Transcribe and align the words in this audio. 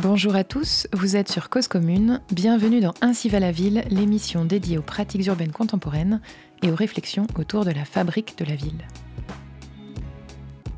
Bonjour 0.00 0.36
à 0.36 0.44
tous, 0.44 0.86
vous 0.92 1.16
êtes 1.16 1.28
sur 1.28 1.50
Cause 1.50 1.66
Commune. 1.66 2.20
Bienvenue 2.30 2.78
dans 2.78 2.94
Ainsi 3.00 3.28
va 3.28 3.40
la 3.40 3.50
ville, 3.50 3.82
l'émission 3.90 4.44
dédiée 4.44 4.78
aux 4.78 4.82
pratiques 4.82 5.26
urbaines 5.26 5.50
contemporaines 5.50 6.20
et 6.62 6.70
aux 6.70 6.76
réflexions 6.76 7.26
autour 7.36 7.64
de 7.64 7.72
la 7.72 7.84
fabrique 7.84 8.38
de 8.38 8.44
la 8.44 8.54
ville. 8.54 8.86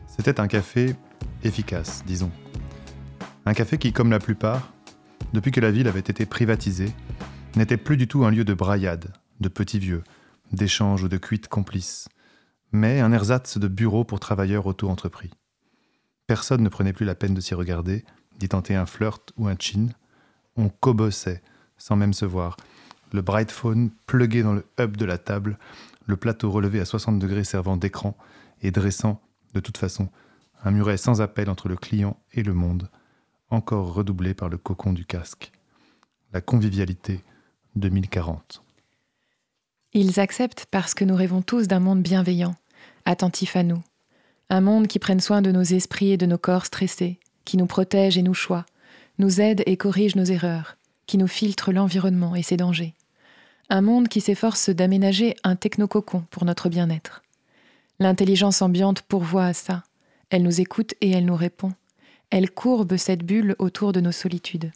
C'était 0.07 0.41
un 0.41 0.47
café 0.47 0.97
efficace, 1.45 2.03
disons. 2.07 2.31
Un 3.45 3.53
café 3.53 3.77
qui, 3.77 3.93
comme 3.93 4.11
la 4.11 4.21
plupart, 4.21 4.73
depuis 5.35 5.51
que 5.51 5.61
la 5.61 5.71
ville 5.71 5.89
avait 5.89 6.01
été 6.01 6.25
privatisée, 6.25 6.91
n'était 7.57 7.77
plus 7.77 7.99
du 7.99 8.09
tout 8.09 8.25
un 8.25 8.31
lieu 8.31 8.45
de 8.45 8.55
braillade, 8.55 9.13
de 9.41 9.51
petits 9.51 9.79
vieux, 9.79 10.03
d'échanges 10.51 11.05
ou 11.05 11.09
de 11.09 11.19
cuites 11.19 11.49
complices, 11.49 12.09
mais 12.73 13.01
un 13.01 13.13
ersatz 13.13 13.59
de 13.59 13.69
bureau 13.69 14.03
pour 14.03 14.19
travailleurs 14.19 14.65
auto-entrepris. 14.65 15.33
Personne 16.27 16.63
ne 16.63 16.71
prenait 16.71 16.95
plus 16.95 17.05
la 17.05 17.15
peine 17.15 17.35
de 17.35 17.41
s'y 17.43 17.55
regarder, 17.55 18.07
d'y 18.41 18.49
tenter 18.49 18.75
un 18.75 18.87
flirt 18.87 19.33
ou 19.37 19.47
un 19.47 19.57
chin. 19.57 19.89
On 20.57 20.69
cobossait, 20.69 21.43
sans 21.79 21.95
même 21.95 22.15
se 22.15 22.25
voir. 22.25 22.57
Le 23.13 23.23
bright 23.23 23.51
phone 23.53 23.91
plugué 24.07 24.43
dans 24.43 24.55
le 24.55 24.65
hub 24.81 24.97
de 24.97 25.05
la 25.05 25.19
table, 25.19 25.59
le 26.07 26.17
plateau 26.17 26.51
relevé 26.51 26.81
à 26.81 26.85
60 26.85 27.19
degrés 27.19 27.45
servant 27.45 27.77
d'écran 27.77 28.17
et 28.63 28.71
dressant, 28.71 29.21
de 29.55 29.61
toute 29.61 29.79
façon, 29.79 30.09
un 30.65 30.71
muret 30.71 30.97
sans 30.97 31.21
appel 31.21 31.49
entre 31.49 31.69
le 31.69 31.77
client 31.77 32.17
et 32.33 32.43
le 32.43 32.55
monde, 32.55 32.89
encore 33.51 33.95
redoublé 33.95 34.35
par 34.35 34.49
le 34.49 34.59
cocon 34.59 34.93
du 34.93 35.05
casque. 35.05 35.53
La 36.33 36.41
convivialité 36.41 37.23
2040. 37.77 38.63
Ils 39.93 40.21
acceptent 40.21 40.67
parce 40.71 40.95
que 40.95 41.05
nous 41.05 41.17
rêvons 41.17 41.43
tous 41.43 41.67
d'un 41.67 41.81
monde 41.81 42.03
bienveillant, 42.03 42.55
attentif 43.05 43.57
à 43.57 43.63
nous. 43.63 43.83
Un 44.49 44.61
monde 44.61 44.87
qui 44.87 44.99
prenne 44.99 45.21
soin 45.21 45.43
de 45.43 45.53
nos 45.53 45.63
esprits 45.63 46.13
et 46.13 46.17
de 46.17 46.27
nos 46.27 46.39
corps 46.39 46.67
stressés, 46.67 47.19
qui 47.51 47.57
nous 47.57 47.67
protège 47.67 48.17
et 48.17 48.23
nous 48.23 48.33
choix, 48.33 48.65
nous 49.19 49.41
aide 49.41 49.65
et 49.67 49.77
corrige 49.77 50.15
nos 50.15 50.23
erreurs, 50.23 50.77
qui 51.07 51.19
nous 51.19 51.27
filtre 51.27 51.73
l'environnement 51.73 52.37
et 52.37 52.45
ses 52.45 52.57
dangers. 52.57 52.95
Un 53.69 53.81
monde 53.81 54.07
qui 54.07 54.21
s'efforce 54.21 54.71
d'aménager 54.71 55.35
un 55.43 55.57
technococon 55.57 56.23
pour 56.31 56.45
notre 56.45 56.69
bien-être. 56.69 57.25
L'intelligence 57.99 58.63
ambiante 58.63 59.03
pourvoit 59.03 59.47
à 59.47 59.53
ça. 59.53 59.83
Elle 60.31 60.45
nous 60.45 60.61
écoute 60.61 60.95
et 61.01 61.11
elle 61.11 61.25
nous 61.25 61.35
répond. 61.35 61.73
Elle 62.31 62.53
courbe 62.53 62.97
cette 62.97 63.25
bulle 63.25 63.57
autour 63.59 63.91
de 63.91 64.01
nos 64.01 64.13
solitudes. 64.13 64.71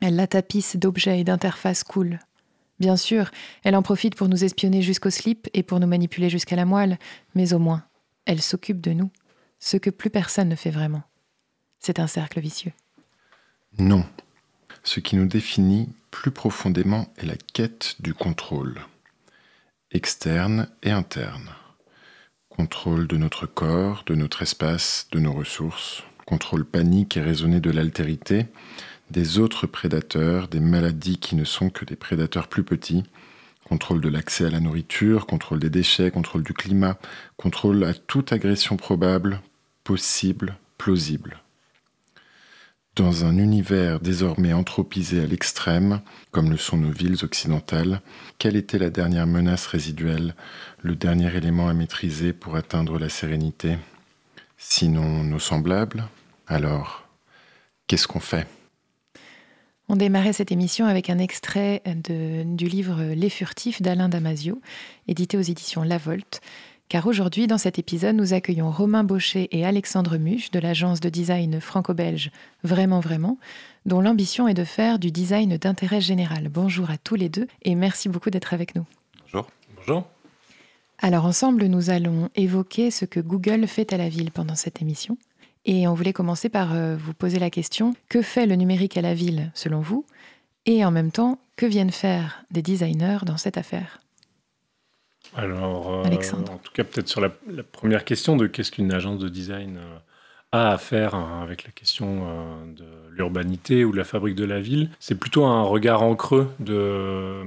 Elle 0.00 0.16
la 0.16 0.26
tapisse 0.26 0.76
d'objets 0.76 1.20
et 1.20 1.24
d'interfaces 1.24 1.84
cool. 1.84 2.18
Bien 2.80 2.96
sûr, 2.96 3.30
elle 3.62 3.76
en 3.76 3.82
profite 3.82 4.14
pour 4.14 4.30
nous 4.30 4.42
espionner 4.42 4.80
jusqu'au 4.80 5.10
slip 5.10 5.50
et 5.52 5.62
pour 5.62 5.80
nous 5.80 5.86
manipuler 5.86 6.30
jusqu'à 6.30 6.56
la 6.56 6.64
moelle, 6.64 6.98
mais 7.34 7.52
au 7.52 7.58
moins, 7.58 7.84
elle 8.24 8.40
s'occupe 8.40 8.80
de 8.80 8.94
nous, 8.94 9.10
ce 9.58 9.76
que 9.76 9.90
plus 9.90 10.08
personne 10.08 10.48
ne 10.48 10.56
fait 10.56 10.70
vraiment. 10.70 11.02
C'est 11.86 12.00
un 12.00 12.06
cercle 12.06 12.40
vicieux. 12.40 12.72
Non. 13.78 14.06
Ce 14.84 15.00
qui 15.00 15.16
nous 15.16 15.26
définit 15.26 15.90
plus 16.10 16.30
profondément 16.30 17.12
est 17.18 17.26
la 17.26 17.36
quête 17.36 17.96
du 18.00 18.14
contrôle, 18.14 18.80
externe 19.90 20.70
et 20.82 20.90
interne. 20.90 21.50
Contrôle 22.48 23.06
de 23.06 23.18
notre 23.18 23.44
corps, 23.44 24.02
de 24.06 24.14
notre 24.14 24.40
espace, 24.40 25.08
de 25.12 25.18
nos 25.18 25.34
ressources, 25.34 26.02
contrôle 26.24 26.64
panique 26.64 27.18
et 27.18 27.20
raisonné 27.20 27.60
de 27.60 27.70
l'altérité, 27.70 28.46
des 29.10 29.38
autres 29.38 29.66
prédateurs, 29.66 30.48
des 30.48 30.60
maladies 30.60 31.18
qui 31.18 31.36
ne 31.36 31.44
sont 31.44 31.68
que 31.68 31.84
des 31.84 31.96
prédateurs 31.96 32.48
plus 32.48 32.64
petits, 32.64 33.04
contrôle 33.68 34.00
de 34.00 34.08
l'accès 34.08 34.46
à 34.46 34.50
la 34.50 34.60
nourriture, 34.60 35.26
contrôle 35.26 35.58
des 35.58 35.68
déchets, 35.68 36.10
contrôle 36.10 36.44
du 36.44 36.54
climat, 36.54 36.96
contrôle 37.36 37.84
à 37.84 37.92
toute 37.92 38.32
agression 38.32 38.78
probable, 38.78 39.42
possible, 39.84 40.56
plausible 40.78 41.43
dans 42.96 43.24
un 43.24 43.38
univers 43.38 43.98
désormais 43.98 44.52
anthropisé 44.52 45.20
à 45.20 45.26
l'extrême, 45.26 46.00
comme 46.30 46.50
le 46.50 46.56
sont 46.56 46.76
nos 46.76 46.90
villes 46.90 47.24
occidentales, 47.24 48.00
quelle 48.38 48.56
était 48.56 48.78
la 48.78 48.90
dernière 48.90 49.26
menace 49.26 49.66
résiduelle, 49.66 50.34
le 50.82 50.94
dernier 50.94 51.34
élément 51.36 51.68
à 51.68 51.74
maîtriser 51.74 52.32
pour 52.32 52.56
atteindre 52.56 52.98
la 52.98 53.08
sérénité? 53.08 53.76
Sinon 54.58 55.24
nos 55.24 55.40
semblables 55.40 56.04
Alors, 56.46 57.08
qu'est-ce 57.86 58.06
qu'on 58.06 58.20
fait? 58.20 58.46
On 59.88 59.96
démarrait 59.96 60.32
cette 60.32 60.52
émission 60.52 60.86
avec 60.86 61.10
un 61.10 61.18
extrait 61.18 61.82
du 61.84 62.68
livre 62.68 63.12
Les 63.14 63.28
Furtifs 63.28 63.82
d'Alain 63.82 64.08
Damasio, 64.08 64.60
édité 65.08 65.36
aux 65.36 65.42
éditions 65.42 65.82
La 65.82 65.98
Volte, 65.98 66.40
car 66.88 67.06
aujourd'hui, 67.06 67.46
dans 67.46 67.58
cet 67.58 67.78
épisode, 67.78 68.14
nous 68.14 68.34
accueillons 68.34 68.70
Romain 68.70 69.04
Baucher 69.04 69.48
et 69.50 69.64
Alexandre 69.64 70.16
Muche 70.16 70.50
de 70.50 70.58
l'agence 70.58 71.00
de 71.00 71.08
design 71.08 71.60
franco-belge 71.60 72.30
Vraiment 72.62 73.00
Vraiment, 73.00 73.38
dont 73.86 74.00
l'ambition 74.00 74.48
est 74.48 74.54
de 74.54 74.64
faire 74.64 74.98
du 74.98 75.10
design 75.10 75.56
d'intérêt 75.56 76.00
général. 76.00 76.48
Bonjour 76.48 76.90
à 76.90 76.98
tous 76.98 77.14
les 77.14 77.28
deux 77.28 77.48
et 77.62 77.74
merci 77.74 78.08
beaucoup 78.08 78.30
d'être 78.30 78.54
avec 78.54 78.74
nous. 78.74 78.84
Bonjour. 79.22 79.46
Bonjour. 79.76 80.04
Alors 80.98 81.24
ensemble, 81.24 81.64
nous 81.66 81.90
allons 81.90 82.28
évoquer 82.36 82.90
ce 82.90 83.04
que 83.04 83.20
Google 83.20 83.66
fait 83.66 83.92
à 83.92 83.96
la 83.96 84.08
ville 84.08 84.30
pendant 84.30 84.54
cette 84.54 84.80
émission. 84.80 85.18
Et 85.64 85.88
on 85.88 85.94
voulait 85.94 86.12
commencer 86.12 86.48
par 86.48 86.74
euh, 86.74 86.96
vous 86.96 87.14
poser 87.14 87.38
la 87.38 87.50
question, 87.50 87.94
que 88.08 88.22
fait 88.22 88.46
le 88.46 88.54
numérique 88.54 88.96
à 88.96 89.02
la 89.02 89.14
ville 89.14 89.50
selon 89.54 89.80
vous? 89.80 90.04
Et 90.66 90.84
en 90.84 90.90
même 90.90 91.10
temps, 91.10 91.38
que 91.56 91.66
viennent 91.66 91.90
faire 91.90 92.44
des 92.50 92.62
designers 92.62 93.18
dans 93.24 93.38
cette 93.38 93.58
affaire? 93.58 94.00
Alors, 95.36 95.90
euh, 95.90 96.04
en 96.04 96.58
tout 96.58 96.72
cas, 96.72 96.84
peut-être 96.84 97.08
sur 97.08 97.20
la, 97.20 97.30
première 97.72 98.04
question 98.04 98.36
de 98.36 98.46
qu'est-ce 98.46 98.70
qu'une 98.70 98.92
agence 98.92 99.18
de 99.18 99.28
design 99.28 99.78
euh, 99.78 99.98
a 100.52 100.72
à 100.72 100.78
faire 100.78 101.14
hein, 101.14 101.40
avec 101.42 101.64
la 101.64 101.72
question 101.72 102.26
euh, 102.26 102.72
de 102.72 102.84
l'urbanité 103.10 103.84
ou 103.84 103.92
de 103.92 103.96
la 103.96 104.04
fabrique 104.04 104.36
de 104.36 104.44
la 104.44 104.60
ville, 104.60 104.90
c'est 105.00 105.18
plutôt 105.18 105.44
un 105.44 105.62
regard 105.62 106.02
en 106.02 106.14
creux 106.14 106.50
de. 106.60 107.42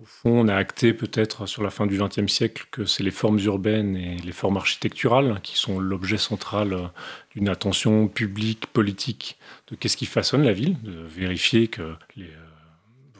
Au 0.00 0.06
fond, 0.06 0.30
on 0.30 0.48
a 0.48 0.54
acté 0.54 0.94
peut-être 0.94 1.44
sur 1.44 1.62
la 1.62 1.68
fin 1.68 1.86
du 1.86 1.98
XXe 1.98 2.26
siècle 2.26 2.66
que 2.70 2.86
c'est 2.86 3.02
les 3.02 3.10
formes 3.10 3.38
urbaines 3.40 3.94
et 3.94 4.16
les 4.16 4.32
formes 4.32 4.56
architecturales 4.56 5.38
qui 5.42 5.58
sont 5.58 5.78
l'objet 5.78 6.16
central 6.16 6.90
d'une 7.32 7.50
attention 7.50 8.08
publique, 8.08 8.68
politique, 8.68 9.36
de 9.70 9.76
qu'est-ce 9.76 9.98
qui 9.98 10.06
façonne 10.06 10.44
la 10.44 10.54
ville, 10.54 10.80
de 10.80 10.92
vérifier 10.92 11.68
que 11.68 11.94
les 12.16 12.30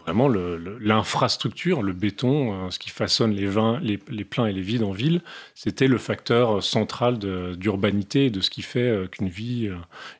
vraiment 0.02 0.28
l'infrastructure, 0.28 1.82
le, 1.82 1.92
béton, 1.92 2.66
euh, 2.66 2.70
ce 2.70 2.78
qui 2.78 2.90
façonne 2.90 3.32
les, 3.32 3.46
vins, 3.46 3.80
les, 3.80 3.96
pleins 3.96 4.46
et 4.46 4.52
les 4.52 4.62
vides 4.62 4.82
en 4.82 4.92
ville, 4.92 5.22
c'était 5.54 5.86
le 5.86 5.98
facteur 5.98 6.62
central 6.62 7.18
d'urbanité 7.18 8.26
et 8.26 8.30
de 8.30 8.40
ce 8.40 8.50
qui 8.50 8.62
fait 8.62 8.80
euh, 8.80 9.06
qu'une 9.06 9.28
euh, 9.28 9.76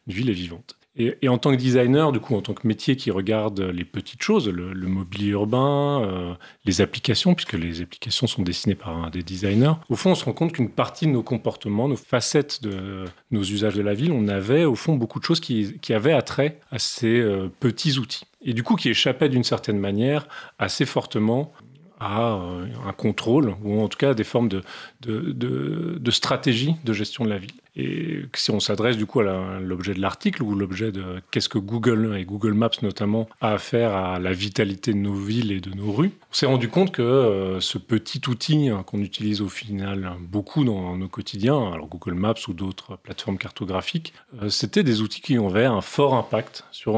ville 0.06 0.30
est 0.30 0.34
vivante. 0.34 0.76
Et, 0.94 1.26
en 1.26 1.38
tant 1.38 1.52
que 1.52 1.56
designer, 1.56 2.12
du 2.12 2.20
coup, 2.20 2.36
en 2.36 2.42
tant 2.42 2.52
que 2.52 2.66
métier 2.66 2.96
qui 2.96 3.10
regarde 3.10 3.60
les 3.60 3.84
petites 3.86 4.22
choses, 4.22 4.46
le, 4.50 4.74
mobilier 4.86 5.30
urbain, 5.30 6.36
les 6.66 6.82
applications, 6.82 7.34
puisque 7.34 7.54
les 7.54 7.80
applications 7.80 8.26
sont 8.26 8.42
dessinées 8.42 8.74
par 8.74 9.10
des 9.10 9.22
designers, 9.22 9.72
au 9.88 9.96
fond, 9.96 10.10
on 10.10 10.14
se 10.14 10.26
rend 10.26 10.34
compte 10.34 10.52
qu'une 10.52 10.68
partie 10.68 11.06
de 11.06 11.12
nos 11.12 11.22
comportements, 11.22 11.88
nos 11.88 11.96
facettes 11.96 12.62
de 12.62 13.06
nos 13.30 13.42
usages 13.42 13.74
de 13.74 13.80
la 13.80 13.94
ville, 13.94 14.12
on 14.12 14.28
avait 14.28 14.66
au 14.66 14.74
fond 14.74 14.94
beaucoup 14.94 15.18
de 15.18 15.24
choses 15.24 15.40
qui 15.40 15.94
avaient 15.94 16.12
attrait 16.12 16.60
à 16.70 16.78
ces 16.78 17.26
petits 17.58 17.98
outils 17.98 18.26
et 18.44 18.54
du 18.54 18.62
coup 18.62 18.76
qui 18.76 18.88
échappait 18.90 19.28
d'une 19.28 19.44
certaine 19.44 19.78
manière 19.78 20.26
assez 20.58 20.84
fortement 20.86 21.52
à 22.00 22.34
euh, 22.34 22.66
un 22.86 22.92
contrôle, 22.92 23.54
ou 23.62 23.80
en 23.80 23.88
tout 23.88 23.96
cas 23.96 24.10
à 24.10 24.14
des 24.14 24.24
formes 24.24 24.48
de, 24.48 26.10
stratégie 26.10 26.74
de 26.84 26.92
gestion 26.92 27.24
de 27.24 27.30
la 27.30 27.38
ville. 27.38 27.52
Et 27.74 28.22
si 28.34 28.50
on 28.50 28.60
s'adresse 28.60 28.96
du 28.96 29.06
coup 29.06 29.20
à 29.20 29.58
l'objet 29.60 29.94
de 29.94 30.00
l'article, 30.00 30.42
ou 30.42 30.54
l'objet 30.54 30.92
de 30.92 31.22
qu'est-ce 31.30 31.48
que 31.48 31.58
Google 31.58 32.16
et 32.18 32.24
Google 32.24 32.52
Maps 32.52 32.70
notamment 32.82 33.28
a 33.40 33.52
à 33.52 33.58
faire 33.58 33.94
à 33.94 34.18
la 34.18 34.32
vitalité 34.32 34.92
de 34.92 34.98
nos 34.98 35.14
villes 35.14 35.52
et 35.52 35.60
de 35.60 35.70
nos 35.70 35.92
rues, 35.92 36.12
on 36.30 36.34
s'est 36.34 36.46
rendu 36.46 36.68
compte 36.68 36.92
que 36.92 37.02
euh, 37.02 37.60
ce 37.60 37.78
petit 37.78 38.20
outil 38.28 38.68
hein, 38.68 38.82
qu'on 38.86 39.00
utilise 39.00 39.40
au 39.40 39.48
final 39.48 40.12
beaucoup 40.20 40.64
dans 40.64 40.96
nos 40.96 41.08
quotidiens, 41.08 41.72
alors 41.72 41.86
Google 41.86 42.14
Maps 42.14 42.34
ou 42.48 42.54
d'autres 42.54 42.96
plateformes 42.96 43.38
cartographiques, 43.38 44.12
euh, 44.42 44.48
c'était 44.48 44.82
des 44.82 45.02
outils 45.02 45.20
qui 45.20 45.36
avaient 45.36 45.64
un 45.64 45.80
fort 45.80 46.14
impact 46.14 46.64
sur 46.72 46.94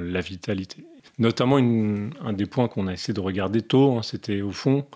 la 0.00 0.20
vitalité. 0.20 0.84
Notamment, 1.18 1.58
un 1.58 2.32
des 2.32 2.46
points 2.46 2.68
qu'on 2.68 2.86
a 2.86 2.92
essayé 2.92 3.14
de 3.14 3.20
regarder 3.20 3.62
tôt, 3.62 3.96
hein, 3.96 4.02
c'était 4.02 4.40
au 4.40 4.50
fond 4.50 4.86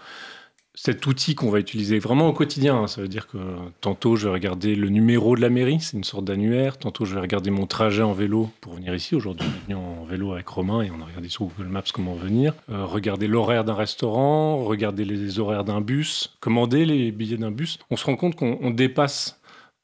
cet 0.77 1.07
outil 1.07 1.35
qu'on 1.35 1.51
va 1.51 1.59
utiliser 1.59 1.99
vraiment 1.99 2.29
au 2.29 2.33
quotidien. 2.33 2.77
Hein. 2.77 2.87
Ça 2.87 3.01
veut 3.01 3.09
dire 3.09 3.27
que 3.27 3.39
tantôt, 3.81 4.15
je 4.15 4.29
vais 4.29 4.33
regarder 4.33 4.77
le 4.77 4.89
numéro 4.91 5.35
de 5.35 5.41
la 5.41 5.49
mairie, 5.49 5.81
c'est 5.81 5.97
une 5.97 6.05
sorte 6.05 6.27
d'annuaire. 6.27 6.79
Tantôt, 6.79 7.05
je 7.05 7.15
vais 7.15 7.21
regarder 7.21 7.51
mon 7.51 7.67
trajet 7.67 8.03
en 8.03 8.13
vélo 8.13 8.51
pour 8.61 8.75
venir 8.75 8.95
ici. 8.95 9.15
Aujourd'hui, 9.15 9.49
on 9.49 9.57
est 9.57 9.65
venu 9.65 9.75
en 9.75 10.05
vélo 10.05 10.33
avec 10.35 10.47
Romain 10.47 10.83
et 10.83 10.91
on 10.91 11.01
a 11.01 11.07
regardé 11.07 11.29
sur 11.29 11.47
Google 11.47 11.71
Maps 11.71 11.83
comment 11.93 12.15
venir. 12.15 12.55
Euh, 12.71 12.85
regarder 12.85 13.27
l'horaire 13.27 13.65
d'un 13.65 13.75
restaurant, 13.75 14.63
regarder 14.63 15.05
les 15.05 15.41
horaires 15.41 15.65
d'un 15.65 15.81
bus, 15.81 16.37
commander 16.41 16.85
les 16.85 17.11
billets 17.11 17.39
d'un 17.39 17.51
bus. 17.51 17.79
On 17.91 17.97
se 17.97 18.05
rend 18.05 18.17
compte 18.17 18.37
qu'on 18.37 18.71
dépasse 18.71 19.41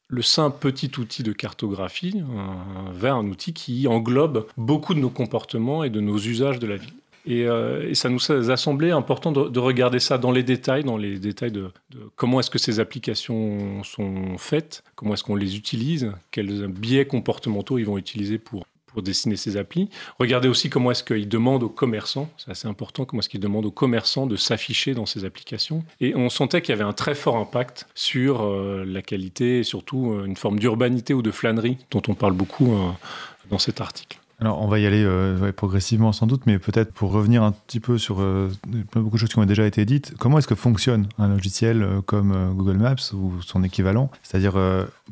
le 0.07 0.21
simple 0.21 0.57
petit 0.59 0.91
outil 0.99 1.23
de 1.23 1.31
cartographie 1.31 2.23
vers 2.93 3.15
un 3.15 3.25
outil 3.27 3.51
qui 3.53 3.87
englobe 3.87 4.45
beaucoup 4.57 4.93
de 4.93 4.99
nos 4.99 5.09
comportements 5.09 5.83
et 5.83 5.89
de 5.89 6.01
nos 6.01 6.19
usages 6.19 6.59
de 6.59 6.67
la 6.67 6.75
ville. 6.75 6.93
Et, 7.25 7.45
euh, 7.45 7.93
ça 7.93 8.09
nous 8.09 8.31
a 8.31 8.57
semblé 8.57 8.91
important 8.91 9.31
de, 9.31 9.59
regarder 9.59 9.99
ça 9.99 10.17
dans 10.17 10.31
les 10.31 10.43
détails, 10.43 10.83
dans 10.83 10.97
les 10.97 11.19
détails 11.19 11.51
de, 11.51 11.71
comment 12.15 12.39
est-ce 12.39 12.49
que 12.49 12.59
ces 12.59 12.79
applications 12.79 13.83
sont 13.83 14.37
faites, 14.37 14.83
comment 14.95 15.13
est-ce 15.13 15.23
qu'on 15.23 15.35
les 15.35 15.55
utilise, 15.55 16.11
quels 16.31 16.67
biais 16.67 17.05
comportementaux 17.05 17.77
ils 17.77 17.85
vont 17.85 17.97
utiliser 17.97 18.37
pour, 18.37 18.65
pour 18.87 19.01
dessiner 19.01 19.37
ses 19.37 19.55
applis. 19.55 19.89
Regardez 20.19 20.49
aussi 20.49 20.69
comment 20.69 20.91
est-ce 20.91 21.03
qu'il 21.03 21.29
demande 21.29 21.63
aux 21.63 21.69
commerçants, 21.69 22.29
c'est 22.37 22.51
assez 22.51 22.67
important, 22.67 23.05
comment 23.05 23.21
est-ce 23.21 23.29
qu'il 23.29 23.39
demande 23.39 23.65
aux 23.65 23.71
commerçants 23.71 24.27
de 24.27 24.35
s'afficher 24.35 24.93
dans 24.93 25.05
ses 25.05 25.23
applications. 25.23 25.83
Et 26.01 26.15
on 26.15 26.29
sentait 26.29 26.61
qu'il 26.61 26.73
y 26.73 26.75
avait 26.75 26.83
un 26.83 26.93
très 26.93 27.15
fort 27.15 27.37
impact 27.37 27.87
sur 27.95 28.41
euh, 28.41 28.83
la 28.85 29.01
qualité 29.01 29.59
et 29.59 29.63
surtout 29.63 30.11
euh, 30.11 30.25
une 30.25 30.35
forme 30.35 30.59
d'urbanité 30.59 31.13
ou 31.13 31.21
de 31.21 31.31
flânerie 31.31 31.77
dont 31.91 32.01
on 32.07 32.15
parle 32.15 32.33
beaucoup 32.33 32.75
dans 33.49 33.59
cet 33.59 33.81
article. 33.81 34.19
Alors, 34.43 34.61
on 34.61 34.67
va 34.67 34.77
y 34.77 34.85
aller 34.85 35.07
progressivement 35.55 36.11
sans 36.11 36.27
doute, 36.27 36.41
mais 36.45 36.59
peut-être 36.59 36.91
pour 36.91 37.11
revenir 37.11 37.43
un 37.43 37.53
petit 37.53 37.79
peu 37.79 37.97
sur 37.97 38.17
beaucoup 38.93 39.15
de 39.15 39.17
choses 39.17 39.29
qui 39.29 39.39
ont 39.39 39.45
déjà 39.45 39.65
été 39.65 39.85
dites, 39.85 40.15
comment 40.19 40.37
est-ce 40.37 40.47
que 40.47 40.55
fonctionne 40.55 41.07
un 41.17 41.29
logiciel 41.29 41.87
comme 42.05 42.53
Google 42.53 42.77
Maps 42.77 43.13
ou 43.13 43.41
son 43.41 43.63
équivalent? 43.63 44.11
C'est-à-dire, 44.21 44.55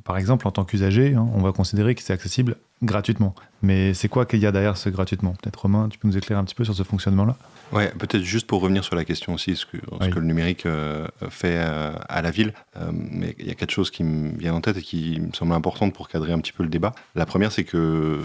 par 0.03 0.17
exemple, 0.17 0.49
en 0.49 0.51
tant 0.51 0.65
qu'usager, 0.65 1.15
hein, 1.15 1.29
on 1.33 1.41
va 1.41 1.53
considérer 1.53 1.95
que 1.95 2.01
c'est 2.01 2.11
accessible 2.11 2.57
gratuitement. 2.83 3.33
Mais 3.61 3.93
c'est 3.93 4.09
quoi 4.09 4.25
qu'il 4.25 4.39
y 4.39 4.45
a 4.45 4.51
derrière 4.51 4.75
ce 4.75 4.89
gratuitement? 4.89 5.33
Peut-être 5.41 5.61
Romain, 5.61 5.87
tu 5.89 5.97
peux 5.97 6.07
nous 6.07 6.17
éclairer 6.17 6.39
un 6.39 6.43
petit 6.43 6.55
peu 6.55 6.65
sur 6.65 6.73
ce 6.73 6.83
fonctionnement-là? 6.83 7.37
Ouais, 7.71 7.89
peut-être 7.97 8.23
juste 8.23 8.47
pour 8.47 8.61
revenir 8.61 8.83
sur 8.83 8.95
la 8.95 9.05
question 9.05 9.33
aussi, 9.33 9.55
ce 9.55 9.65
que, 9.65 9.77
ce 10.01 10.09
que 10.09 10.19
le 10.19 10.25
numérique 10.25 10.65
euh, 10.65 11.07
fait 11.29 11.55
euh, 11.57 11.93
à 12.09 12.21
la 12.21 12.31
ville. 12.31 12.53
Euh, 12.75 12.91
mais 12.91 13.35
il 13.39 13.47
y 13.47 13.51
a 13.51 13.55
quatre 13.55 13.71
choses 13.71 13.91
qui 13.91 14.03
me 14.03 14.37
viennent 14.37 14.55
en 14.55 14.61
tête 14.61 14.77
et 14.77 14.81
qui 14.81 15.21
me 15.21 15.31
semblent 15.33 15.53
importantes 15.53 15.93
pour 15.93 16.09
cadrer 16.09 16.33
un 16.33 16.39
petit 16.39 16.51
peu 16.51 16.63
le 16.63 16.69
débat. 16.69 16.93
La 17.15 17.25
première, 17.25 17.51
c'est 17.51 17.63
que 17.63 18.19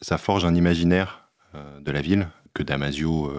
ça 0.00 0.18
forge 0.18 0.44
un 0.44 0.54
imaginaire 0.54 1.28
de 1.80 1.90
la 1.90 2.00
ville 2.00 2.28
que 2.54 2.62
Damasio 2.62 3.32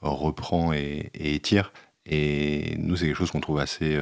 reprend 0.00 0.72
et, 0.72 1.10
étire. 1.14 1.72
Et 2.06 2.76
nous, 2.78 2.96
c'est 2.96 3.06
quelque 3.06 3.16
chose 3.16 3.30
qu'on 3.30 3.40
trouve 3.40 3.58
assez 3.58 3.98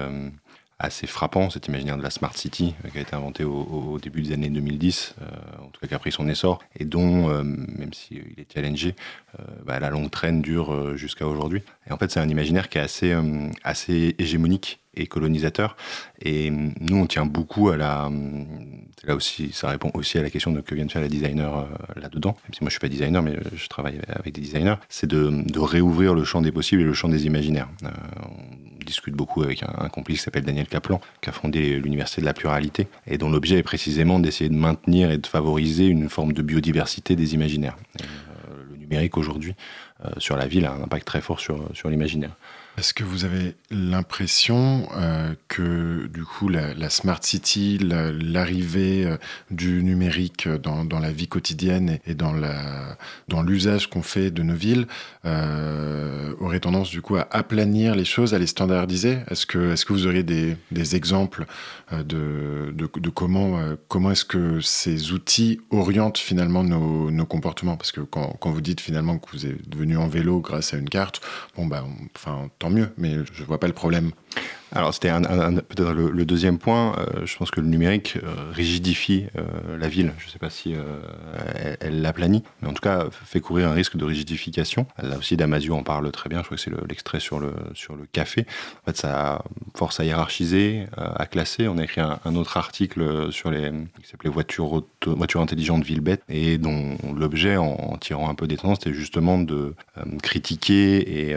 assez 0.80 1.06
frappant, 1.08 1.50
cet 1.50 1.66
imaginaire 1.66 1.96
de 1.96 2.02
la 2.02 2.10
Smart 2.10 2.36
City 2.36 2.74
euh, 2.84 2.88
qui 2.90 2.98
a 2.98 3.00
été 3.00 3.14
inventé 3.14 3.44
au, 3.44 3.98
début 4.00 4.22
des 4.22 4.32
années 4.32 4.48
2010, 4.48 5.16
euh, 5.20 5.24
en 5.60 5.68
tout 5.70 5.80
cas 5.80 5.88
qui 5.88 5.94
a 5.94 5.98
pris 5.98 6.12
son 6.12 6.28
essor, 6.28 6.60
et 6.78 6.84
dont, 6.84 7.28
euh, 7.30 7.42
même 7.42 7.92
s'il 7.92 8.18
est 8.36 8.52
challengé, 8.52 8.94
bah, 9.64 9.78
la 9.78 9.90
longue 9.90 10.10
traîne 10.10 10.40
dure 10.42 10.96
jusqu'à 10.96 11.26
aujourd'hui. 11.26 11.62
Et 11.86 11.92
en 11.92 11.98
fait, 11.98 12.10
c'est 12.10 12.18
un 12.18 12.28
imaginaire 12.28 12.68
qui 12.68 12.78
est 12.78 12.80
assez, 12.80 13.14
assez 13.62 14.16
hégémonique 14.18 14.80
et 14.94 15.06
colonisateur. 15.06 15.76
Et 16.22 16.50
nous, 16.50 16.96
on 16.96 17.06
tient 17.06 17.26
beaucoup 17.26 17.68
à 17.68 17.76
la. 17.76 18.10
Là 19.04 19.14
aussi, 19.14 19.52
ça 19.52 19.68
répond 19.68 19.90
aussi 19.94 20.18
à 20.18 20.22
la 20.22 20.30
question 20.30 20.50
de 20.50 20.60
que 20.60 20.74
viennent 20.74 20.90
faire 20.90 21.02
les 21.02 21.08
designers 21.08 21.66
là-dedans. 21.94 22.36
Même 22.44 22.54
si 22.54 22.62
moi, 22.62 22.68
je 22.68 22.72
suis 22.72 22.80
pas 22.80 22.88
designer, 22.88 23.22
mais 23.22 23.36
je 23.54 23.68
travaille 23.68 24.00
avec 24.08 24.34
des 24.34 24.40
designers. 24.40 24.76
C'est 24.88 25.06
de, 25.06 25.30
de, 25.30 25.58
réouvrir 25.60 26.14
le 26.14 26.24
champ 26.24 26.40
des 26.40 26.52
possibles 26.52 26.82
et 26.82 26.86
le 26.86 26.94
champ 26.94 27.08
des 27.08 27.26
imaginaires 27.26 27.68
discute 28.88 29.14
beaucoup 29.14 29.42
avec 29.42 29.62
un, 29.62 29.88
complice 29.88 30.18
qui 30.18 30.24
s'appelle 30.24 30.44
Daniel 30.44 30.66
Kaplan, 30.66 31.00
qui 31.20 31.28
a 31.28 31.32
fondé 31.32 31.78
l'Université 31.78 32.20
de 32.20 32.26
la 32.26 32.34
pluralité, 32.34 32.88
et 33.06 33.18
dont 33.18 33.30
l'objet 33.30 33.58
est 33.58 33.62
précisément 33.62 34.18
d'essayer 34.18 34.50
de 34.50 34.54
maintenir 34.54 35.10
et 35.10 35.18
de 35.18 35.26
favoriser 35.26 35.86
une 35.86 36.08
forme 36.08 36.32
de 36.32 36.42
biodiversité 36.42 37.14
des 37.14 37.34
imaginaires. 37.34 37.76
Euh, 38.00 38.64
le 38.70 38.76
numérique 38.76 39.16
aujourd'hui 39.16 39.54
euh, 40.04 40.10
sur 40.18 40.36
la 40.36 40.46
ville 40.46 40.66
a 40.66 40.72
un 40.72 40.82
impact 40.82 41.06
très 41.06 41.20
fort 41.20 41.40
sur, 41.40 41.68
sur 41.74 41.90
l'imaginaire. 41.90 42.36
Est-ce 42.78 42.94
que 42.94 43.02
vous 43.02 43.24
avez 43.24 43.56
l'impression 43.72 44.88
euh, 44.96 45.34
que 45.48 46.06
du 46.06 46.22
coup 46.22 46.48
la, 46.48 46.90
smart 46.90 47.18
city, 47.20 47.76
l'arrivée 47.80 49.04
euh, 49.04 49.16
du 49.50 49.82
numérique 49.82 50.46
dans, 50.46 50.84
dans, 50.84 51.00
la 51.00 51.10
vie 51.10 51.26
quotidienne 51.26 51.98
et, 52.06 52.14
dans 52.14 52.32
la 52.32 52.96
dans 53.26 53.42
l'usage 53.42 53.90
qu'on 53.90 54.02
fait 54.02 54.30
de 54.30 54.44
nos 54.44 54.54
villes 54.54 54.86
euh, 55.24 56.34
aurait 56.38 56.60
tendance 56.60 56.90
du 56.90 57.02
coup 57.02 57.16
à 57.16 57.26
aplanir 57.32 57.96
les 57.96 58.04
choses, 58.04 58.32
à 58.32 58.38
les 58.38 58.46
standardiser? 58.46 59.18
Est-ce 59.28 59.44
que 59.44 59.72
est-ce 59.72 59.84
que 59.84 59.92
vous 59.92 60.06
auriez 60.06 60.22
des, 60.22 60.56
des 60.70 60.94
exemples 60.94 61.46
euh, 61.92 62.04
de, 62.04 62.72
de, 62.72 63.10
comment 63.10 63.58
comment 63.88 64.12
est-ce 64.12 64.24
que 64.24 64.60
ces 64.60 65.10
outils 65.12 65.60
orientent 65.70 66.18
finalement 66.18 66.62
nos, 66.62 67.10
nos 67.10 67.26
comportements? 67.26 67.76
Parce 67.76 67.90
que 67.90 68.02
quand, 68.02 68.36
quand, 68.38 68.52
vous 68.52 68.60
dites 68.60 68.80
finalement 68.80 69.18
que 69.18 69.32
vous 69.32 69.46
êtes 69.46 69.74
venu 69.74 69.96
en 69.96 70.06
vélo 70.06 70.40
grâce 70.40 70.74
à 70.74 70.76
une 70.76 70.88
carte, 70.88 71.20
bon 71.56 71.66
bah 71.66 71.84
enfin 72.14 72.48
mieux, 72.70 72.88
mais 72.96 73.16
je 73.32 73.44
vois 73.44 73.58
pas 73.58 73.66
le 73.66 73.72
problème. 73.72 74.10
Alors 74.74 74.92
c'était 74.92 75.10
peut-être 75.10 75.92
le, 75.92 76.24
deuxième 76.24 76.58
point. 76.58 76.94
Euh, 76.98 77.24
je 77.24 77.36
pense 77.36 77.50
que 77.50 77.60
le 77.60 77.68
numérique 77.68 78.18
euh, 78.22 78.52
rigidifie 78.52 79.26
euh, 79.36 79.78
la 79.78 79.88
ville. 79.88 80.12
Je 80.18 80.26
ne 80.26 80.30
sais 80.30 80.38
pas 80.38 80.50
si 80.50 80.74
elle, 81.80 82.02
la 82.02 82.12
planit, 82.12 82.42
mais 82.60 82.68
en 82.68 82.72
tout 82.72 82.82
cas 82.82 83.06
fait 83.10 83.40
courir 83.40 83.68
un 83.68 83.72
risque 83.72 83.96
de 83.96 84.04
rigidification. 84.04 84.86
Là 85.02 85.16
aussi, 85.16 85.36
Damasio 85.36 85.74
en 85.74 85.82
parle 85.82 86.10
très 86.10 86.28
bien. 86.28 86.40
Je 86.40 86.44
crois 86.44 86.56
que 86.56 86.62
c'est 86.62 86.72
l'extrait 86.88 87.20
sur, 87.20 87.40
le, 87.40 87.52
sur 87.74 87.96
le 87.96 88.04
café. 88.12 88.46
En 88.82 88.86
fait, 88.86 88.96
ça 88.96 89.42
force 89.74 90.00
à 90.00 90.04
hiérarchiser, 90.04 90.86
à 90.96 91.26
classer. 91.26 91.68
On 91.68 91.78
a 91.78 91.84
écrit 91.84 92.00
un, 92.00 92.36
autre 92.36 92.56
article 92.56 93.32
sur 93.32 93.50
les 93.50 93.70
qui 94.02 94.08
s'appelait 94.08 94.30
voitures 94.30 94.84
voiture 95.06 95.40
intelligente 95.40 95.82
ville 95.82 96.00
bête 96.00 96.22
et 96.28 96.58
dont 96.58 96.96
l'objet, 97.16 97.56
en, 97.56 97.96
tirant 97.98 98.28
un 98.28 98.34
peu 98.34 98.46
des 98.46 98.56
tendances, 98.56 98.78
c'était 98.82 98.94
justement 98.94 99.38
de 99.38 99.74
critiquer 100.22 101.30
et, 101.30 101.36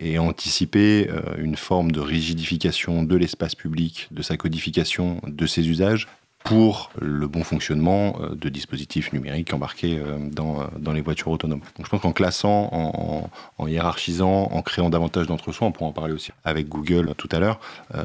et 0.00 0.18
anticiper 0.18 1.08
une 1.38 1.56
forme 1.56 1.92
de 1.92 2.00
rigidité 2.08 2.68
de 2.68 3.16
l'espace 3.16 3.54
public, 3.54 4.08
de 4.10 4.22
sa 4.22 4.36
codification, 4.36 5.20
de 5.26 5.46
ses 5.46 5.68
usages 5.68 6.08
pour 6.44 6.90
le 7.00 7.26
bon 7.26 7.42
fonctionnement 7.42 8.16
euh, 8.20 8.34
de 8.34 8.48
dispositifs 8.48 9.12
numériques 9.12 9.52
embarqués 9.52 9.98
euh, 9.98 10.18
dans, 10.30 10.60
euh, 10.60 10.64
dans 10.78 10.92
les 10.92 11.00
voitures 11.00 11.30
autonomes. 11.30 11.60
Je 11.82 11.88
pense 11.88 12.00
qu'en 12.00 12.12
classant, 12.12 13.28
en, 13.58 13.66
hiérarchisant, 13.66 14.48
en 14.50 14.62
créant 14.62 14.88
davantage 14.88 15.26
d'entre-soi, 15.26 15.66
on 15.66 15.72
pourra 15.72 15.90
en 15.90 15.92
parler 15.92 16.14
aussi 16.14 16.30
avec 16.44 16.68
Google 16.68 17.12
tout 17.16 17.28
à 17.32 17.40
l'heure, 17.40 17.60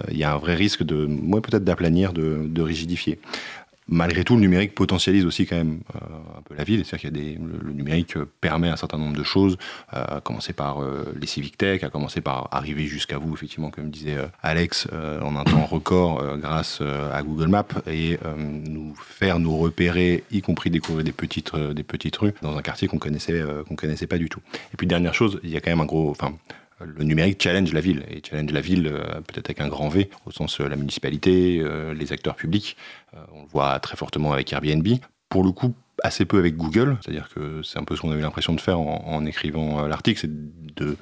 il 0.10 0.18
y 0.18 0.24
a 0.24 0.34
un 0.34 0.38
vrai 0.38 0.56
risque 0.56 0.84
de, 0.84 1.06
moi 1.06 1.42
peut-être 1.42 1.64
d'aplanir, 1.64 2.12
de 2.12 2.62
rigidifier 2.62 3.20
malgré 3.88 4.24
tout, 4.24 4.36
le 4.36 4.42
numérique 4.42 4.76
potentialise 4.76 5.26
aussi 5.26 5.46
quand 5.46 5.56
même 5.56 5.80
euh, 5.96 6.38
un 6.38 6.42
peu 6.42 6.56
la 6.56 6.64
ville. 6.64 6.86
C'est-à-dire 6.86 7.12
qu'il 7.12 7.40
le, 7.42 7.74
numérique 7.74 8.18
permet 8.42 8.70
un 8.70 8.76
certain 8.76 8.98
nombre 8.98 9.16
de 9.16 9.24
choses, 9.24 9.58
euh, 9.94 10.18
à 10.18 10.22
commencer 10.22 10.54
par 10.54 10.82
euh, 10.82 11.14
les 11.20 11.28
civic 11.28 11.58
tech, 11.58 11.84
à 11.84 11.90
commencer 11.90 12.22
par 12.22 12.50
arriver 12.52 12.86
jusqu'à 12.86 13.18
vous, 13.18 13.34
effectivement, 13.34 13.72
comme 13.72 13.90
disait 13.90 14.18
Alex, 14.42 14.88
en 15.22 15.36
un 15.36 15.44
temps 15.44 15.66
record 15.66 16.38
grâce 16.38 16.82
à 16.82 17.22
Google 17.24 17.48
Maps 17.48 17.66
et 17.88 18.18
nous 18.38 18.96
faire 18.96 19.40
nous 19.40 19.58
repérer, 19.58 20.24
y 20.32 20.42
compris 20.42 20.70
découvrir 20.70 21.04
des 21.04 21.12
petites, 21.12 21.56
des 21.56 21.86
rues 22.18 22.34
dans 22.42 22.58
un 22.58 22.62
quartier 22.62 22.88
qu'on 22.88 22.98
connaissait, 22.98 23.44
connaissait 23.76 24.08
pas 24.08 24.18
du 24.18 24.30
tout. 24.30 24.40
Et 24.74 24.78
puis 24.78 24.88
dernière 24.88 25.14
chose, 25.14 25.40
il 25.44 25.50
y 25.50 25.58
a 25.58 25.62
quand 25.62 25.72
même 25.72 25.82
un 25.82 25.86
gros, 25.86 26.16
le 26.80 27.04
numérique 27.04 27.42
challenge 27.42 27.74
la 27.74 27.82
ville, 27.82 28.03
et 28.10 28.22
challenge 28.27 28.51
la 28.51 28.62
ville 28.62 28.88
euh, 28.88 29.22
peut-être 29.22 29.50
avec 29.50 29.62
un 29.62 29.68
grand 29.68 29.89
V, 29.89 30.10
au 30.25 30.32
sens 30.32 30.60
euh, 30.60 30.68
la 30.68 30.75
municipalité, 30.75 31.60
euh, 31.60 31.94
les 31.94 32.12
acteurs 32.12 32.36
publics. 32.36 32.75
on 33.34 33.42
le 33.42 33.48
voit 33.48 33.80
très 33.80 33.96
fortement 33.96 34.34
avec 34.34 34.51
Airbnb. 34.51 34.88
Pour 35.30 35.44
le 35.44 35.51
coup, 35.51 35.74
assez 36.03 36.25
peu 36.25 36.38
avec 36.38 36.58
Google, 36.58 36.98
c'est-à-dire 37.01 37.30
que 37.34 37.62
c'est 37.63 37.80
un 37.80 37.84
peu 37.84 37.96
ce 37.96 38.01
qu'on 38.01 38.12
avait 38.12 38.22
l'impression 38.22 38.53
de 38.53 38.62
faire 38.62 38.80
en, 38.80 39.25
écrivant 39.25 39.88
l'article, 39.88 40.20
c'est 40.20 40.32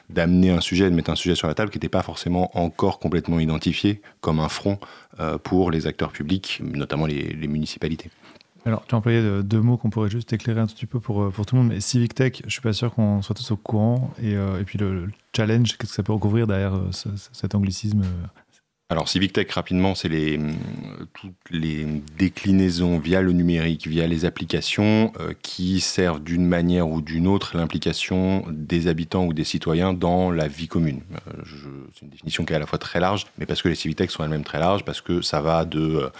d'amener 0.09 0.51
un 0.51 0.61
sujet, 0.61 0.89
de 0.89 0.95
mettre 0.95 1.09
un 1.09 1.15
sujet 1.15 1.35
sur 1.35 1.47
la 1.47 1.53
table 1.53 1.69
qui 1.69 1.77
n'était 1.77 1.89
pas 1.89 2.01
forcément 2.01 2.57
encore 2.57 2.99
complètement 2.99 3.39
identifié 3.39 4.01
comme 4.21 4.39
un 4.39 4.49
front 4.49 4.79
pour 5.43 5.71
les 5.71 5.87
acteurs 5.87 6.11
publics, 6.11 6.61
notamment 6.61 7.07
les 7.07 7.47
municipalités. 7.47 8.09
Alors, 8.65 8.85
tu 8.85 8.93
as 8.93 8.97
employé 8.97 9.43
deux 9.43 9.61
mots 9.61 9.77
qu'on 9.77 9.89
pourrait 9.89 10.09
juste 10.09 10.31
éclairer 10.33 10.61
un 10.61 10.67
petit 10.67 10.85
peu 10.85 10.99
pour, 10.99 11.23
euh, 11.23 11.29
pour 11.31 11.45
tout 11.45 11.55
le 11.55 11.61
monde, 11.63 11.71
mais 11.71 11.79
Civic 11.79 12.13
Tech, 12.13 12.43
je 12.45 12.51
suis 12.51 12.61
pas 12.61 12.73
sûr 12.73 12.93
qu'on 12.93 13.21
soit 13.21 13.33
tous 13.33 13.49
au 13.51 13.57
courant. 13.57 14.13
Et, 14.21 14.35
euh, 14.35 14.59
et 14.59 14.63
puis 14.63 14.77
le, 14.77 15.09
challenge, 15.35 15.77
qu'est-ce 15.77 15.91
que 15.91 15.95
ça 15.95 16.03
peut 16.03 16.13
recouvrir 16.13 16.45
derrière 16.45 16.75
euh, 16.75 16.91
cet 16.91 17.55
anglicisme 17.55 18.03
alors 18.91 19.07
Civic 19.07 19.33
Tech 19.33 19.49
rapidement, 19.51 19.95
c'est 19.95 20.09
les, 20.09 20.39
toutes 21.13 21.31
les 21.49 21.85
déclinaisons 22.17 22.99
via 22.99 23.21
le 23.21 23.31
numérique, 23.31 23.87
via 23.87 24.05
les 24.05 24.25
applications 24.25 25.13
qui 25.41 25.79
servent 25.79 26.21
d'une 26.21 26.45
manière 26.45 26.89
ou 26.89 27.01
d'une 27.01 27.25
autre 27.25 27.57
l'implication 27.57 28.43
des 28.49 28.87
habitants 28.87 29.25
ou 29.25 29.33
des 29.33 29.45
citoyens 29.45 29.93
dans 29.93 30.29
la 30.29 30.47
vie 30.47 30.67
commune. 30.67 31.01
c'est 31.93 32.01
une 32.01 32.09
définition 32.09 32.45
qui 32.45 32.53
est 32.53 32.55
à 32.55 32.59
la 32.59 32.65
fois 32.65 32.79
très 32.79 32.99
large, 32.99 33.25
mais 33.37 33.45
parce 33.45 33.61
que 33.61 33.69
les 33.69 33.75
Civic 33.75 33.97
Tech 33.97 34.09
sont 34.11 34.23
elles-mêmes 34.23 34.43
très 34.43 34.59
larges, 34.59 34.83
parce 34.83 35.01
que 35.01 35.21
ça 35.21 35.41
va 35.41 35.65
de 35.65 36.11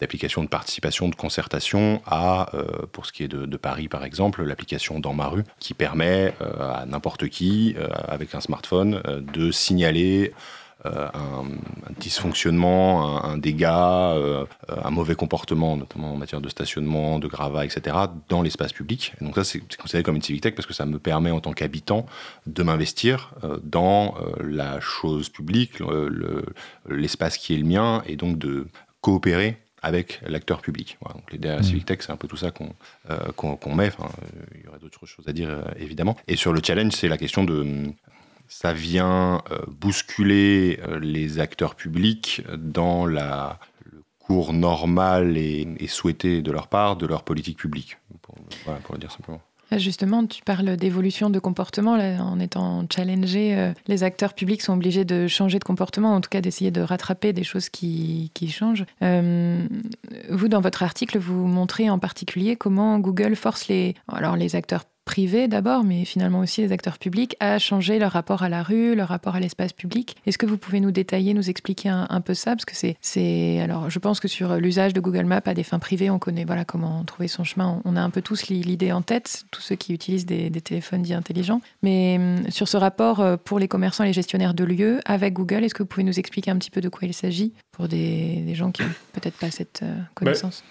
d'application 0.00 0.42
de 0.42 0.48
participation, 0.48 1.08
de 1.08 1.14
concertation, 1.14 2.02
à, 2.06 2.54
euh, 2.54 2.86
pour 2.92 3.06
ce 3.06 3.12
qui 3.12 3.24
est 3.24 3.28
de, 3.28 3.56
Paris 3.56 3.88
par 3.88 4.04
exemple, 4.04 4.42
l'application 4.42 5.00
Dans 5.00 5.14
ma 5.14 5.26
rue, 5.26 5.44
qui 5.58 5.74
permet 5.74 6.34
euh, 6.40 6.82
à 6.82 6.86
n'importe 6.86 7.28
qui, 7.28 7.74
euh, 7.78 7.88
avec 8.06 8.34
un 8.34 8.40
smartphone, 8.40 9.02
de 9.32 9.50
signaler 9.50 10.32
un, 10.84 11.44
dysfonctionnement, 12.00 13.24
un, 13.24 13.38
dégât, 13.38 14.16
un 14.68 14.90
mauvais 14.90 15.14
comportement, 15.14 15.76
notamment 15.76 16.12
en 16.12 16.16
matière 16.16 16.40
de 16.40 16.48
stationnement, 16.48 17.18
de 17.18 17.28
gravat, 17.28 17.64
etc., 17.64 17.96
dans 18.28 18.42
l'espace 18.42 18.72
public. 18.72 19.14
donc 19.20 19.36
ça, 19.36 19.44
c'est 19.44 19.60
considéré 19.76 20.02
comme 20.02 20.16
une 20.16 20.22
civic 20.22 20.42
tech 20.42 20.54
parce 20.54 20.66
que 20.66 20.74
ça 20.74 20.86
me 20.86 20.98
permet 20.98 21.30
en 21.30 21.40
tant 21.40 21.52
qu'habitant 21.52 22.06
de 22.46 22.62
m'investir 22.62 23.34
dans 23.62 24.16
la 24.40 24.80
chose 24.80 25.28
publique, 25.28 25.74
l'espace 26.88 27.38
qui 27.38 27.54
est 27.54 27.58
le 27.58 27.66
mien, 27.66 28.02
et 28.06 28.16
donc 28.16 28.38
de 28.38 28.66
coopérer 29.00 29.58
avec 29.82 30.20
l'acteur 30.26 30.62
public. 30.62 30.96
donc 31.12 31.30
les 31.32 31.38
DRS 31.38 31.58
mmh. 31.58 31.62
Civic 31.64 31.84
Tech, 31.84 31.98
c'est 32.00 32.12
un 32.12 32.16
peu 32.16 32.28
tout 32.28 32.36
ça 32.36 32.52
qu'on 32.52 32.72
euh, 33.10 33.74
met. 33.74 33.88
Enfin, 33.88 34.08
euh, 34.22 34.44
il 34.54 34.64
y 34.64 34.68
aurait 34.68 34.78
d'autres 34.78 35.06
choses 35.06 35.26
à 35.28 35.32
dire, 35.32 35.50
euh, 35.50 35.62
évidemment. 35.76 36.16
Et 36.28 36.36
sur 36.36 36.52
le 36.52 36.60
challenge, 36.64 36.92
c'est 36.92 37.08
la 37.08 37.18
question 37.18 37.44
de... 37.44 37.92
Ça 38.54 38.72
vient 38.72 39.42
bousculer 39.68 40.78
les 41.00 41.40
acteurs 41.40 41.74
publics 41.74 42.42
dans 42.56 43.06
la, 43.06 43.58
pour 44.26 44.52
normal 44.52 45.36
et, 45.36 45.86
souhaité 45.88 46.42
de 46.42 46.50
leur 46.50 46.68
part 46.68 46.96
de 46.96 47.06
leur 47.06 47.22
politique 47.22 47.58
publique, 47.58 47.98
pour, 48.22 48.34
le 48.92 48.98
dire 48.98 49.10
simplement. 49.10 49.40
Justement, 49.76 50.26
tu 50.26 50.42
parles 50.42 50.76
d'évolution 50.76 51.30
de 51.30 51.38
comportement. 51.38 51.92
en 51.92 52.38
étant 52.40 52.86
challengé, 52.94 53.56
euh, 53.56 53.72
les 53.86 54.04
acteurs 54.04 54.34
publics 54.34 54.60
sont 54.60 54.74
obligés 54.74 55.04
de 55.06 55.26
changer 55.28 55.58
de 55.58 55.64
comportement, 55.64 56.14
en 56.14 56.20
tout 56.20 56.28
cas 56.28 56.42
d'essayer 56.42 56.70
de 56.70 56.82
rattraper 56.82 57.32
des 57.32 57.44
choses 57.44 57.70
qui, 57.70 58.30
changent. 58.48 58.84
Euh, 59.02 59.66
vous, 60.30 60.48
dans 60.48 60.60
votre 60.60 60.82
article, 60.82 61.18
vous 61.18 61.46
montrez 61.46 61.88
en 61.88 61.98
particulier 61.98 62.56
comment 62.56 62.98
Google 62.98 63.34
force 63.34 63.68
les, 63.68 63.94
alors 64.08 64.36
les 64.36 64.56
acteurs 64.56 64.84
privés 65.04 65.48
d'abord, 65.48 65.84
mais 65.84 66.04
finalement 66.04 66.40
aussi 66.40 66.60
les 66.62 66.72
acteurs 66.72 66.98
publics, 66.98 67.36
à 67.40 67.58
changer 67.58 67.98
leur 67.98 68.12
rapport 68.12 68.42
à 68.42 68.48
la 68.48 68.62
rue, 68.62 68.94
leur 68.94 69.08
rapport 69.08 69.34
à 69.34 69.40
l'espace 69.40 69.72
public. 69.72 70.16
Est-ce 70.26 70.38
que 70.38 70.46
vous 70.46 70.58
pouvez 70.58 70.80
nous 70.80 70.90
détailler, 70.90 71.34
nous 71.34 71.50
expliquer 71.50 71.88
un, 71.88 72.20
peu 72.20 72.34
ça? 72.34 72.52
Parce 72.52 72.64
que 72.64 72.76
c'est, 72.76 72.96
c'est, 73.00 73.60
alors, 73.60 73.90
je 73.90 73.98
pense 73.98 74.20
que 74.20 74.28
sur 74.28 74.56
l'usage 74.56 74.92
de 74.92 75.00
Google 75.00 75.24
Maps 75.24 75.42
à 75.44 75.54
des 75.54 75.64
fins 75.64 75.78
privées, 75.78 76.10
on 76.10 76.18
connaît 76.18 76.44
voilà 76.44 76.64
comment 76.64 77.04
trouver 77.04 77.28
son 77.28 77.44
chemin. 77.44 77.80
On 77.84 77.96
a 77.96 78.00
un 78.00 78.10
peu 78.10 78.22
tous 78.22 78.48
l'idée 78.48 78.92
en 78.92 79.02
tête, 79.02 79.44
tous 79.50 79.60
ceux 79.60 79.76
qui 79.76 79.92
utilisent 79.92 80.26
des, 80.26 80.50
téléphones 80.50 81.02
dits 81.02 81.14
intelligents. 81.14 81.60
Mais 81.82 82.16
hum, 82.18 82.50
sur 82.50 82.68
ce 82.68 82.76
rapport 82.76 83.20
euh, 83.20 83.36
pour 83.36 83.58
les 83.58 83.68
commerçants 83.68 84.04
et 84.04 84.08
les 84.08 84.12
gestionnaires 84.12 84.54
de 84.54 84.64
lieux 84.64 85.00
avec 85.04 85.34
Google, 85.34 85.64
est-ce 85.64 85.74
que 85.74 85.82
vous 85.82 85.88
pouvez 85.88 86.04
nous 86.04 86.18
expliquer 86.18 86.50
un 86.50 86.56
petit 86.56 86.70
peu 86.70 86.80
de 86.80 86.88
quoi 86.88 87.00
il 87.02 87.14
s'agit 87.14 87.52
pour 87.72 87.88
des, 87.88 88.54
gens 88.54 88.70
qui 88.70 88.82
n'ont 88.82 88.88
peut-être 89.12 89.36
pas 89.38 89.50
cette 89.50 89.80
euh, 89.82 89.96
connaissance? 90.14 90.62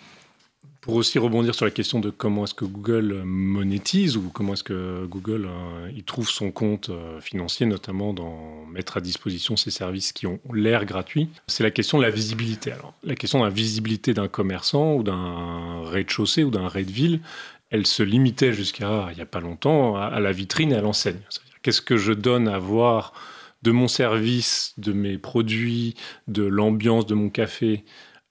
Pour 0.82 0.96
aussi 0.96 1.20
rebondir 1.20 1.54
sur 1.54 1.66
la 1.66 1.72
question 1.72 2.00
de 2.00 2.10
comment 2.10 2.44
est-ce 2.44 2.56
que 2.56 2.66
Google 2.66 3.22
monétise 3.24 4.18
ou 4.18 4.32
comment 4.34 4.54
est-ce 4.54 4.64
que 4.64 5.06
Google 5.06 5.46
euh, 5.48 5.92
il 5.96 6.04
trouve 6.04 6.28
son 6.28 6.52
compte 6.52 6.90
euh, 6.90 7.22
financier, 7.22 7.68
notamment 7.68 8.14
dans 8.14 8.66
mettre 8.66 8.98
à 8.98 9.02
disposition 9.02 9.56
ces 9.56 9.70
services 9.70 10.12
qui 10.12 10.26
ont 10.26 10.40
l'air 10.52 10.86
gratuits, 10.86 11.30
c'est 11.46 11.64
la 11.64 11.70
question 11.70 12.00
de 12.00 12.04
la 12.04 12.10
visibilité. 12.10 12.72
Alors, 12.72 12.96
la 13.04 13.16
question 13.16 13.40
de 13.40 13.44
la 13.44 13.52
visibilité 13.52 14.16
d'un 14.16 14.28
commerçant 14.28 14.96
ou 14.96 15.04
d'un 15.04 15.84
rez-de-chaussée 15.84 16.44
ou 16.44 16.50
d'un 16.50 16.68
rez-de-ville, 16.68 17.22
elle 17.70 17.86
se 17.86 18.02
limitait 18.02 18.52
jusqu'à 18.52 19.10
il 19.12 19.16
n'y 19.16 19.22
a 19.22 19.28
pas 19.28 19.40
longtemps 19.40 19.96
à, 19.96 20.20
la 20.20 20.32
vitrine 20.32 20.72
et 20.72 20.76
à 20.76 20.82
l'enseigne. 20.82 21.20
Qu'est-ce 21.62 21.82
que 21.82 21.96
je 21.96 22.12
donne 22.12 22.48
à 22.48 22.58
voir 22.58 23.14
de 23.62 23.72
mon 23.72 23.88
service, 23.88 24.74
de 24.78 24.94
mes 24.94 25.20
produits, 25.20 25.94
de 26.28 26.44
l'ambiance 26.44 27.06
de 27.06 27.14
mon 27.14 27.30
café 27.30 27.84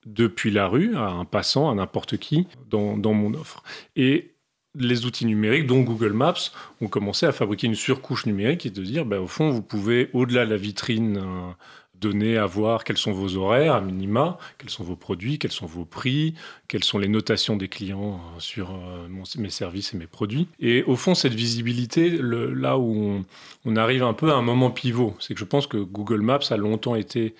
depuis 0.07 0.50
la 0.50 0.66
rue 0.66 0.97
à 0.97 1.09
un 1.09 1.25
passant, 1.25 1.71
à 1.71 1.75
n'importe 1.75 2.16
qui, 2.16 2.47
dans, 2.71 2.97
mon 2.97 3.35
offre. 3.35 3.62
Et 3.97 4.35
les 4.75 5.04
outils 5.04 5.26
numériques, 5.26 5.66
dont 5.66 5.80
Google 5.80 6.12
Maps, 6.12 6.52
ont 6.80 6.88
commencé 6.88 7.26
à 7.26 7.33
fabriquer 7.33 7.66
une 7.66 7.75
surcouche 7.75 8.26
numérique 8.26 8.66
et 8.66 8.71
de 8.71 8.83
dire, 8.83 9.04
ben, 9.04 9.19
au 9.19 9.26
fond, 9.26 9.50
vous 9.50 9.62
pouvez, 9.62 10.11
au-delà 10.12 10.47
de 10.47 10.50
la 10.50 10.57
vitrine, 10.57 11.19
euh, 11.19 11.52
donner 12.00 12.38
à 12.38 12.47
voir 12.47 12.85
quels 12.85 12.97
sont 12.97 13.12
vos 13.12 13.37
horaires 13.37 13.75
à 13.75 13.80
minima, 13.80 14.38
quels 14.59 14.71
sont 14.71 14.85
vos 14.85 14.97
produits, 14.97 15.38
quels 15.38 15.52
sont 15.52 15.66
vos 15.66 15.85
prix, 15.85 16.35
quelles 16.66 16.85
sont 16.85 16.99
les 16.99 17.09
notations 17.09 17.57
des 17.57 17.69
clients 17.69 18.14
euh, 18.14 18.40
sur 18.40 18.71
euh, 18.71 19.07
mes 19.37 19.50
services 19.50 19.95
et 19.95 19.99
mes 19.99 20.07
produits. 20.07 20.49
Et 20.59 20.83
au 20.85 20.97
fond, 20.97 21.14
cette 21.14 21.35
visibilité, 21.35 22.19
là 22.21 22.78
où 22.78 23.23
on, 23.64 23.76
arrive 23.76 24.02
un 24.02 24.14
peu 24.14 24.30
à 24.30 24.35
un 24.35 24.42
moment 24.42 24.71
pivot, 24.71 25.14
c'est 25.21 25.35
que 25.35 25.40
je 25.40 25.45
pense 25.45 25.66
que 25.66 25.76
Google 25.76 26.23
Maps 26.23 26.40
a 26.50 26.57
longtemps 26.57 26.95
été 26.95 27.35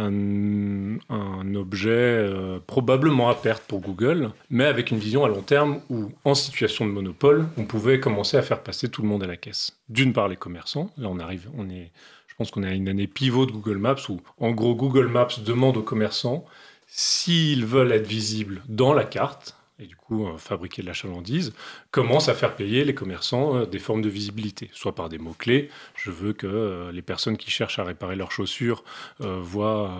un, 0.00 1.54
objet 1.54 1.90
euh, 1.90 2.58
probablement 2.66 3.28
à 3.28 3.34
perte 3.34 3.64
pour 3.64 3.80
Google, 3.80 4.30
mais 4.48 4.64
avec 4.64 4.90
une 4.90 4.98
vision 4.98 5.24
à 5.24 5.28
long 5.28 5.42
terme 5.42 5.80
où, 5.90 6.10
en 6.24 6.34
situation 6.34 6.86
de 6.86 6.90
monopole, 6.90 7.46
on 7.56 7.64
pouvait 7.64 8.00
commencer 8.00 8.36
à 8.36 8.42
faire 8.42 8.62
passer 8.62 8.88
tout 8.88 9.02
le 9.02 9.08
monde 9.08 9.22
à 9.22 9.26
la 9.26 9.36
caisse. 9.36 9.78
D'une 9.88 10.12
part, 10.12 10.28
les 10.28 10.36
commerçants. 10.36 10.90
Là, 10.96 11.08
on 11.10 11.18
arrive, 11.18 11.48
on 11.56 11.68
est, 11.68 11.92
je 12.28 12.34
pense 12.36 12.50
qu'on 12.50 12.62
à 12.62 12.70
une 12.70 12.88
année 12.88 13.06
pivot 13.06 13.46
de 13.46 13.52
Google 13.52 13.78
Maps 13.78 14.08
où, 14.08 14.20
en 14.38 14.52
gros, 14.52 14.74
Google 14.74 15.08
Maps 15.08 15.40
demande 15.44 15.76
aux 15.76 15.82
commerçants 15.82 16.44
s'ils 16.86 17.64
veulent 17.64 17.92
être 17.92 18.06
visibles 18.06 18.62
dans 18.68 18.92
la 18.92 19.04
carte, 19.04 19.56
et 19.80 19.86
du 19.86 19.96
coup 19.96 20.26
euh, 20.26 20.36
fabriquer 20.36 20.82
de 20.82 20.86
la 20.86 20.92
chalandise, 20.92 21.52
commence 21.90 22.28
à 22.28 22.34
faire 22.34 22.54
payer 22.54 22.84
les 22.84 22.94
commerçants 22.94 23.56
euh, 23.56 23.66
des 23.66 23.78
formes 23.78 24.02
de 24.02 24.08
visibilité, 24.08 24.70
soit 24.72 24.94
par 24.94 25.08
des 25.08 25.18
mots-clés. 25.18 25.70
Je 25.96 26.10
veux 26.10 26.32
que 26.32 26.46
euh, 26.46 26.92
les 26.92 27.02
personnes 27.02 27.36
qui 27.36 27.50
cherchent 27.50 27.78
à 27.78 27.84
réparer 27.84 28.16
leurs 28.16 28.32
chaussures 28.32 28.84
voient, 29.18 29.90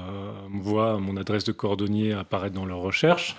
mon 1.01 1.17
adresse 1.17 1.45
de 1.45 1.53
cordonnier 1.53 2.13
apparaître 2.13 2.55
dans 2.55 2.67
leurs 2.67 2.79
recherches, 2.79 3.37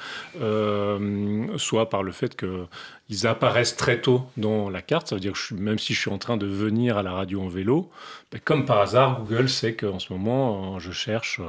soit 1.57 1.89
par 1.89 2.03
le 2.03 2.11
fait 2.11 2.35
qu'ils 2.35 3.27
apparaissent 3.27 3.75
très 3.75 4.01
tôt 4.01 4.23
dans 4.37 4.69
la 4.69 4.81
carte. 4.81 5.07
Ça 5.07 5.15
veut 5.15 5.21
dire 5.21 5.33
que 5.33 5.53
même 5.53 5.79
si 5.79 5.93
je 5.93 5.99
suis 5.99 6.11
en 6.11 6.17
train 6.17 6.37
de 6.37 6.45
venir 6.45 6.97
à 6.97 7.03
la 7.03 7.11
radio 7.11 7.41
en 7.41 7.47
vélo, 7.47 7.89
ben, 8.31 8.39
comme 8.43 8.65
par 8.65 8.79
hasard, 8.79 9.19
Google 9.21 9.49
sait 9.49 9.75
qu'en 9.75 9.99
ce 9.99 10.13
moment, 10.13 10.79
je 10.79 10.91
cherche 10.91 11.39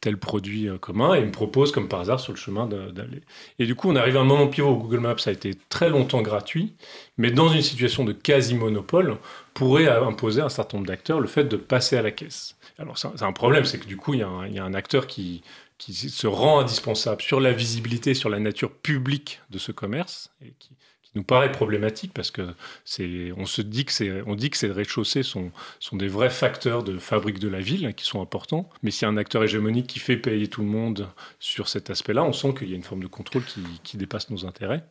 tel 0.00 0.16
produit 0.16 0.68
euh, 0.68 0.78
commun 0.78 1.14
et 1.14 1.24
me 1.24 1.30
propose 1.30 1.72
comme 1.72 1.88
par 1.88 2.00
hasard 2.00 2.20
sur 2.20 2.32
le 2.32 2.38
chemin 2.38 2.66
d'aller. 2.66 3.22
Et 3.58 3.66
du 3.66 3.74
coup, 3.74 3.90
on 3.90 3.96
arrive 3.96 4.16
à 4.16 4.20
un 4.20 4.24
moment 4.24 4.48
pivot 4.48 4.70
où 4.70 4.76
Google 4.76 5.00
Maps 5.00 5.16
a 5.26 5.30
été 5.30 5.54
très 5.68 5.90
longtemps 5.90 6.22
gratuit, 6.22 6.74
mais 7.18 7.30
dans 7.30 7.48
une 7.48 7.62
situation 7.62 8.04
de 8.04 8.12
quasi-monopole, 8.12 9.18
pourrait 9.54 9.88
imposer 9.88 10.40
à 10.40 10.46
un 10.46 10.48
certain 10.48 10.78
nombre 10.78 10.88
d'acteurs 10.88 11.20
le 11.20 11.26
fait 11.26 11.44
de 11.44 11.56
passer 11.56 11.96
à 11.96 12.02
la 12.02 12.10
caisse. 12.10 12.56
Alors, 12.78 12.96
c'est 12.96 13.22
un 13.22 13.32
problème, 13.32 13.64
c'est 13.64 13.78
que 13.78 13.86
du 13.86 13.96
coup, 13.96 14.14
il 14.14 14.20
y, 14.20 14.22
a 14.22 14.64
un 14.64 14.74
acteur 14.74 15.06
qui, 15.06 15.42
qui 15.76 15.92
se 15.92 16.26
rend 16.26 16.60
indispensable 16.60 17.20
sur 17.20 17.40
la 17.40 17.52
visibilité, 17.52 18.14
sur 18.14 18.30
la 18.30 18.38
nature 18.38 18.70
publique 18.70 19.40
de 19.50 19.58
ce 19.58 19.72
commerce, 19.72 20.30
et 20.42 20.54
qui, 20.58 20.70
nous 21.14 21.22
paraît 21.24 21.50
problématique 21.50 22.12
parce 22.14 22.30
que 22.30 22.54
c'est, 22.84 23.32
on 23.36 23.46
se 23.46 23.62
dit 23.62 23.84
que 23.84 23.92
c'est, 23.92 24.22
on 24.26 24.34
dit 24.34 24.50
que 24.50 24.56
ces 24.56 24.70
rez-de-chaussée 24.70 25.22
sont, 25.22 25.50
sont 25.80 25.96
des 25.96 26.08
vrais 26.08 26.30
facteurs 26.30 26.84
de 26.84 26.98
fabrique 26.98 27.38
de 27.38 27.48
la 27.48 27.60
ville 27.60 27.92
qui 27.94 28.04
sont 28.04 28.22
importants. 28.22 28.68
Mais 28.82 28.90
s'il 28.90 29.06
y 29.06 29.08
a 29.08 29.12
un 29.12 29.16
acteur 29.16 29.42
hégémonique 29.42 29.86
qui 29.86 29.98
fait 29.98 30.16
payer 30.16 30.48
tout 30.48 30.60
le 30.60 30.68
monde 30.68 31.08
sur 31.38 31.68
cet 31.68 31.90
aspect-là, 31.90 32.22
on 32.22 32.32
sent 32.32 32.54
qu'il 32.58 32.70
y 32.70 32.72
a 32.72 32.76
une 32.76 32.84
forme 32.84 33.02
de 33.02 33.08
contrôle 33.08 33.44
qui, 33.44 33.62
qui 33.82 33.96
dépasse 33.96 34.30
nos 34.30 34.46
intérêts. 34.46 34.84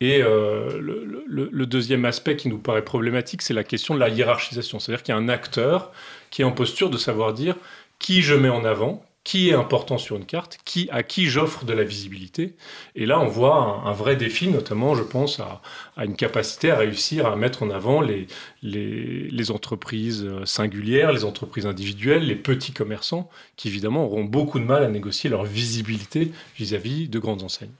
Et 0.00 0.22
euh, 0.22 0.78
le, 0.78 1.48
le, 1.50 1.66
deuxième 1.66 2.04
aspect 2.04 2.36
qui 2.36 2.48
nous 2.48 2.58
paraît 2.58 2.84
problématique, 2.84 3.40
c'est 3.40 3.54
la 3.54 3.64
question 3.64 3.94
de 3.94 4.00
la 4.00 4.10
hiérarchisation. 4.10 4.78
C'est-à-dire 4.78 5.02
qu'il 5.02 5.14
y 5.14 5.16
a 5.16 5.20
un 5.20 5.30
acteur 5.30 5.90
qui 6.30 6.42
est 6.42 6.44
en 6.44 6.52
posture 6.52 6.90
de 6.90 6.98
savoir 6.98 7.32
dire 7.32 7.56
qui 7.98 8.20
je 8.20 8.34
mets 8.34 8.50
en 8.50 8.64
avant, 8.64 9.05
qui 9.26 9.48
est 9.48 9.54
important 9.54 9.98
sur 9.98 10.14
une 10.14 10.24
carte, 10.24 10.60
qui, 10.64 10.88
à 10.92 11.02
qui 11.02 11.26
j'offre 11.26 11.64
de 11.64 11.72
la 11.72 11.82
visibilité. 11.82 12.54
Et 12.94 13.06
là, 13.06 13.18
on 13.18 13.26
voit 13.26 13.82
un, 13.84 13.92
vrai 13.92 14.14
défi, 14.14 14.46
notamment, 14.46 14.94
je 14.94 15.02
pense, 15.02 15.40
à, 15.40 15.60
une 16.04 16.14
capacité 16.14 16.70
à 16.70 16.76
réussir 16.76 17.26
à 17.26 17.34
mettre 17.34 17.64
en 17.64 17.70
avant 17.70 18.00
les, 18.00 18.28
les, 18.62 19.50
entreprises 19.50 20.22
euh, 20.24 20.46
singulières, 20.46 21.12
les 21.12 21.24
entreprises 21.24 21.66
individuelles, 21.66 22.24
les 22.24 22.36
petits 22.36 22.70
commerçants, 22.70 23.28
qui 23.56 23.66
évidemment 23.66 24.04
auront 24.04 24.22
beaucoup 24.22 24.60
de 24.60 24.64
mal 24.64 24.84
à 24.84 24.88
négocier 24.88 25.28
leur 25.28 25.42
visibilité 25.42 26.30
vis-à-vis 26.56 27.08
de 27.08 27.18
grandes 27.18 27.42
enseignes. 27.42 27.74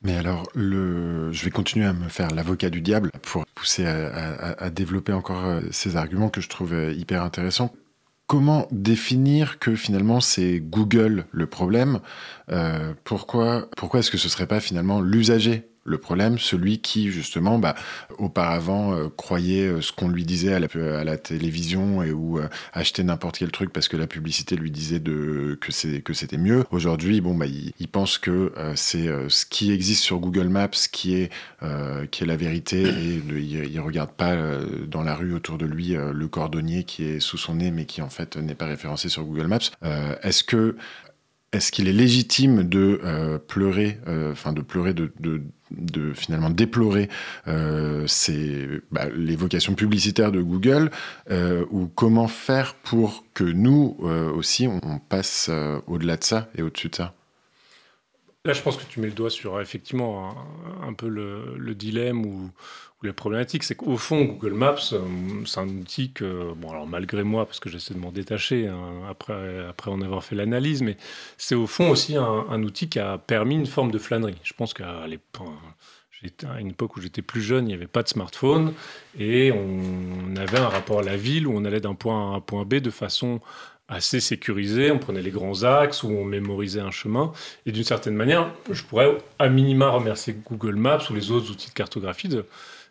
Mais 0.00 0.16
alors, 0.16 0.48
le... 0.54 1.30
je 1.30 1.44
vais 1.44 1.50
continuer 1.50 1.84
à 1.84 1.92
me 1.92 2.08
faire 2.08 2.30
l'avocat 2.30 2.70
du 2.70 2.80
diable 2.80 3.10
pour 3.20 3.44
pousser 3.54 3.84
à, 3.84 4.70
développer 4.70 5.12
encore 5.12 5.44
euh, 5.44 5.60
ces 5.72 5.96
arguments 5.96 6.30
que 6.30 6.40
je 6.40 6.48
trouve 6.48 6.72
euh, 6.72 6.94
hyper 6.94 7.22
intéressants 7.22 7.70
comment 8.30 8.68
définir 8.70 9.58
que 9.58 9.74
finalement 9.74 10.20
c'est 10.20 10.60
Google 10.60 11.26
le 11.32 11.48
problème? 11.48 11.98
Euh, 12.52 12.94
Pourquoi, 13.02 13.68
pourquoi 13.76 13.98
est-ce 14.00 14.12
que 14.12 14.18
ce 14.18 14.28
serait 14.28 14.46
pas 14.46 14.60
finalement 14.60 15.00
l'usager? 15.00 15.69
Le 15.84 15.98
problème, 15.98 16.38
celui 16.38 16.78
qui 16.78 17.10
justement, 17.10 17.58
bah, 17.58 17.74
auparavant 18.18 18.94
euh, 18.94 19.08
croyait 19.08 19.66
euh, 19.66 19.80
ce 19.80 19.92
qu'on 19.92 20.08
lui 20.08 20.24
disait 20.24 20.52
à 20.52 20.60
la, 21.04 21.16
télévision 21.16 22.02
et 22.02 22.12
ou 22.12 22.38
achetait 22.72 23.02
n'importe 23.02 23.38
quel 23.38 23.50
truc 23.50 23.72
parce 23.72 23.88
que 23.88 23.96
la 23.96 24.06
publicité 24.06 24.56
lui 24.56 24.70
disait 24.70 25.00
de, 25.00 25.58
que 25.60 25.72
c'était 25.72 26.38
mieux. 26.38 26.64
Aujourd'hui, 26.70 27.20
bon, 27.20 27.34
bah, 27.34 27.46
il, 27.46 27.88
pense 27.88 28.18
que 28.18 28.52
c'est 28.76 29.08
ce 29.28 29.44
qui 29.44 29.72
existe 29.72 30.02
sur 30.02 30.18
Google 30.20 30.48
Maps 30.48 30.68
qui 30.90 31.14
est 31.14 31.30
qui 32.10 32.22
est 32.22 32.26
la 32.26 32.36
vérité 32.36 32.82
et 32.82 33.22
il, 33.28 33.72
ne 33.74 33.80
regarde 33.80 34.12
pas 34.12 34.36
dans 34.86 35.02
la 35.02 35.14
rue 35.14 35.34
autour 35.34 35.58
de 35.58 35.66
lui 35.66 35.94
le 35.94 36.28
cordonnier 36.28 36.84
qui 36.84 37.04
est 37.04 37.20
sous 37.20 37.36
son 37.36 37.56
nez 37.56 37.70
mais 37.70 37.84
qui 37.84 38.00
en 38.00 38.08
fait 38.10 38.36
n'est 38.36 38.54
pas 38.54 38.66
référencé 38.66 39.08
sur 39.08 39.24
Google 39.24 39.48
Maps. 39.48 39.58
Est-ce 40.22 40.44
que 40.44 40.76
est-ce 41.52 41.72
qu'il 41.72 41.88
est 41.88 41.92
légitime 41.92 42.68
de 42.68 43.00
euh, 43.02 43.38
pleurer, 43.38 43.98
euh, 44.06 44.32
enfin 44.32 44.52
de 44.52 44.60
pleurer, 44.60 44.94
de, 44.94 45.12
finalement 46.14 46.50
déplorer 46.50 47.08
euh, 47.48 48.06
bah, 48.90 49.06
les 49.14 49.36
vocations 49.36 49.74
publicitaires 49.74 50.32
de 50.32 50.40
Google, 50.40 50.90
ou 51.70 51.86
comment 51.86 52.28
faire 52.28 52.74
pour 52.74 53.24
que 53.34 53.44
nous 53.44 53.96
aussi 54.34 54.66
on, 54.66 54.98
passe 54.98 55.50
au-delà 55.86 56.16
de 56.16 56.24
ça 56.24 56.48
et 56.56 56.62
au-dessus 56.62 56.88
de 56.88 56.96
ça? 56.96 57.14
Là, 58.46 58.54
je 58.54 58.62
pense 58.62 58.78
que 58.78 58.84
tu 58.90 59.00
mets 59.00 59.08
le 59.08 59.12
doigt 59.12 59.28
sur 59.28 59.60
effectivement 59.60 60.34
un, 60.82 60.94
peu 60.94 61.08
le, 61.08 61.56
le 61.58 61.74
dilemme 61.74 62.24
ou, 62.24 62.50
la 63.02 63.12
problématique, 63.14 63.62
c'est 63.62 63.74
qu'au 63.74 63.96
fond, 63.96 64.24
Google 64.24 64.52
Maps, 64.52 64.76
euh, 64.92 65.00
c'est 65.46 65.58
un 65.58 65.68
outil 65.68 66.12
que, 66.12 66.52
bon, 66.54 66.70
alors 66.70 66.86
malgré 66.86 67.22
moi, 67.22 67.46
parce 67.46 67.58
que 67.58 67.70
j'essaie 67.70 67.94
de 67.94 67.98
m'en 67.98 68.12
détacher 68.12 68.68
hein, 68.68 69.02
après, 69.08 69.66
après 69.68 69.90
en 69.90 70.02
avoir 70.02 70.22
fait 70.22 70.34
l'analyse, 70.34 70.82
mais 70.82 70.96
c'est 71.38 71.54
au 71.54 71.66
fond 71.66 71.90
aussi 71.90 72.16
un, 72.16 72.62
outil 72.62 72.88
qui 72.88 72.98
a 72.98 73.16
permis 73.16 73.54
une 73.54 73.66
forme 73.66 73.90
de 73.90 73.98
flânerie. 73.98 74.36
Je 74.42 74.52
pense 74.52 74.74
qu'à 74.74 75.06
l'époque, 75.06 75.48
une 76.58 76.68
époque 76.68 76.96
où 76.96 77.00
j'étais 77.00 77.22
plus 77.22 77.40
jeune, 77.40 77.64
il 77.64 77.68
n'y 77.68 77.74
avait 77.74 77.86
pas 77.86 78.02
de 78.02 78.08
smartphone 78.08 78.74
et 79.18 79.52
on 79.52 80.36
avait 80.36 80.58
un 80.58 80.68
rapport 80.68 80.98
à 80.98 81.02
la 81.02 81.16
ville 81.16 81.46
où 81.46 81.52
on 81.54 81.64
allait 81.64 81.80
d'un 81.80 81.94
point 81.94 82.32
A 82.32 82.34
à 82.34 82.36
un 82.36 82.40
point 82.40 82.66
B 82.66 82.74
de 82.74 82.90
façon 82.90 83.40
assez 83.88 84.20
sécurisé. 84.20 84.90
On 84.90 84.98
prenait 84.98 85.22
les 85.22 85.30
grands 85.30 85.64
axes 85.64 86.02
ou 86.02 86.08
on 86.08 86.24
mémorisait 86.24 86.80
un 86.80 86.90
chemin. 86.90 87.32
Et 87.64 87.72
d'une 87.72 87.84
certaine 87.84 88.14
manière, 88.14 88.52
je 88.70 88.82
pourrais 88.82 89.16
à 89.38 89.48
minima 89.48 89.88
remercier 89.88 90.36
Google 90.48 90.76
Maps 90.76 91.08
ou 91.10 91.14
les 91.14 91.30
autres 91.30 91.50
outils 91.50 91.68
de 91.68 91.74
cartographie 91.74 92.28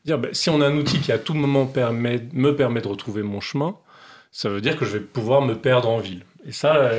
dire 0.05 0.19
ben, 0.19 0.33
si 0.33 0.49
on 0.49 0.61
a 0.61 0.67
un 0.67 0.75
outil 0.77 0.99
qui 0.99 1.11
à 1.11 1.17
tout 1.17 1.33
moment 1.33 1.65
me 1.65 2.51
permet 2.51 2.81
de 2.81 2.87
retrouver 2.87 3.23
mon 3.23 3.41
chemin, 3.41 3.75
ça 4.31 4.49
veut 4.49 4.61
dire 4.61 4.77
que 4.77 4.85
je 4.85 4.97
vais 4.97 5.03
pouvoir 5.03 5.41
me 5.41 5.55
perdre 5.55 5.89
en 5.89 5.99
ville. 5.99 6.23
Et 6.45 6.51
ça, 6.51 6.91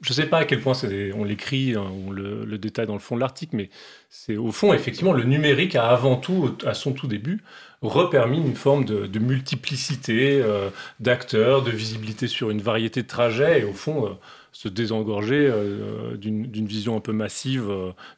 je 0.00 0.10
ne 0.10 0.14
sais 0.14 0.26
pas 0.26 0.38
à 0.38 0.44
quel 0.44 0.60
point 0.60 0.72
on 1.14 1.24
l'écrit, 1.24 1.74
hein, 1.74 1.84
on 2.06 2.10
le, 2.10 2.44
le, 2.44 2.58
détaille 2.58 2.86
dans 2.86 2.94
le 2.94 3.00
fond 3.00 3.16
de 3.16 3.20
l'article, 3.20 3.56
mais 3.56 3.70
c'est 4.08 4.36
au 4.36 4.50
fond, 4.50 4.72
effectivement, 4.72 5.12
le 5.12 5.24
numérique 5.24 5.76
a 5.76 5.88
avant 5.88 6.16
tout, 6.16 6.56
à 6.64 6.74
son 6.74 6.92
tout 6.92 7.06
début, 7.06 7.42
repermis 7.82 8.38
une 8.38 8.56
forme 8.56 8.84
de, 8.84 9.18
multiplicité 9.18 10.40
euh, 10.42 10.70
d'acteurs, 11.00 11.62
de 11.62 11.70
visibilité 11.70 12.28
sur 12.28 12.50
une 12.50 12.62
variété 12.62 13.02
de 13.02 13.08
trajets, 13.08 13.60
et 13.60 13.64
au 13.64 13.74
fond, 13.74 14.06
euh, 14.06 14.10
se 14.52 14.68
désengorger 14.68 15.48
euh, 15.48 16.16
d'une 16.16 16.66
vision 16.66 16.96
un 16.96 17.00
peu 17.00 17.12
massive 17.12 17.70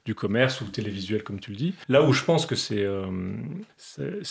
du 0.05 0.15
commerce 0.15 0.61
ou 0.61 0.65
télévisuel, 0.65 1.23
comme 1.23 1.41
tu 1.41 1.51
le 1.51 1.57
dis. 1.57 1.75
Là 1.89 2.03
où 2.03 2.13
je 2.13 2.25
pense 2.25 2.47
que 2.47 2.55
c'est 2.55 2.83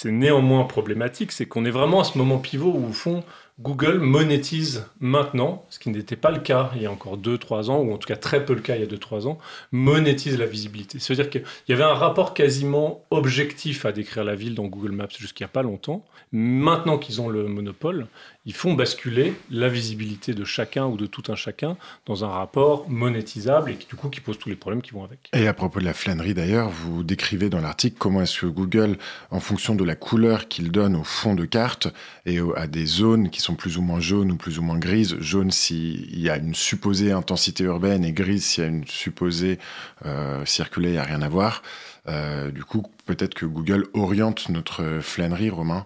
néanmoins 0.05 0.63
problématique, 0.63 1.31
c'est 1.31 1.45
qu'on 1.45 1.65
est 1.65 1.71
vraiment 1.71 2.01
à 2.01 2.03
ce 2.03 2.17
moment 2.17 2.37
pivot 2.37 2.73
où, 2.73 2.87
au 2.89 2.93
fond, 2.93 3.23
Google 3.61 3.99
monétise 3.99 4.87
maintenant, 4.99 5.65
ce 5.69 5.77
qui 5.77 5.89
n'était 5.89 6.15
pas 6.15 6.31
le 6.31 6.39
cas 6.39 6.71
il 6.75 6.81
y 6.81 6.87
a 6.87 6.91
encore 6.91 7.17
2-3 7.17 7.69
ans, 7.69 7.79
ou 7.79 7.93
en 7.93 7.97
tout 7.97 8.07
cas 8.07 8.15
très 8.15 8.43
peu 8.43 8.55
le 8.55 8.61
cas 8.61 8.75
il 8.75 8.81
y 8.81 8.83
a 8.83 8.87
2-3 8.87 9.27
ans, 9.27 9.37
monétise 9.71 10.39
la 10.39 10.47
visibilité. 10.47 10.97
C'est-à-dire 10.97 11.29
qu'il 11.29 11.43
y 11.69 11.73
avait 11.73 11.83
un 11.83 11.93
rapport 11.93 12.33
quasiment 12.33 13.05
objectif 13.11 13.85
à 13.85 13.91
décrire 13.91 14.23
la 14.23 14.35
ville 14.35 14.55
dans 14.55 14.65
Google 14.65 14.93
Maps 14.93 15.07
jusqu'il 15.15 15.43
n'y 15.43 15.49
a 15.49 15.49
pas 15.49 15.61
longtemps. 15.61 16.03
Maintenant 16.31 16.97
qu'ils 16.97 17.21
ont 17.21 17.29
le 17.29 17.43
monopole, 17.43 18.07
ils 18.45 18.53
font 18.53 18.73
basculer 18.73 19.35
la 19.51 19.69
visibilité 19.69 20.33
de 20.33 20.43
chacun 20.43 20.87
ou 20.87 20.97
de 20.97 21.05
tout 21.05 21.23
un 21.31 21.35
chacun 21.35 21.77
dans 22.07 22.25
un 22.25 22.29
rapport 22.29 22.89
monétisable 22.89 23.69
et 23.69 23.75
qui, 23.75 23.87
du 23.87 23.95
coup 23.95 24.09
qui 24.09 24.19
pose 24.19 24.39
tous 24.39 24.49
les 24.49 24.55
problèmes 24.55 24.81
qui 24.81 24.91
vont 24.91 25.03
avec. 25.03 25.29
Et 25.33 25.47
à 25.47 25.53
propos 25.53 25.79
de 25.79 25.85
la 25.85 25.93
flânerie 25.93 26.33
d'ailleurs, 26.33 26.69
vous 26.69 27.03
décrivez 27.03 27.49
dans 27.49 27.61
l'article 27.61 27.97
comment 27.99 28.21
est-ce 28.21 28.41
que 28.41 28.45
Google, 28.47 28.97
en 29.29 29.39
fonction 29.39 29.75
de 29.75 29.83
la 29.83 29.95
couleur 29.95 30.47
qu'il 30.47 30.71
donne 30.71 30.95
au 30.95 31.03
fond 31.03 31.35
de 31.35 31.45
carte 31.45 31.87
et 32.25 32.39
à 32.55 32.65
des 32.65 32.85
zones 32.85 33.29
qui 33.29 33.41
sont 33.41 33.55
plus 33.55 33.77
ou 33.77 33.83
moins 33.83 33.99
jaunes 33.99 34.31
ou 34.31 34.37
plus 34.37 34.57
ou 34.57 34.63
moins 34.63 34.79
grises, 34.79 35.15
jaune 35.19 35.51
s'il 35.51 36.19
y 36.19 36.29
a 36.29 36.37
une 36.37 36.55
supposée 36.55 37.11
intensité 37.11 37.65
urbaine 37.65 38.03
et 38.03 38.11
grise 38.11 38.45
s'il 38.45 38.63
y 38.63 38.67
a 38.67 38.69
une 38.69 38.87
supposée 38.87 39.59
euh, 40.05 40.43
circulée, 40.45 40.89
il 40.89 40.93
n'y 40.93 40.97
a 40.97 41.03
rien 41.03 41.21
à 41.21 41.29
voir. 41.29 41.61
Euh, 42.07 42.49
du 42.49 42.63
coup, 42.63 42.83
peut-être 43.05 43.35
que 43.35 43.45
Google 43.45 43.87
oriente 43.93 44.49
notre 44.49 44.99
flânerie, 45.01 45.51
Romain, 45.51 45.85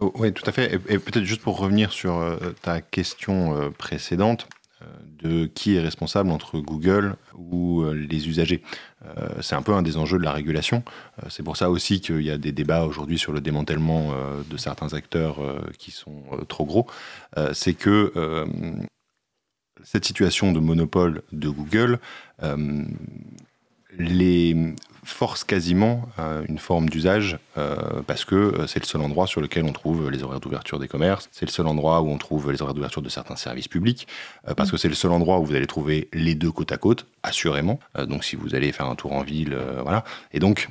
Oh, 0.00 0.12
oui, 0.16 0.32
tout 0.32 0.42
à 0.46 0.52
fait. 0.52 0.74
Et, 0.88 0.98
peut-être 0.98 1.24
juste 1.24 1.42
pour 1.42 1.58
revenir 1.58 1.92
sur 1.92 2.18
euh, 2.18 2.36
ta 2.62 2.80
question 2.80 3.56
euh, 3.56 3.70
précédente 3.70 4.48
euh, 4.82 4.86
de 5.22 5.46
qui 5.46 5.76
est 5.76 5.80
responsable 5.80 6.30
entre 6.30 6.58
Google 6.58 7.14
ou 7.34 7.84
les 7.84 8.28
usagers. 8.28 8.62
c'est 9.40 9.54
un 9.54 9.62
peu 9.62 9.72
un 9.72 9.82
des 9.82 9.96
enjeux 9.96 10.18
de 10.18 10.24
la 10.24 10.32
régulation. 10.32 10.82
c'est 11.28 11.42
pour 11.42 11.56
ça 11.56 11.70
aussi 11.70 12.00
qu'il 12.00 12.22
y 12.22 12.30
a 12.30 12.38
des 12.38 12.52
débats 12.52 12.84
aujourd'hui 12.84 13.18
sur 13.18 13.32
le 13.32 13.40
démantèlement 13.40 14.12
de 14.48 14.56
certains 14.56 14.92
acteurs 14.94 15.38
qui 15.78 15.90
sont 15.90 16.22
trop 16.48 16.64
gros. 16.64 16.86
c'est 17.52 17.74
que 17.74 18.12
cette 19.82 20.04
situation 20.04 20.52
de 20.52 20.60
monopole 20.60 21.22
de 21.32 21.48
Google, 21.48 21.98
les 23.98 24.74
force 25.04 25.44
quasiment 25.44 26.08
une 26.48 26.58
forme 26.58 26.88
d'usage 26.88 27.38
euh, 27.56 28.02
parce 28.06 28.24
que 28.24 28.34
euh, 28.34 28.66
c'est 28.66 28.80
le 28.80 28.84
seul 28.84 29.00
endroit 29.00 29.28
sur 29.28 29.40
lequel 29.40 29.64
on 29.64 29.72
trouve 29.72 30.10
les 30.10 30.24
horaires 30.24 30.40
d'ouverture 30.40 30.80
des 30.80 30.88
commerces, 30.88 31.28
c'est 31.30 31.46
le 31.46 31.50
seul 31.50 31.68
endroit 31.68 32.00
où 32.00 32.08
on 32.08 32.18
trouve 32.18 32.50
les 32.50 32.62
horaires 32.62 32.74
d'ouverture 32.74 33.00
de 33.00 33.08
certains 33.08 33.36
services 33.36 33.68
publics, 33.68 34.08
euh, 34.48 34.54
parce 34.54 34.72
que 34.72 34.76
c'est 34.76 34.88
le 34.88 34.94
seul 34.94 35.12
endroit 35.12 35.38
où 35.38 35.44
vous 35.44 35.54
allez 35.54 35.68
trouver 35.68 36.08
les 36.12 36.34
deux 36.34 36.50
côte 36.50 36.72
à 36.72 36.78
côte, 36.78 37.06
assurément. 37.22 37.78
donc 38.06 38.24
si 38.24 38.36
vous 38.36 38.54
allez 38.54 38.72
faire 38.72 38.86
un 38.86 38.96
tour 38.96 39.12
en 39.12 39.22
ville, 39.22 39.56
voilà. 39.82 40.04
Et 40.32 40.40
donc 40.40 40.68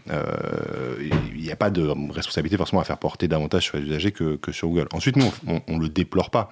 il 0.99 1.41
n'y 1.41 1.51
a 1.51 1.55
pas 1.55 1.71
de 1.71 1.93
responsabilité 2.11 2.57
forcément 2.57 2.81
à 2.81 2.83
faire 2.83 2.99
porter 2.99 3.27
davantage 3.27 3.63
sur 3.63 3.77
les 3.77 3.83
usagers 3.83 4.11
que, 4.11 4.37
sur 4.51 4.67
Google. 4.67 4.87
Ensuite, 4.93 5.15
nous, 5.15 5.33
on, 5.47 5.77
ne 5.77 5.81
le 5.81 5.89
déplore 5.89 6.29
pas. 6.29 6.51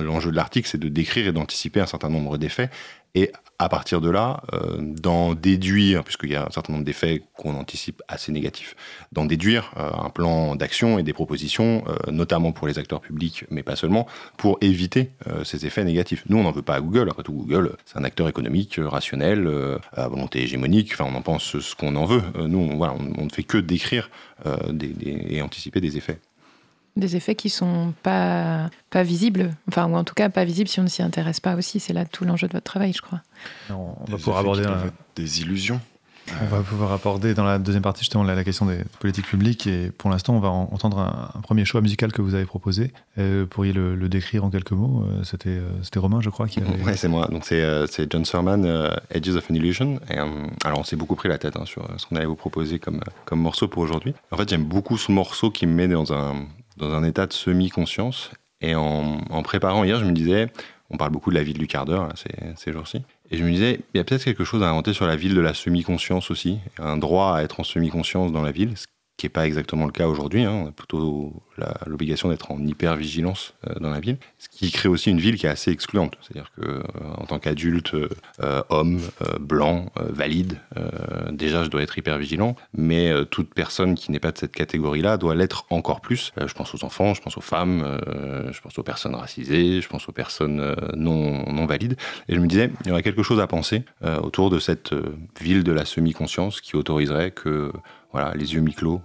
L'enjeu 0.00 0.32
de 0.32 0.36
l'article, 0.36 0.68
c'est 0.68 0.78
de 0.78 0.88
décrire 0.88 1.28
et 1.28 1.32
d'anticiper 1.32 1.80
un 1.80 1.86
certain 1.86 2.08
nombre 2.08 2.36
d'effets 2.36 2.68
et 3.14 3.32
à 3.58 3.68
partir 3.68 4.00
de 4.00 4.10
là, 4.10 4.42
d'en 4.80 5.34
déduire, 5.34 6.02
puisqu'il 6.02 6.30
y 6.30 6.34
a 6.34 6.46
un 6.46 6.50
certain 6.50 6.72
nombre 6.72 6.84
d'effets 6.84 7.22
qu'on 7.36 7.54
anticipe 7.54 8.02
assez 8.08 8.32
négatifs, 8.32 8.74
d'en 9.12 9.24
déduire 9.24 9.72
euh, 9.76 9.90
un 9.92 10.10
plan 10.10 10.56
d'action 10.56 10.98
et 10.98 11.02
des 11.02 11.12
propositions, 11.12 11.84
euh, 11.88 12.10
notamment 12.10 12.52
pour 12.52 12.66
les 12.66 12.78
acteurs 12.78 13.00
publics, 13.00 13.44
mais 13.50 13.62
pas 13.62 13.76
seulement, 13.76 14.06
pour 14.36 14.58
éviter 14.60 15.10
euh, 15.26 15.44
ces 15.44 15.66
effets 15.66 15.84
négatifs. 15.84 16.24
Nous, 16.28 16.38
on 16.38 16.42
n'en 16.42 16.52
veut 16.52 16.62
pas 16.62 16.74
à 16.74 16.80
Google. 16.80 17.08
Après 17.10 17.22
tout, 17.22 17.32
Google, 17.32 17.76
c'est 17.84 17.98
un 17.98 18.04
acteur 18.04 18.28
économique, 18.28 18.78
rationnel, 18.78 19.48
à 19.92 20.08
volonté 20.08 20.42
hégémonique. 20.42 20.90
Enfin, 20.92 21.04
on 21.08 21.16
en 21.16 21.22
pense 21.22 21.58
ce 21.58 21.74
qu'on 21.74 21.96
en 21.96 22.04
veut. 22.04 22.22
Nous, 22.46 22.58
on, 22.58 23.24
ne 23.24 23.30
fait 23.30 23.42
que 23.42 23.58
décrire 23.58 24.10
et 24.80 25.42
anticiper 25.42 25.80
des 25.80 25.96
effets. 25.96 26.18
Des 26.96 27.16
effets 27.16 27.34
qui 27.34 27.48
sont 27.48 27.94
pas, 28.02 28.68
pas 28.90 29.02
visibles, 29.02 29.50
enfin, 29.68 29.86
ou 29.86 29.94
en 29.94 30.04
tout 30.04 30.14
cas 30.14 30.28
pas 30.28 30.44
visibles 30.44 30.68
si 30.68 30.78
on 30.78 30.82
ne 30.82 30.88
s'y 30.88 31.02
intéresse 31.02 31.40
pas 31.40 31.54
aussi. 31.54 31.80
C'est 31.80 31.94
là 31.94 32.04
tout 32.04 32.24
l'enjeu 32.24 32.48
de 32.48 32.52
votre 32.52 32.64
travail, 32.64 32.92
je 32.92 33.00
crois. 33.00 33.22
on 33.70 33.94
va 34.06 34.16
pouvoir 34.18 34.38
aborder 34.38 34.64
des 35.16 35.40
illusions. 35.40 35.80
On 36.40 36.46
va 36.46 36.62
pouvoir 36.62 36.92
aborder 36.92 37.34
dans 37.34 37.44
la 37.44 37.58
deuxième 37.58 37.82
partie 37.82 38.00
justement 38.00 38.22
la, 38.22 38.44
question 38.44 38.66
des 38.66 38.78
politiques 39.00 39.26
publiques 39.26 39.66
et 39.66 39.90
pour 39.90 40.08
l'instant 40.08 40.34
on 40.34 40.40
va 40.40 40.48
entendre 40.48 40.98
un, 40.98 41.40
premier 41.40 41.64
choix 41.64 41.80
musical 41.80 42.12
que 42.12 42.22
vous 42.22 42.34
avez 42.34 42.44
proposé. 42.44 42.92
Euh, 43.18 43.44
pourriez 43.44 43.72
le, 43.72 43.96
le, 43.96 44.08
décrire 44.08 44.44
en 44.44 44.50
quelques 44.50 44.72
mots 44.72 45.04
euh, 45.04 45.24
C'était 45.24 45.50
euh, 45.50 45.70
c'était 45.82 45.98
Romain 45.98 46.20
je 46.20 46.30
crois 46.30 46.46
qui 46.46 46.60
avait... 46.60 46.82
Ouais 46.84 46.96
c'est 46.96 47.08
moi. 47.08 47.26
Donc 47.26 47.44
c'est 47.44 48.10
John 48.10 48.24
Surman, 48.24 48.90
Edges 49.10 49.34
of 49.36 49.50
an 49.50 49.54
Illusion. 49.54 50.00
Et, 50.10 50.18
alors 50.64 50.78
on 50.78 50.84
s'est 50.84 50.96
beaucoup 50.96 51.16
pris 51.16 51.28
la 51.28 51.38
tête 51.38 51.56
hein, 51.56 51.66
sur 51.66 51.88
ce 51.96 52.06
qu'on 52.06 52.16
allait 52.16 52.26
vous 52.26 52.36
proposer 52.36 52.78
comme, 52.78 53.00
comme 53.24 53.40
morceau 53.40 53.68
pour 53.68 53.82
aujourd'hui. 53.82 54.14
En 54.30 54.36
fait 54.36 54.48
j'aime 54.48 54.64
beaucoup 54.64 54.96
ce 54.96 55.10
morceau 55.10 55.50
qui 55.50 55.66
me 55.66 55.74
met 55.74 55.88
dans 55.88 56.12
un, 56.12 56.46
dans 56.76 56.92
un 56.94 57.04
état 57.04 57.26
de 57.26 57.32
semi-conscience 57.32 58.30
et 58.60 58.74
en, 58.74 59.42
préparant 59.42 59.84
hier 59.84 59.98
je 59.98 60.04
me 60.04 60.12
disais 60.12 60.48
on 60.90 60.96
parle 60.96 61.10
beaucoup 61.10 61.30
de 61.30 61.34
la 61.34 61.42
vie 61.42 61.54
du 61.54 61.66
quart 61.66 61.86
d'heure 61.86 62.10
ces 62.56 62.72
jours-ci. 62.72 63.02
Et 63.30 63.38
je 63.38 63.44
me 63.44 63.50
disais, 63.50 63.80
il 63.94 63.96
y 63.96 64.00
a 64.00 64.04
peut-être 64.04 64.24
quelque 64.24 64.44
chose 64.44 64.62
à 64.62 64.68
inventer 64.68 64.92
sur 64.92 65.06
la 65.06 65.16
ville 65.16 65.34
de 65.34 65.40
la 65.40 65.54
semi-conscience 65.54 66.30
aussi, 66.30 66.58
un 66.78 66.98
droit 66.98 67.34
à 67.34 67.42
être 67.42 67.60
en 67.60 67.64
semi-conscience 67.64 68.30
dans 68.30 68.42
la 68.42 68.52
ville, 68.52 68.74
qui 69.16 69.24
n'est 69.24 69.30
pas 69.30 69.46
exactement 69.46 69.86
le 69.86 69.92
cas 69.92 70.06
aujourd'hui. 70.06 70.44
Hein. 70.44 70.52
On 70.52 70.68
a 70.68 70.72
plutôt 70.72 71.32
l'obligation 71.86 72.28
d'être 72.28 72.50
en 72.50 72.58
hyper-vigilance 72.64 73.54
euh, 73.68 73.74
dans 73.80 73.90
la 73.90 74.00
ville, 74.00 74.18
ce 74.38 74.48
qui 74.48 74.70
crée 74.70 74.88
aussi 74.88 75.10
une 75.10 75.20
ville 75.20 75.36
qui 75.36 75.46
est 75.46 75.50
assez 75.50 75.70
excluante. 75.70 76.16
C'est-à-dire 76.20 76.50
que 76.56 76.66
euh, 76.66 76.82
en 77.16 77.26
tant 77.26 77.38
qu'adulte, 77.38 77.94
euh, 77.94 78.62
homme, 78.68 79.00
blanc, 79.40 79.86
valide, 79.96 80.58
déjà 81.30 81.64
je 81.64 81.68
dois 81.68 81.82
être 81.82 81.96
hyper-vigilant, 81.96 82.56
mais 82.74 83.12
toute 83.30 83.52
personne 83.54 83.94
qui 83.94 84.10
n'est 84.10 84.20
pas 84.20 84.32
de 84.32 84.38
cette 84.38 84.52
catégorie-là 84.52 85.16
doit 85.16 85.34
l'être 85.34 85.66
encore 85.70 86.00
plus. 86.00 86.32
je 86.36 86.52
pense 86.52 86.74
aux 86.74 86.84
enfants, 86.84 87.14
je 87.14 87.22
pense 87.22 87.36
aux 87.36 87.42
femmes, 87.42 87.98
je 88.50 88.60
pense 88.60 88.78
aux 88.78 88.82
personnes 88.82 89.14
racisées, 89.14 89.80
je 89.80 89.88
pense 89.88 90.08
aux 90.08 90.12
personnes 90.12 90.74
non, 90.94 91.44
non 91.50 91.66
valides. 91.66 91.96
Et 92.28 92.34
je 92.34 92.40
me 92.40 92.46
disais, 92.46 92.70
il 92.84 92.88
y 92.88 92.90
aurait 92.90 93.02
quelque 93.02 93.22
chose 93.22 93.40
à 93.40 93.46
penser 93.46 93.84
autour 94.22 94.50
de 94.50 94.58
cette 94.58 94.94
ville 95.40 95.64
de 95.64 95.72
la 95.72 95.84
semi-conscience 95.84 96.60
qui 96.60 96.76
autoriserait 96.76 97.30
que 97.30 97.72
voilà, 98.12 98.34
les 98.34 98.54
yeux 98.54 98.60
mi-clos 98.60 99.00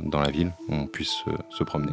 dans 0.00 0.20
la 0.20 0.30
ville, 0.30 0.52
on 0.68 0.86
puisse 0.86 1.24
se 1.50 1.64
promener. 1.64 1.92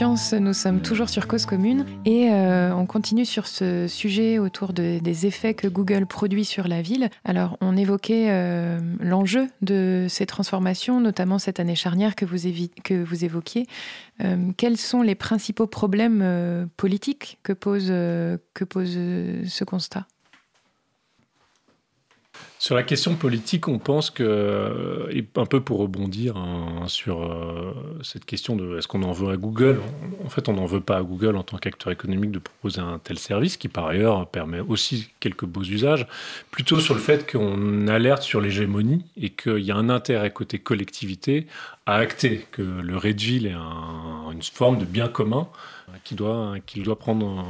nous 0.00 0.54
sommes 0.54 0.80
toujours 0.82 1.08
sur 1.08 1.28
Cause 1.28 1.46
Commune 1.46 1.86
et 2.04 2.32
euh, 2.32 2.74
on 2.74 2.84
continue 2.84 3.24
sur 3.24 3.46
ce 3.46 3.86
sujet 3.86 4.40
autour 4.40 4.72
des 4.72 5.26
effets 5.26 5.54
que 5.54 5.68
Google 5.68 6.06
produit 6.06 6.44
sur 6.44 6.66
la 6.66 6.82
ville. 6.82 7.10
Alors, 7.24 7.56
on 7.60 7.76
évoquait 7.76 8.26
euh, 8.30 8.80
l'enjeu 8.98 9.46
de 9.62 10.06
ces 10.08 10.26
transformations, 10.26 11.00
notamment 11.00 11.38
cette 11.38 11.60
année 11.60 11.76
charnière 11.76 12.16
que 12.16 12.24
vous, 12.24 12.38
que 12.82 13.04
vous 13.04 13.24
évoquiez. 13.24 13.66
Euh, 14.22 14.50
quels 14.56 14.78
sont 14.78 15.02
les 15.02 15.14
principaux 15.14 15.68
problèmes 15.68 16.68
politiques 16.76 17.38
que 17.44 17.52
pose, 17.52 17.86
que 17.86 18.64
pose 18.64 18.94
ce 18.94 19.64
constat? 19.64 20.06
Sur 22.64 22.74
la 22.74 22.82
question 22.82 23.14
politique, 23.14 23.68
on 23.68 23.78
pense 23.78 24.10
que, 24.10 25.06
et 25.10 25.22
un 25.36 25.44
peu 25.44 25.60
pour 25.60 25.80
rebondir 25.80 26.38
hein, 26.38 26.84
sur 26.86 27.22
euh, 27.22 27.74
cette 28.02 28.24
question 28.24 28.56
de 28.56 28.78
est-ce 28.78 28.88
qu'on 28.88 29.02
en 29.02 29.12
veut 29.12 29.30
à 29.30 29.36
Google, 29.36 29.80
en 30.24 30.30
fait 30.30 30.48
on 30.48 30.54
n'en 30.54 30.64
veut 30.64 30.80
pas 30.80 30.96
à 30.96 31.02
Google 31.02 31.36
en 31.36 31.42
tant 31.42 31.58
qu'acteur 31.58 31.92
économique 31.92 32.30
de 32.30 32.38
proposer 32.38 32.80
un 32.80 32.98
tel 33.04 33.18
service 33.18 33.58
qui 33.58 33.68
par 33.68 33.86
ailleurs 33.88 34.26
permet 34.28 34.60
aussi 34.60 35.10
quelques 35.20 35.44
beaux 35.44 35.62
usages, 35.62 36.06
plutôt 36.50 36.80
sur 36.80 36.94
le 36.94 37.00
fait 37.00 37.30
qu'on 37.30 37.86
alerte 37.86 38.22
sur 38.22 38.40
l'hégémonie 38.40 39.04
et 39.20 39.28
qu'il 39.28 39.58
y 39.58 39.70
a 39.70 39.76
un 39.76 39.90
intérêt 39.90 40.32
côté 40.32 40.58
collectivité 40.58 41.46
à 41.84 41.96
acter 41.96 42.46
que 42.50 42.62
le 42.62 42.96
Redville 42.96 43.46
est 43.46 44.32
une 44.32 44.42
forme 44.42 44.78
de 44.78 44.86
bien 44.86 45.08
commun 45.08 45.48
qu'il 46.04 46.16
doit, 46.16 46.54
qu'il 46.64 46.82
doit, 46.82 46.98
prendre, 46.98 47.46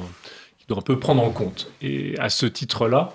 qu'il 0.59 0.67
doit 0.67 0.79
un 0.79 0.83
peu 0.83 0.99
prendre 0.99 1.23
en 1.23 1.31
compte. 1.31 1.71
Et 1.83 2.19
à 2.19 2.31
ce 2.31 2.47
titre-là, 2.47 3.15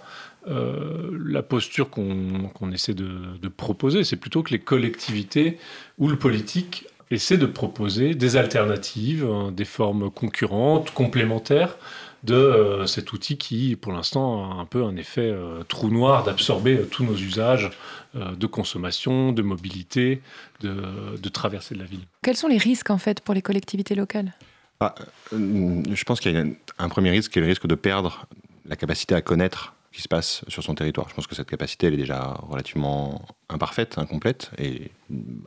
euh, 0.50 1.18
la 1.26 1.44
posture 1.44 1.90
qu'on 1.90 2.72
essaie 2.72 2.94
de, 2.94 3.48
proposer, 3.50 4.04
c'est 4.04 4.16
plutôt 4.16 4.42
que 4.42 4.52
les 4.52 4.60
collectivités 4.60 5.58
ou 5.98 6.08
le 6.08 6.16
politique 6.16 6.88
essaient 7.12 7.38
de 7.38 7.46
proposer 7.46 8.16
des 8.16 8.36
alternatives, 8.36 9.26
hein, 9.26 9.52
des 9.52 9.66
formes 9.66 10.10
concurrentes, 10.10 10.92
complémentaires 10.92 11.78
de 12.24 12.36
euh, 12.36 12.86
cet 12.86 13.14
outil 13.14 13.38
qui, 13.38 13.76
pour 13.76 13.92
l'instant, 13.92 14.52
a 14.52 14.56
un 14.56 14.66
peu 14.66 14.84
un 14.84 14.96
effet 14.98 15.30
euh, 15.30 15.64
trou 15.68 15.90
noir 15.90 16.24
d'absorber 16.24 16.82
tous 16.90 17.04
nos 17.04 17.16
usages 17.16 17.72
de 18.16 18.48
consommation, 18.48 19.32
de 19.32 19.44
mobilité, 19.44 20.24
de, 20.62 21.30
traversée 21.30 21.76
de 21.76 21.80
la 21.80 21.86
ville. 21.86 22.00
Quels 22.24 22.38
sont 22.38 22.48
les 22.48 22.58
risques, 22.58 22.90
en 22.90 22.98
fait, 22.98 23.22
pour 23.22 23.36
les 23.36 23.44
collectivités 23.44 23.94
locales? 23.94 24.34
Ah, 24.80 24.96
Je 25.32 26.04
pense 26.06 26.20
qu'il 26.20 26.34
y 26.34 26.38
a 26.38 26.44
un 26.80 26.90
premier 26.90 27.12
risque 27.12 27.32
qui 27.32 27.38
est 27.38 27.42
le 27.44 27.48
risque 27.48 27.68
de 27.68 27.76
perdre 27.76 28.26
la 28.66 28.76
capacité 28.76 29.14
à 29.14 29.22
connaître 29.22 29.76
qui 29.92 30.02
se 30.02 30.08
passe 30.08 30.44
sur 30.48 30.64
son 30.64 30.76
territoire. 30.76 31.10
Je 31.10 31.16
pense 31.16 31.28
que 31.28 31.36
cette 31.36 31.50
capacité, 31.50 31.88
elle 31.88 31.96
est 31.96 31.98
déjà 31.98 32.36
relativement 32.48 33.26
imparfaite, 33.50 33.98
incomplète, 33.98 34.52
et 34.58 34.92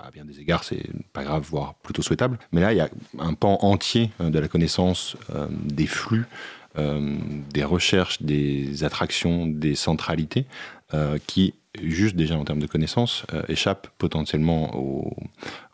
à 0.00 0.10
bien 0.10 0.24
des 0.24 0.40
égards, 0.40 0.64
c'est 0.64 0.82
pas 1.12 1.22
grave, 1.22 1.44
voire 1.48 1.74
plutôt 1.74 2.02
souhaitable. 2.02 2.38
Mais 2.50 2.60
là, 2.60 2.72
il 2.72 2.76
y 2.76 2.80
a 2.80 2.88
un 3.18 3.34
pan 3.34 3.58
entier 3.60 4.10
euh, 4.20 4.30
de 4.30 4.38
la 4.38 4.48
connaissance 4.48 5.16
euh, 5.30 5.46
des 5.50 5.86
flux, 5.86 6.26
euh, 6.76 7.16
des 7.52 7.64
recherches, 7.64 8.22
des 8.22 8.82
attractions, 8.84 9.46
des 9.46 9.74
centralités, 9.74 10.46
qui, 11.26 11.54
juste 11.80 12.16
déjà 12.16 12.36
en 12.36 12.44
termes 12.44 12.60
de 12.60 12.66
connaissances, 12.66 13.24
échappent 13.48 13.88
potentiellement 13.96 14.76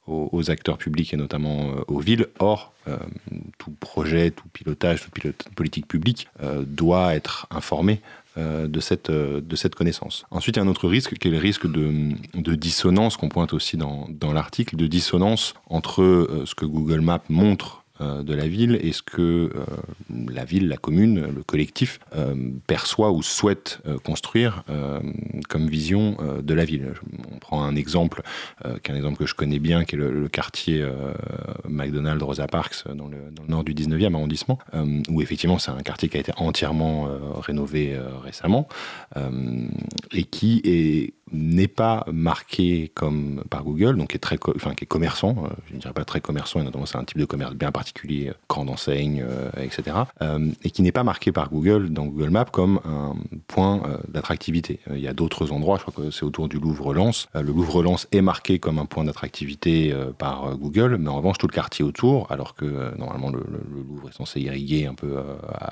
aux, 0.06 0.50
acteurs 0.50 0.78
publics 0.78 1.12
et 1.12 1.16
notamment 1.16 1.72
aux 1.88 1.98
villes. 1.98 2.28
Or, 2.38 2.72
tout 3.58 3.72
projet, 3.80 4.30
tout 4.30 4.46
pilotage, 4.52 5.00
toute 5.10 5.48
politique 5.56 5.88
publique 5.88 6.28
doit 6.68 7.16
être 7.16 7.48
informé 7.50 8.00
de, 8.38 8.80
cette, 8.80 9.10
euh, 9.10 9.40
de 9.40 9.56
cette 9.56 9.74
connaissance. 9.74 10.24
Ensuite, 10.30 10.56
il 10.56 10.58
y 10.60 10.62
a 10.62 10.64
un 10.64 10.68
autre 10.68 10.88
risque 10.88 11.14
qui 11.18 11.28
est 11.28 11.30
le 11.30 11.38
risque 11.38 11.66
de, 11.66 12.12
de 12.34 12.54
dissonance 12.54 13.16
qu'on 13.16 13.28
pointe 13.28 13.52
aussi 13.52 13.76
dans, 13.76 14.06
dans 14.08 14.32
l'article, 14.32 14.76
de 14.76 14.86
dissonance 14.86 15.54
entre 15.68 16.02
euh, 16.02 16.42
ce 16.46 16.54
que 16.54 16.64
Google 16.64 17.00
Maps 17.00 17.22
montre 17.28 17.78
euh, 17.78 17.87
de 18.00 18.34
la 18.34 18.46
ville 18.46 18.78
et 18.80 18.92
ce 18.92 19.02
que 19.02 19.22
euh, 19.22 19.64
la 20.30 20.44
ville, 20.44 20.68
la 20.68 20.76
commune, 20.76 21.20
le 21.20 21.42
collectif 21.42 21.98
euh, 22.14 22.34
perçoit 22.66 23.10
ou 23.12 23.22
souhaite 23.22 23.80
construire 24.04 24.64
comme 25.48 25.68
vision 25.68 26.16
de 26.42 26.54
la 26.54 26.64
ville. 26.64 26.94
On 27.32 27.38
prend 27.38 27.62
un 27.62 27.74
exemple, 27.76 28.22
qui 28.82 28.92
un 28.92 28.96
exemple 28.96 29.18
que 29.18 29.26
je 29.26 29.34
connais 29.34 29.58
bien, 29.58 29.84
qui 29.84 29.96
est 29.96 29.98
le, 29.98 30.28
quartier 30.28 30.86
McDonald's 31.68 32.22
Rosa 32.22 32.46
Parks 32.46 32.84
dans 32.94 33.08
le, 33.08 33.18
nord 33.48 33.64
du 33.64 33.74
19e 33.74 34.14
arrondissement, 34.14 34.58
où 35.08 35.22
effectivement 35.22 35.58
c'est 35.58 35.70
un 35.70 35.80
quartier 35.80 36.08
qui 36.08 36.16
a 36.16 36.20
été 36.20 36.32
entièrement 36.36 37.08
rénové 37.40 37.98
récemment 38.22 38.68
et 40.12 40.24
qui 40.24 40.60
est 40.64 41.14
n'est 41.32 41.68
pas 41.68 42.04
marqué 42.10 42.90
comme 42.94 43.42
par 43.50 43.64
Google, 43.64 43.96
donc 43.96 44.08
qui 44.08 44.16
est 44.16 44.20
très, 44.20 44.38
enfin 44.56 44.72
est 44.80 44.86
commerçant. 44.86 45.36
Euh, 45.44 45.48
je 45.68 45.74
ne 45.74 45.80
dirais 45.80 45.92
pas 45.92 46.04
très 46.04 46.20
commerçant, 46.20 46.60
et 46.60 46.64
notamment 46.64 46.86
c'est 46.86 46.98
un 46.98 47.04
type 47.04 47.18
de 47.18 47.24
commerce 47.24 47.54
bien 47.54 47.72
particulier, 47.72 48.32
grande 48.48 48.70
enseigne, 48.70 49.24
euh, 49.26 49.50
etc. 49.60 49.96
Euh, 50.22 50.50
et 50.62 50.70
qui 50.70 50.82
n'est 50.82 50.92
pas 50.92 51.04
marqué 51.04 51.32
par 51.32 51.50
Google 51.50 51.90
dans 51.90 52.06
Google 52.06 52.30
Maps 52.30 52.44
comme 52.46 52.80
un 52.84 53.14
point 53.46 53.82
d'attractivité. 54.08 54.80
Il 54.90 55.00
y 55.00 55.08
a 55.08 55.12
d'autres 55.12 55.52
endroits, 55.52 55.78
je 55.78 55.90
crois 55.90 56.04
que 56.04 56.10
c'est 56.10 56.24
autour 56.24 56.48
du 56.48 56.58
Louvre-Lens. 56.58 57.28
le 57.34 57.42
Louvre-Lens 57.42 58.08
est 58.12 58.20
marqué 58.20 58.58
comme 58.58 58.78
un 58.78 58.86
point 58.86 59.04
d'attractivité 59.04 59.94
par 60.18 60.56
Google, 60.56 60.96
mais 60.98 61.08
en 61.08 61.16
revanche 61.16 61.38
tout 61.38 61.46
le 61.46 61.52
quartier 61.52 61.84
autour, 61.84 62.30
alors 62.30 62.54
que 62.54 62.96
normalement 62.96 63.30
le, 63.30 63.44
Louvre 63.88 64.08
est 64.08 64.12
censé 64.16 64.40
irriguer 64.40 64.86
un 64.86 64.94
peu 64.94 65.18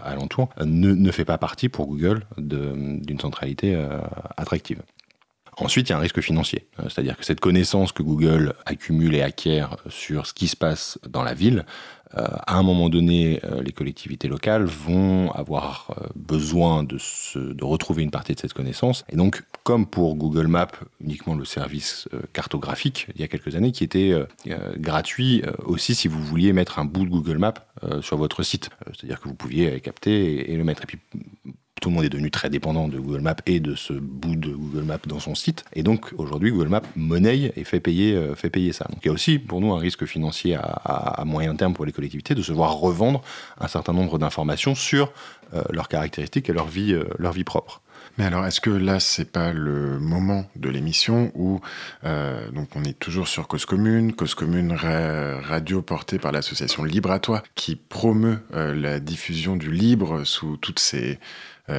alentour, 0.04 0.48
ne, 0.64 1.10
fait 1.10 1.24
pas 1.24 1.38
partie 1.38 1.68
pour 1.68 1.86
Google 1.86 2.24
d'une 2.38 3.20
centralité 3.20 3.76
attractive. 4.36 4.82
Ensuite, 5.58 5.88
il 5.88 5.92
y 5.92 5.94
a 5.94 5.96
un 5.96 6.00
risque 6.00 6.20
financier, 6.20 6.66
euh, 6.78 6.84
c'est-à-dire 6.84 7.16
que 7.16 7.24
cette 7.24 7.40
connaissance 7.40 7.92
que 7.92 8.02
Google 8.02 8.54
accumule 8.66 9.14
et 9.14 9.22
acquiert 9.22 9.76
sur 9.88 10.26
ce 10.26 10.34
qui 10.34 10.48
se 10.48 10.56
passe 10.56 10.98
dans 11.08 11.22
la 11.22 11.32
ville, 11.32 11.64
euh, 12.16 12.26
à 12.46 12.56
un 12.58 12.62
moment 12.62 12.90
donné, 12.90 13.40
euh, 13.44 13.62
les 13.62 13.72
collectivités 13.72 14.28
locales 14.28 14.64
vont 14.64 15.32
avoir 15.32 15.90
besoin 16.14 16.84
de, 16.84 16.98
retrouver 17.64 18.02
une 18.02 18.10
partie 18.10 18.34
de 18.34 18.40
cette 18.40 18.52
connaissance. 18.52 19.04
Et 19.08 19.16
donc, 19.16 19.42
comme 19.64 19.86
pour 19.86 20.14
Google 20.16 20.46
Maps, 20.46 20.68
uniquement 21.00 21.34
le 21.34 21.46
service 21.46 22.06
cartographique, 22.32 23.08
il 23.14 23.20
y 23.22 23.24
a 23.24 23.28
quelques 23.28 23.56
années, 23.56 23.72
qui 23.72 23.82
était 23.82 24.14
gratuit 24.76 25.42
aussi 25.64 25.96
si 25.96 26.06
vous 26.06 26.22
vouliez 26.22 26.52
mettre 26.52 26.78
un 26.78 26.84
bout 26.84 27.04
de 27.04 27.10
Google 27.10 27.38
Maps 27.38 27.54
sur 28.00 28.16
votre 28.16 28.44
site. 28.44 28.70
C'est-à-dire 28.86 29.20
que 29.20 29.28
vous 29.28 29.34
pouviez 29.34 29.80
capter 29.80 30.52
et, 30.52 30.56
le 30.56 30.62
mettre. 30.62 30.84
Et 30.84 30.86
puis, 30.86 30.98
tout 31.86 31.90
le 31.90 31.94
monde 31.94 32.04
est 32.04 32.10
devenu 32.10 32.32
très 32.32 32.50
dépendant 32.50 32.88
de 32.88 32.98
Google 32.98 33.20
Maps 33.20 33.36
et 33.46 33.60
de 33.60 33.76
ce 33.76 33.92
bout 33.92 34.34
de 34.34 34.50
Google 34.50 34.82
Maps 34.82 34.98
dans 35.06 35.20
son 35.20 35.36
site. 35.36 35.64
Et 35.72 35.84
donc 35.84 36.12
aujourd'hui, 36.16 36.50
Google 36.50 36.66
Maps 36.66 36.82
monnaie 36.96 37.52
et 37.54 37.62
fait 37.62 37.78
payer, 37.78 38.12
euh, 38.12 38.34
fait 38.34 38.50
payer 38.50 38.72
ça. 38.72 38.86
Donc 38.90 38.98
il 39.04 39.06
y 39.06 39.08
a 39.08 39.12
aussi 39.12 39.38
pour 39.38 39.60
nous 39.60 39.72
un 39.72 39.78
risque 39.78 40.04
financier 40.04 40.56
à, 40.56 41.22
moyen 41.24 41.54
terme 41.54 41.74
pour 41.74 41.84
les 41.84 41.92
collectivités 41.92 42.34
de 42.34 42.42
se 42.42 42.52
voir 42.52 42.72
revendre 42.72 43.22
un 43.60 43.68
certain 43.68 43.92
nombre 43.92 44.18
d'informations 44.18 44.74
sur 44.74 45.12
euh, 45.54 45.62
leurs 45.70 45.86
caractéristiques 45.86 46.50
et 46.50 46.52
leur 46.52 46.66
vie, 46.66 46.92
euh, 46.92 47.04
leur 47.20 47.30
vie 47.30 47.44
propre. 47.44 47.82
Mais 48.18 48.24
alors, 48.24 48.44
est-ce 48.46 48.60
que 48.60 48.70
là, 48.70 48.98
c'est 48.98 49.30
pas 49.30 49.52
le 49.52 50.00
moment 50.00 50.46
de 50.56 50.70
l'émission 50.70 51.30
où 51.34 51.60
donc 52.02 52.68
on 52.74 52.82
est 52.82 52.98
toujours 52.98 53.28
sur 53.28 53.46
Cause 53.46 53.66
Commune, 53.66 54.14
Cause 54.14 54.34
Commune 54.34 54.72
radio 54.72 55.82
portée 55.82 56.18
par 56.18 56.32
l'association 56.32 56.82
Libre 56.82 57.10
à 57.10 57.18
toi, 57.18 57.42
qui 57.56 57.76
promeut 57.76 58.38
la 58.54 59.00
diffusion 59.00 59.56
du 59.56 59.70
libre 59.70 60.24
sous 60.24 60.56
toutes 60.56 60.78
ses 60.78 61.18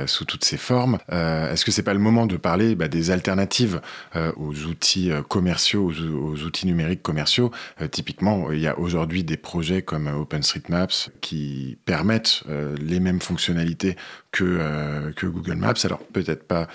sous 0.05 0.25
toutes 0.25 0.43
ses 0.43 0.57
formes. 0.57 0.97
Euh, 1.11 1.51
est-ce 1.51 1.65
que 1.65 1.71
c'est 1.71 1.83
pas 1.83 1.93
le 1.93 1.99
moment 1.99 2.25
de 2.25 2.37
parler 2.37 2.75
bah, 2.75 2.87
des 2.87 3.11
alternatives 3.11 3.81
euh, 4.15 4.31
aux 4.35 4.65
outils 4.65 5.11
commerciaux, 5.29 5.91
aux, 5.91 6.43
outils 6.43 6.67
numériques 6.67 7.01
commerciaux? 7.01 7.51
Typiquement, 7.91 8.51
il 8.51 8.59
y 8.59 8.67
a 8.67 8.77
aujourd'hui 8.77 9.23
des 9.23 9.37
projets 9.37 9.81
comme 9.81 10.07
OpenStreetMaps 10.07 11.11
qui 11.21 11.77
permettent 11.85 12.43
les 12.79 12.99
mêmes 12.99 13.21
fonctionnalités 13.21 13.95
que 14.31 15.13
Google 15.23 15.55
Maps. 15.55 15.73
Alors 15.83 15.99
peut-être 15.99 16.47
pas 16.47 16.67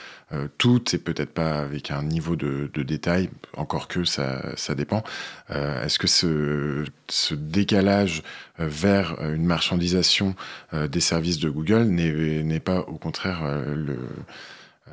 toutes 0.59 0.95
et 0.95 0.99
peut-être 0.99 1.33
pas 1.33 1.61
avec 1.61 1.91
un 1.91 2.03
niveau 2.03 2.37
de, 2.37 2.71
détail, 2.83 3.31
encore 3.57 3.89
que 3.89 4.05
ça, 4.05 4.43
ça 4.57 4.75
dépend. 4.75 5.03
Est-ce 5.51 5.99
que 5.99 6.07
ce, 6.07 7.35
décalage 7.35 8.23
vers 8.59 9.21
une 9.23 9.45
marchandisation 9.45 10.35
des 10.73 11.01
services 11.01 11.39
de 11.39 11.51
Google 11.51 11.85
n'est 11.85 12.61
pas 12.61 12.81
au 12.81 12.97
contraire 12.97 13.41
euh, 13.43 13.97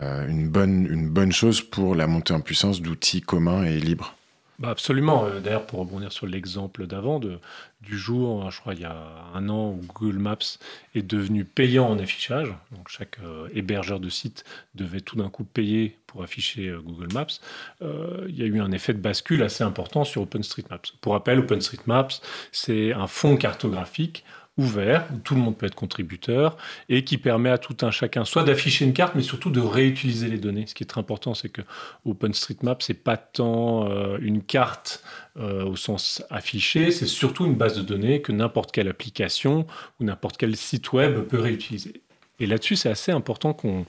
euh, 0.01 0.27
une, 0.27 0.47
bonne, 0.47 0.85
une 0.85 1.09
bonne 1.09 1.31
chose 1.31 1.61
pour 1.61 1.95
la 1.95 2.07
montée 2.07 2.33
en 2.33 2.41
puissance 2.41 2.81
d'outils 2.81 3.21
communs 3.21 3.63
et 3.63 3.79
libres? 3.79 4.15
Bah 4.59 4.69
absolument. 4.71 5.25
Euh, 5.25 5.39
d'ailleurs, 5.39 5.65
pour 5.65 5.79
rebondir 5.79 6.11
sur 6.11 6.27
l'exemple 6.27 6.85
d'avant, 6.85 7.19
du 7.19 7.97
jour, 7.97 8.51
je 8.51 8.59
crois, 8.59 8.73
il 8.73 8.81
y 8.81 8.85
a 8.85 9.07
un 9.33 9.47
an, 9.47 9.69
où 9.69 9.81
Google 9.87 10.19
Maps 10.19 10.59
est 10.95 11.01
devenu 11.01 11.45
payant 11.45 11.87
en 11.87 11.97
affichage. 11.97 12.53
Donc, 12.73 12.89
chaque 12.89 13.17
hébergeur 13.53 14.01
de 14.01 14.09
site 14.09 14.43
devait 14.75 14.99
tout 14.99 15.15
d'un 15.15 15.29
coup 15.29 15.45
payer 15.45 15.97
pour 16.07 16.23
afficher 16.23 16.75
Google 16.83 17.13
Maps. 17.13 17.39
il 17.81 18.35
y 18.35 18.43
a 18.43 18.45
eu 18.45 18.59
un 18.59 18.71
effet 18.73 18.93
de 18.93 18.99
bascule 18.99 19.43
assez 19.43 19.63
important 19.63 20.03
sur 20.03 20.23
OpenStreetMaps. 20.23 20.91
Pour 20.99 21.13
rappel, 21.13 21.39
OpenStreetMaps, 21.39 22.21
c'est 22.51 22.91
un 22.91 23.07
fonds 23.07 23.37
cartographique 23.37 24.25
ouvert, 24.57 25.07
où 25.13 25.17
tout 25.19 25.35
le 25.35 25.41
monde 25.41 25.57
peut 25.57 25.65
être 25.65 25.75
contributeur, 25.75 26.57
et 26.89 27.03
qui 27.03 27.17
permet 27.17 27.49
à 27.49 27.57
tout 27.57 27.77
un 27.81 27.91
chacun 27.91 28.25
soit 28.25 28.43
d'afficher 28.43 28.85
une 28.85 28.93
carte, 28.93 29.15
mais 29.15 29.21
surtout 29.21 29.49
de 29.49 29.61
réutiliser 29.61 30.27
les 30.27 30.37
données. 30.37 30.65
Ce 30.67 30.75
qui 30.75 30.83
est 30.83 30.87
très 30.87 30.99
important, 30.99 31.33
c'est 31.33 31.49
que 31.49 31.61
OpenStreetMap, 32.05 32.81
c'est 32.81 32.93
pas 32.93 33.17
tant 33.17 33.89
euh, 33.89 34.17
une 34.21 34.41
carte 34.43 35.03
euh, 35.37 35.63
au 35.63 35.75
sens 35.75 36.23
affiché, 36.29 36.91
c'est 36.91 37.05
surtout 37.05 37.45
une 37.45 37.55
base 37.55 37.77
de 37.77 37.81
données 37.81 38.21
que 38.21 38.31
n'importe 38.31 38.71
quelle 38.71 38.89
application 38.89 39.65
ou 39.99 40.03
n'importe 40.03 40.37
quel 40.37 40.55
site 40.55 40.91
web 40.91 41.21
peut 41.21 41.39
réutiliser. 41.39 42.01
Et 42.39 42.45
là-dessus, 42.45 42.75
c'est 42.75 42.89
assez 42.89 43.11
important 43.11 43.53
qu'on, 43.53 43.85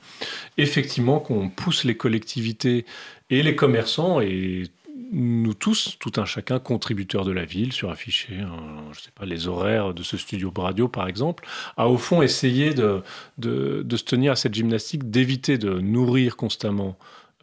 effectivement, 0.59 1.21
qu'on 1.21 1.49
pousse 1.49 1.85
les 1.85 1.97
collectivités 1.97 2.85
et 3.31 3.43
les 3.43 3.55
commerçants 3.55 4.21
et 4.21 4.65
nous 5.13 5.55
tous, 5.55 5.97
tout 5.99 6.13
un 6.17 6.25
chacun, 6.25 6.59
contributeurs 6.59 7.25
de 7.25 7.33
la 7.33 7.45
ville, 7.45 7.73
sur 7.73 7.91
afficher, 7.91 8.45
je 8.93 9.01
sais 9.01 9.11
pas, 9.15 9.25
les 9.25 9.49
horaires 9.49 9.95
de 9.95 10.03
ce 10.03 10.17
studio 10.17 10.53
radio, 10.57 10.89
par 10.89 11.09
exemple, 11.09 11.45
à 11.77 11.89
au 11.89 11.97
fond 11.97 12.23
essayer 12.23 12.75
de, 12.75 13.03
se 13.43 14.05
tenir 14.05 14.33
à 14.33 14.37
cette 14.37 14.55
gymnastique, 14.55 15.11
d'éviter 15.11 15.59
de 15.59 15.81
nourrir 15.81 16.37
constamment 16.37 16.97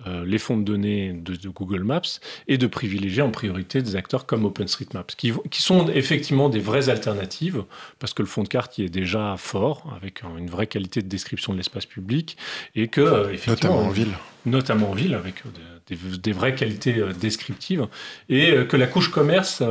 euh, 0.06 0.24
les 0.26 0.38
fonds 0.38 0.58
de 0.58 0.64
données 0.64 1.12
de, 1.12 1.50
Google 1.50 1.84
Maps 1.84 2.02
et 2.48 2.60
de 2.60 2.68
privilégier 2.68 3.24
en 3.24 3.32
priorité 3.32 3.82
des 3.82 3.96
acteurs 3.96 4.28
comme 4.28 4.46
OpenStreetMaps, 4.46 5.16
qui, 5.16 5.34
sont 5.54 5.88
effectivement 5.90 6.50
des 6.50 6.60
vraies 6.60 6.90
alternatives, 6.90 7.64
parce 7.98 8.14
que 8.14 8.22
le 8.22 8.28
fond 8.28 8.44
de 8.44 8.48
carte 8.48 8.78
y 8.78 8.84
est 8.84 8.90
déjà 8.90 9.36
fort, 9.38 9.92
avec 9.96 10.22
une 10.38 10.50
vraie 10.50 10.68
qualité 10.68 11.02
de 11.02 11.08
description 11.08 11.52
de 11.52 11.58
l'espace 11.58 11.88
public, 11.88 12.38
et 12.76 12.90
que, 12.90 13.02
euh, 13.02 13.36
notamment 13.48 13.80
en 13.80 13.90
ville. 13.90 14.14
Notamment 14.46 14.92
en 14.92 14.94
ville, 14.94 15.14
avec 15.14 15.44
euh, 15.46 16.18
des, 16.18 16.32
vraies 16.32 16.56
qualités 16.56 17.00
euh, 17.00 17.12
descriptives, 17.12 17.88
et 18.30 18.52
euh, 18.52 18.66
que 18.66 18.78
la 18.78 18.88
couche 18.88 19.10
commerce, 19.10 19.62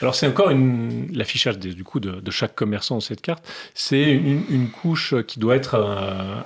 alors 0.00 0.14
c'est 0.14 0.26
encore 0.26 0.50
l'affichage 1.12 1.58
du 1.58 1.84
coup 1.84 2.00
de, 2.00 2.30
chaque 2.30 2.54
commerçant 2.54 2.96
dans 2.96 3.00
cette 3.00 3.22
carte, 3.22 3.46
c'est 3.74 4.12
une, 4.12 4.68
couche 4.70 5.14
qui 5.26 5.38
doit 5.38 5.56
être 5.56 5.74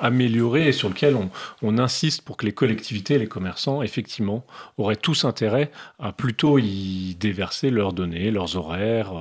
améliorée 0.00 0.68
et 0.68 0.72
sur 0.72 0.88
lequel 0.88 1.16
on, 1.62 1.78
insiste 1.78 2.22
pour 2.22 2.36
que 2.36 2.46
les 2.46 2.52
collectivités 2.52 3.18
les 3.18 3.26
commerçants, 3.26 3.82
effectivement, 3.82 4.46
auraient 4.78 4.96
tous 4.96 5.24
intérêt 5.24 5.72
à 5.98 6.12
plutôt 6.12 6.58
y 6.58 7.16
déverser 7.18 7.70
leurs 7.70 7.92
données, 7.92 8.30
leurs 8.30 8.56
horaires, 8.56 9.12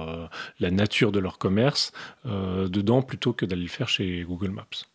la 0.60 0.70
nature 0.70 1.12
de 1.12 1.20
leur 1.20 1.38
commerce 1.38 1.92
dedans, 2.26 3.02
plutôt 3.02 3.34
que 3.34 3.46
d'aller 3.46 3.64
le 3.64 3.70
faire 3.70 3.90
chez 3.90 4.24
Google 4.28 4.52
Maps. 4.52 4.91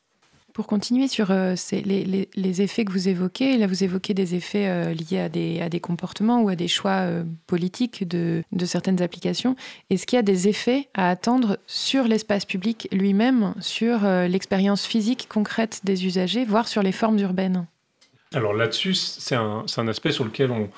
Pour 0.57 0.67
continuer 0.67 1.07
sur 1.07 1.33
euh, 1.33 1.55
les, 1.71 2.63
effets 2.63 2.87
que 2.87 2.91
vous 2.93 3.11
évoquez, 3.11 3.59
là 3.59 3.67
vous 3.67 3.85
évoquez 3.85 4.15
des 4.15 4.35
effets 4.35 4.69
euh, 4.69 4.95
liés 4.95 5.21
à 5.61 5.69
des, 5.69 5.81
comportements 5.81 6.41
ou 6.41 6.49
à 6.49 6.57
des 6.57 6.67
choix 6.67 7.01
euh, 7.03 7.25
politiques 7.47 8.09
de, 8.09 8.43
certaines 8.65 9.03
applications. 9.03 9.55
Est-ce 9.91 10.07
qu'il 10.07 10.17
y 10.17 10.19
a 10.19 10.23
des 10.23 10.49
effets 10.49 10.89
à 10.95 11.11
attendre 11.11 11.59
sur 11.67 12.05
l'espace 12.05 12.47
public 12.47 12.89
lui-même, 12.91 13.53
sur 13.61 14.07
l'expérience 14.07 14.87
physique 14.87 15.27
concrète 15.29 15.83
des 15.85 16.07
usagers, 16.07 16.47
voire 16.47 16.69
sur 16.69 16.83
les 16.83 16.93
formes 16.93 17.19
urbaines? 17.19 17.67
Alors 18.33 18.55
là-dessus, 18.55 18.95
c'est 18.95 19.37
un, 19.37 19.89
aspect 19.89 20.11
sur 20.11 20.25
lequel 20.25 20.53
on, 20.53 20.71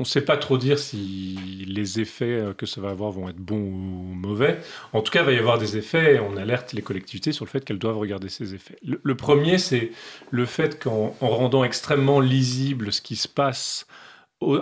on 0.00 0.04
ne 0.04 0.06
sait 0.06 0.22
pas 0.22 0.38
trop 0.38 0.56
dire 0.56 0.78
si 0.78 1.38
les 1.66 2.00
effets 2.00 2.24
euh, 2.24 2.54
que 2.54 2.64
ça 2.64 2.80
va 2.80 2.88
avoir 2.88 3.10
vont 3.10 3.28
être 3.28 3.36
bons 3.36 3.58
ou 3.58 4.14
mauvais. 4.14 4.58
En 4.94 5.02
tout 5.02 5.12
cas, 5.12 5.20
il 5.20 5.26
va 5.26 5.32
y 5.32 5.38
avoir 5.38 5.58
des 5.58 5.76
effets 5.76 6.14
et 6.14 6.20
on 6.20 6.38
alerte 6.38 6.72
les 6.72 6.80
collectivités 6.80 7.32
sur 7.32 7.44
le 7.44 7.50
fait 7.50 7.62
qu'elles 7.66 7.78
doivent 7.78 7.98
regarder 7.98 8.30
ces 8.30 8.54
effets. 8.54 8.78
Le, 8.82 9.14
premier, 9.14 9.58
c'est 9.58 9.92
le 10.30 10.46
fait 10.46 10.82
qu'en 10.82 11.14
rendant 11.20 11.64
extrêmement 11.64 12.18
lisible 12.18 12.94
ce 12.94 13.02
qui 13.02 13.14
se 13.14 13.28
passe 13.28 13.86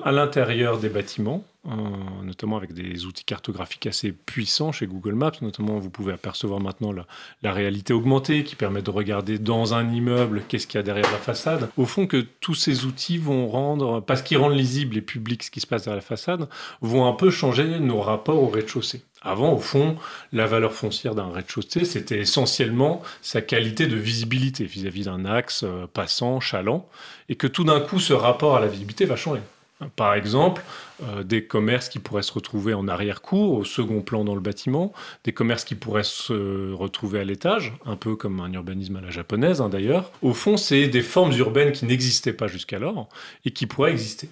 à 0.02 0.10
l'intérieur 0.10 0.78
des 0.78 0.88
bâtiments, 0.88 1.44
notamment 2.22 2.56
avec 2.56 2.72
des 2.72 3.06
outils 3.06 3.24
cartographiques 3.24 3.86
assez 3.86 4.12
puissants 4.12 4.72
chez 4.72 4.86
Google 4.86 5.14
Maps. 5.14 5.32
Notamment, 5.40 5.78
vous 5.78 5.90
pouvez 5.90 6.12
apercevoir 6.12 6.60
maintenant 6.60 6.92
la, 7.42 7.52
réalité 7.52 7.92
augmentée 7.92 8.44
qui 8.44 8.56
permet 8.56 8.82
de 8.82 8.90
regarder 8.90 9.38
dans 9.38 9.74
un 9.74 9.90
immeuble 9.90 10.42
qu'est-ce 10.48 10.66
qu'il 10.66 10.78
y 10.78 10.80
a 10.80 10.82
derrière 10.82 11.10
la 11.10 11.18
façade. 11.18 11.70
Au 11.76 11.86
fond, 11.86 12.06
que 12.06 12.24
tous 12.40 12.54
ces 12.54 12.84
outils 12.84 13.18
vont 13.18 13.48
rendre, 13.48 14.00
parce 14.00 14.22
qu'ils 14.22 14.38
rendent 14.38 14.56
lisible 14.56 14.96
et 14.96 15.02
public 15.02 15.42
ce 15.42 15.50
qui 15.50 15.60
se 15.60 15.66
passe 15.66 15.84
derrière 15.84 16.02
la 16.02 16.06
façade, 16.06 16.48
vont 16.80 17.06
un 17.06 17.12
peu 17.12 17.30
changer 17.30 17.78
nos 17.80 18.00
rapports 18.00 18.42
au 18.42 18.48
rez-de-chaussée. 18.48 19.02
Avant, 19.22 19.52
au 19.52 19.58
fond, 19.58 19.96
la 20.32 20.46
valeur 20.46 20.72
foncière 20.72 21.14
d'un 21.14 21.30
rez-de-chaussée, 21.32 21.84
c'était 21.84 22.20
essentiellement 22.20 23.02
sa 23.20 23.42
qualité 23.42 23.88
de 23.88 23.96
visibilité 23.96 24.64
vis-à-vis 24.64 25.04
d'un 25.04 25.24
axe 25.24 25.64
euh, 25.64 25.86
passant, 25.92 26.38
chalant, 26.38 26.88
et 27.28 27.34
que 27.34 27.48
tout 27.48 27.64
d'un 27.64 27.80
coup, 27.80 27.98
ce 27.98 28.12
rapport 28.12 28.56
à 28.56 28.60
la 28.60 28.68
visibilité 28.68 29.06
va 29.06 29.16
changer. 29.16 29.40
Par 29.96 30.14
exemple, 30.14 30.62
euh, 31.02 31.22
des 31.22 31.44
commerces 31.44 31.88
qui 31.88 31.98
pourraient 31.98 32.22
se 32.22 32.32
retrouver 32.32 32.74
en 32.74 32.88
arrière-cour, 32.88 33.52
au 33.52 33.64
second 33.64 34.00
plan 34.00 34.24
dans 34.24 34.34
le 34.34 34.40
bâtiment, 34.40 34.92
des 35.24 35.32
commerces 35.32 35.64
qui 35.64 35.74
pourraient 35.74 36.02
se 36.02 36.72
retrouver 36.72 37.20
à 37.20 37.24
l'étage, 37.24 37.72
un 37.86 37.96
peu 37.96 38.16
comme 38.16 38.40
un 38.40 38.52
urbanisme 38.52 38.96
à 38.96 39.00
la 39.00 39.10
japonaise 39.10 39.60
hein, 39.60 39.68
d'ailleurs. 39.68 40.10
Au 40.22 40.34
fond, 40.34 40.56
c'est 40.56 40.88
des 40.88 41.02
formes 41.02 41.32
urbaines 41.32 41.72
qui 41.72 41.86
n'existaient 41.86 42.32
pas 42.32 42.48
jusqu'alors 42.48 43.08
et 43.44 43.50
qui 43.52 43.66
pourraient 43.66 43.92
exister. 43.92 44.28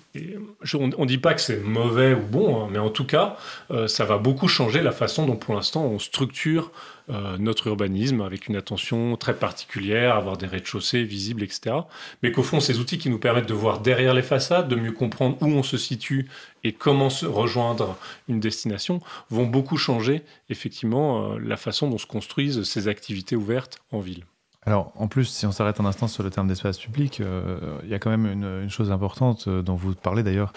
on 0.75 0.89
ne 0.89 1.07
dit 1.07 1.19
pas 1.19 1.35
que 1.35 1.41
c'est 1.41 1.63
mauvais 1.63 2.15
ou 2.15 2.23
bon, 2.23 2.65
hein, 2.65 2.69
mais 2.71 2.79
en 2.79 2.91
tout 2.91 3.07
cas, 3.07 3.37
euh, 3.71 3.87
ça 3.87 4.05
va 4.05 4.19
beaucoup 4.19 4.49
changer 4.49 4.83
la 4.83 4.93
façon 4.93 5.27
dont 5.27 5.37
pour 5.37 5.55
l'instant 5.55 5.85
on 5.85 5.99
structure 5.99 6.73
euh, 7.09 7.37
notre 7.39 7.69
urbanisme 7.69 8.21
avec 8.21 8.49
une 8.49 8.57
attention 8.57 9.17
très 9.17 9.35
particulière, 9.35 10.17
avoir 10.17 10.37
des 10.37 10.47
rez-de-chaussée 10.47 11.05
visibles, 11.05 11.45
etc. 11.45 11.77
Mais 12.25 12.33
qu'au 12.33 12.43
fond, 12.43 12.59
ces 12.59 12.81
outils 12.81 12.99
qui 12.99 13.11
nous 13.11 13.21
permettent 13.21 13.47
de 13.47 13.55
voir 13.55 13.79
derrière 13.79 14.13
les 14.13 14.23
façades, 14.23 14.67
de 14.67 14.75
mieux 14.75 14.91
comprendre 14.91 15.37
où 15.41 15.47
on 15.47 15.63
se 15.63 15.77
situe 15.77 16.29
et 16.67 16.73
comment 16.73 17.11
se 17.11 17.27
rejoindre 17.27 17.97
une 18.29 18.41
destination, 18.41 19.01
vont 19.31 19.47
beaucoup 19.47 19.77
changer 19.77 20.23
effectivement 20.49 21.35
euh, 21.35 21.39
la 21.39 21.57
façon 21.57 21.89
dont 21.89 21.99
se 21.99 22.07
construisent 22.07 22.65
ces 22.65 22.89
activités 22.89 23.37
ouvertes 23.37 23.79
en 23.93 24.01
ville. 24.01 24.25
Alors, 24.63 24.93
en 24.97 25.07
plus, 25.07 25.27
si 25.27 25.47
on 25.47 25.53
s'arrête 25.53 25.79
un 25.79 25.85
instant 25.85 26.09
sur 26.09 26.25
le 26.25 26.31
terme 26.31 26.49
d'espace 26.49 26.79
public, 26.79 27.21
euh, 27.21 27.79
il 27.85 27.89
y 27.89 27.95
a 27.95 28.01
quand 28.01 28.11
même 28.11 28.27
une, 28.27 28.63
une 28.65 28.71
chose 28.71 28.91
importante 28.91 29.49
dont 29.49 29.77
vous 29.77 29.95
parlez 29.95 30.25
d'ailleurs, 30.25 30.53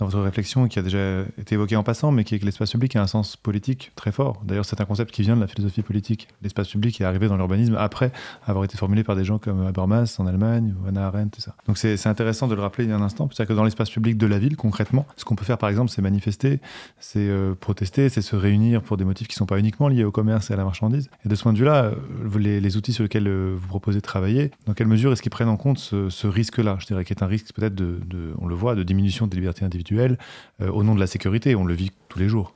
dans 0.00 0.06
votre 0.06 0.22
réflexion 0.22 0.66
qui 0.66 0.78
a 0.78 0.82
déjà 0.82 1.20
été 1.38 1.54
évoquée 1.54 1.76
en 1.76 1.82
passant, 1.82 2.10
mais 2.10 2.24
qui 2.24 2.34
est 2.34 2.38
que 2.38 2.46
l'espace 2.46 2.70
public 2.70 2.96
a 2.96 3.02
un 3.02 3.06
sens 3.06 3.36
politique 3.36 3.92
très 3.94 4.12
fort. 4.12 4.40
D'ailleurs, 4.44 4.64
c'est 4.64 4.80
un 4.80 4.86
concept 4.86 5.10
qui 5.10 5.22
vient 5.22 5.36
de 5.36 5.42
la 5.42 5.46
philosophie 5.46 5.82
politique. 5.82 6.26
L'espace 6.42 6.68
public 6.68 7.00
est 7.00 7.04
arrivé 7.04 7.28
dans 7.28 7.36
l'urbanisme 7.36 7.76
après 7.78 8.10
avoir 8.46 8.64
été 8.64 8.78
formulé 8.78 9.04
par 9.04 9.14
des 9.14 9.24
gens 9.24 9.38
comme 9.38 9.64
Habermas 9.66 10.16
en 10.18 10.26
Allemagne, 10.26 10.74
ou 10.82 10.88
Hannah 10.88 11.06
Arendt, 11.06 11.36
tout 11.36 11.42
ça. 11.42 11.54
Donc 11.66 11.76
c'est 11.76 12.06
intéressant 12.06 12.48
de 12.48 12.54
le 12.54 12.62
rappeler 12.62 12.84
il 12.84 12.90
y 12.90 12.92
a 12.92 12.96
un 12.96 13.02
instant. 13.02 13.28
C'est-à-dire 13.30 13.54
que 13.54 13.56
dans 13.56 13.64
l'espace 13.64 13.90
public 13.90 14.16
de 14.16 14.26
la 14.26 14.38
ville, 14.38 14.56
concrètement, 14.56 15.06
ce 15.16 15.24
qu'on 15.26 15.36
peut 15.36 15.44
faire 15.44 15.58
par 15.58 15.68
exemple, 15.68 15.90
c'est 15.90 16.00
manifester, 16.00 16.60
c'est 16.98 17.18
euh, 17.20 17.54
protester, 17.54 18.08
c'est 18.08 18.22
se 18.22 18.36
réunir 18.36 18.82
pour 18.82 18.96
des 18.96 19.04
motifs 19.04 19.28
qui 19.28 19.34
ne 19.34 19.38
sont 19.38 19.46
pas 19.46 19.58
uniquement 19.58 19.88
liés 19.88 20.04
au 20.04 20.10
commerce 20.10 20.50
et 20.50 20.54
à 20.54 20.56
la 20.56 20.64
marchandise. 20.64 21.10
Et 21.26 21.28
de 21.28 21.34
ce 21.34 21.42
point 21.42 21.52
de 21.52 21.58
vue-là, 21.58 21.84
euh, 21.84 22.38
les, 22.38 22.76
outils 22.78 22.94
sur 22.94 23.02
lesquels 23.02 23.28
euh, 23.28 23.54
vous 23.60 23.68
proposez 23.68 23.98
de 23.98 24.04
travailler, 24.04 24.50
dans 24.66 24.72
quelle 24.72 24.86
mesure 24.86 25.12
est-ce 25.12 25.20
qu'ils 25.20 25.30
prennent 25.30 25.48
en 25.48 25.58
compte 25.58 25.78
ce, 25.78 26.26
risque-là? 26.26 26.78
Je 26.80 26.86
dirais 26.86 27.04
qui 27.04 27.12
est 27.12 27.22
un 27.22 27.26
risque 27.26 27.52
peut-être 27.52 27.74
de, 27.74 27.98
de, 28.06 28.32
on 28.38 28.46
le 28.46 28.54
voit, 28.54 28.74
de 28.74 28.82
diminution 28.82 29.26
des 29.26 29.36
libertés 29.36 29.64
individuelles 29.64 29.89
euh, 29.98 30.70
au 30.70 30.82
nom 30.82 30.94
de 30.94 31.00
la 31.00 31.06
sécurité. 31.06 31.54
On 31.54 31.64
le 31.64 31.74
vit 31.74 31.90
tous 32.08 32.18
les 32.18 32.28
jours. 32.28 32.54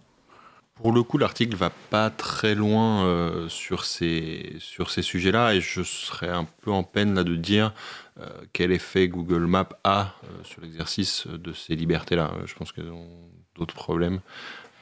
Pour 0.74 0.92
le 0.92 1.02
coup, 1.02 1.18
l'article 1.18 1.56
va 1.56 1.70
pas 1.90 2.10
très 2.10 2.54
loin 2.54 3.06
euh, 3.06 3.48
sur 3.48 3.84
ces, 3.84 4.56
sur 4.58 4.90
ces 4.90 5.02
sujets-là 5.02 5.54
et 5.54 5.60
je 5.60 5.82
serais 5.82 6.28
un 6.28 6.46
peu 6.62 6.72
en 6.72 6.82
peine 6.82 7.14
là 7.14 7.22
de 7.22 7.36
dire 7.36 7.72
euh, 8.20 8.28
quel 8.52 8.72
effet 8.72 9.08
Google 9.08 9.46
Maps 9.46 9.68
a 9.84 10.14
sur 10.42 10.60
l'exercice 10.62 11.26
de 11.28 11.52
ces 11.52 11.76
libertés-là. 11.76 12.32
Je 12.44 12.54
pense 12.54 12.72
qu'ils 12.72 12.90
ont 12.90 13.08
d'autres 13.54 13.74
problèmes 13.74 14.20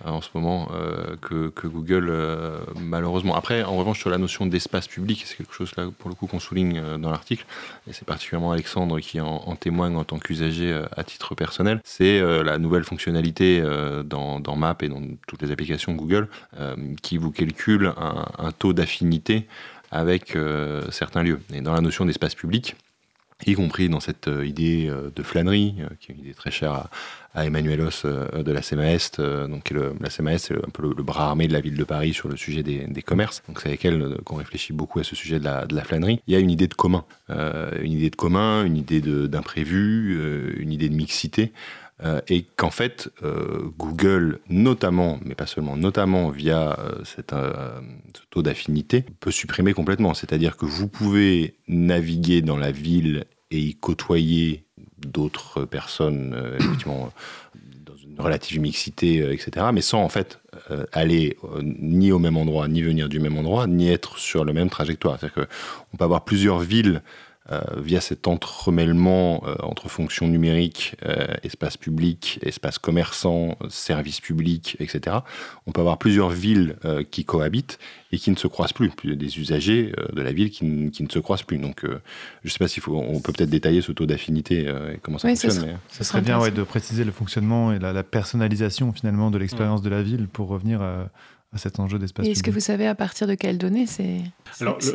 en 0.04 0.20
ce 0.20 0.28
moment 0.34 0.68
euh, 0.74 1.16
que, 1.20 1.66
Google, 1.66 2.08
euh, 2.10 2.58
malheureusement. 2.80 3.34
Après, 3.36 3.62
en 3.62 3.76
revanche, 3.76 4.00
sur 4.00 4.10
la 4.10 4.18
notion 4.18 4.46
d'espace 4.46 4.88
public, 4.88 5.22
c'est 5.26 5.36
quelque 5.36 5.54
chose 5.54 5.72
là, 5.76 5.86
pour 5.98 6.08
le 6.08 6.14
coup, 6.14 6.26
qu'on 6.26 6.40
souligne 6.40 6.78
euh, 6.78 6.98
dans 6.98 7.10
l'article, 7.10 7.44
et 7.88 7.92
c'est 7.92 8.04
particulièrement 8.04 8.52
Alexandre 8.52 9.00
qui 9.00 9.20
en, 9.20 9.56
témoigne 9.56 9.96
en 9.96 10.04
tant 10.04 10.18
qu'usager 10.18 10.82
à 10.96 11.04
titre 11.04 11.34
personnel, 11.34 11.80
c'est 11.84 12.20
la 12.42 12.58
nouvelle 12.58 12.84
fonctionnalité 12.84 13.62
dans, 14.04 14.40
dans, 14.40 14.56
Map 14.56 14.76
et 14.80 14.88
dans 14.88 15.02
toutes 15.26 15.42
les 15.42 15.50
applications 15.50 15.92
Google 15.92 16.28
qui 17.02 17.18
vous 17.18 17.30
calcule 17.30 17.92
un, 17.96 18.26
un 18.38 18.52
taux 18.52 18.72
d'affinité 18.72 19.46
avec 19.90 20.36
certains 20.90 21.22
lieux. 21.22 21.40
Et 21.52 21.60
dans 21.60 21.74
la 21.74 21.80
notion 21.80 22.04
d'espace 22.04 22.34
public, 22.34 22.76
y 23.46 23.54
compris 23.54 23.88
dans 23.88 24.00
cette 24.00 24.28
idée 24.42 24.90
de 25.14 25.22
flânerie, 25.22 25.76
qui 26.00 26.12
est 26.12 26.14
une 26.14 26.20
idée 26.20 26.34
très 26.34 26.50
chère 26.50 26.72
à, 26.72 26.90
à 27.34 27.46
Emmanuelos 27.46 28.04
euh, 28.04 28.42
de 28.42 28.52
la 28.52 28.60
CMAEST. 28.60 29.20
Euh, 29.20 29.48
donc 29.48 29.70
la 29.70 30.08
CMAEST, 30.08 30.46
c'est 30.48 30.54
un 30.54 30.70
peu 30.72 30.82
le, 30.82 31.02
bras 31.02 31.28
armé 31.28 31.48
de 31.48 31.52
la 31.52 31.60
ville 31.60 31.76
de 31.76 31.84
Paris 31.84 32.12
sur 32.12 32.28
le 32.28 32.36
sujet 32.36 32.62
des, 32.62 33.02
commerces. 33.02 33.42
Donc 33.48 33.60
c'est 33.60 33.68
avec 33.68 33.84
elle 33.84 34.02
euh, 34.02 34.16
qu'on 34.24 34.36
réfléchit 34.36 34.72
beaucoup 34.72 35.00
à 35.00 35.04
ce 35.04 35.16
sujet 35.16 35.38
de 35.38 35.44
la, 35.44 35.84
flânerie. 35.84 36.20
Il 36.26 36.34
y 36.34 36.36
a 36.36 36.40
une 36.40 36.50
idée 36.50 36.68
de 36.68 36.74
commun, 36.74 37.04
une 37.28 37.92
idée 37.92 38.10
de 38.10 38.16
commun, 38.16 38.64
une 38.64 38.76
idée 38.76 39.00
d'imprévu, 39.00 40.56
une 40.58 40.70
idée 40.70 40.88
de 40.88 40.94
mixité. 40.94 41.52
et 42.28 42.44
qu'en 42.56 42.70
fait, 42.70 43.10
Google, 43.78 44.38
notamment, 44.48 45.18
mais 45.24 45.34
pas 45.34 45.46
seulement, 45.46 45.76
notamment 45.76 46.30
via 46.30 46.78
ce 47.02 47.20
taux 48.30 48.42
d'affinité, 48.42 49.04
peut 49.18 49.32
supprimer 49.32 49.72
complètement. 49.72 50.14
C'est-à-dire 50.14 50.56
que 50.56 50.66
vous 50.66 50.86
pouvez 50.88 51.56
naviguer 51.66 52.42
dans 52.42 52.56
la 52.56 52.70
ville 52.70 53.24
et 53.50 53.58
y 53.58 53.74
côtoyer 53.74 54.64
d'autres 55.06 55.64
personnes, 55.64 56.34
euh, 56.34 56.56
effectivement, 56.58 57.12
dans 57.86 57.96
une 57.96 58.20
relative 58.20 58.60
mixité, 58.60 59.18
etc., 59.32 59.66
mais 59.72 59.80
sans 59.80 60.02
en 60.02 60.08
fait 60.08 60.38
aller 60.92 61.36
ni 61.62 62.12
au 62.12 62.18
même 62.18 62.36
endroit, 62.36 62.68
ni 62.68 62.82
venir 62.82 63.08
du 63.08 63.20
même 63.20 63.36
endroit, 63.36 63.66
ni 63.66 63.90
être 63.90 64.18
sur 64.18 64.44
le 64.44 64.52
même 64.52 64.70
trajectoire. 64.70 65.18
C'est-à-dire 65.18 65.46
qu'on 65.46 65.96
peut 65.96 66.04
avoir 66.04 66.24
plusieurs 66.24 66.60
villes 66.60 66.96
euh, 66.96 67.31
via 67.76 68.00
cet 68.00 68.28
entremêlement 68.28 69.42
euh, 69.46 69.56
entre 69.62 69.88
fonctions 69.88 70.28
numériques, 70.28 70.96
euh, 71.04 71.26
espace 71.42 71.76
public, 71.76 72.38
espace 72.42 72.78
commerçant, 72.78 73.56
services 73.68 74.20
publics, 74.20 74.76
etc. 74.80 75.18
On 75.66 75.72
peut 75.72 75.80
avoir 75.80 75.98
plusieurs 75.98 76.30
villes 76.30 76.76
qui 77.10 77.24
cohabitent 77.24 77.78
et 78.12 78.18
qui 78.18 78.30
ne 78.30 78.36
se 78.36 78.46
croisent 78.46 78.72
plus, 78.72 78.90
des 79.04 79.38
usagers 79.38 79.92
de 80.12 80.22
la 80.22 80.32
ville 80.32 80.50
qui, 80.50 80.64
ne 80.64 81.08
se 81.08 81.18
croisent 81.18 81.44
plus. 81.44 81.58
Donc, 81.58 81.80
je 81.84 81.88
ne 82.44 82.50
sais 82.50 82.58
pas 82.58 82.68
s'il 82.68 82.82
faut, 82.82 82.96
on 82.96 83.20
peut 83.20 83.32
peut-être 83.32 83.50
détailler 83.50 83.80
ce 83.80 83.92
taux 83.92 84.06
d'affinité 84.06 84.62
et 84.62 84.98
comment 85.02 85.18
ça 85.18 85.28
fonctionne. 85.28 85.78
Ça, 85.88 86.04
serait 86.04 86.20
bien 86.20 86.38
de 86.50 86.62
préciser 86.62 87.04
le 87.04 87.12
fonctionnement 87.12 87.72
et 87.72 87.78
la, 87.78 88.02
personnalisation 88.02 88.92
finalement 88.92 89.30
de 89.30 89.38
l'expérience 89.38 89.82
de 89.82 89.90
la 89.90 90.02
ville 90.02 90.28
pour 90.28 90.48
revenir 90.48 90.82
à 90.82 91.08
à 91.52 91.58
cet 91.58 91.80
enjeu 91.80 91.98
d'espace 91.98 92.26
Est-ce 92.26 92.42
que 92.42 92.50
vous 92.50 92.60
savez 92.60 92.86
à 92.86 92.94
partir 92.94 93.26
de 93.26 93.34
quelles 93.34 93.58
données 93.58 93.86
ces, 93.86 94.22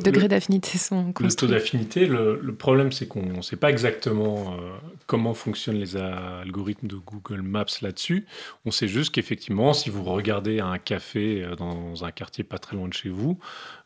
degrés 0.03 0.27
d'affinité 0.27 0.77
sont 0.77 1.13
construits 1.13 1.27
Le 1.27 1.35
taux 1.35 1.47
d'affinité, 1.47 2.05
le, 2.07 2.55
problème 2.55 2.91
c'est 2.91 3.07
qu'on 3.07 3.23
ne 3.23 3.41
sait 3.41 3.55
pas 3.55 3.69
exactement 3.69 4.53
euh, 4.53 4.71
comment 5.05 5.33
fonctionnent 5.33 5.77
les 5.77 5.95
algorithmes 5.95 6.87
de 6.87 6.95
Google 6.95 7.41
Maps 7.41 7.65
là-dessus. 7.81 8.25
On 8.65 8.71
sait 8.71 8.87
juste 8.87 9.13
qu'effectivement, 9.13 9.73
si 9.73 9.89
vous 9.89 10.03
regardez 10.03 10.59
un 10.59 10.79
café 10.79 11.43
euh, 11.43 11.55
dans 11.55 12.03
un 12.03 12.11
quartier 12.11 12.43
pas 12.43 12.57
très 12.57 12.75
loin 12.75 12.87
de 12.87 12.93
chez 12.93 13.09
vous, 13.09 13.37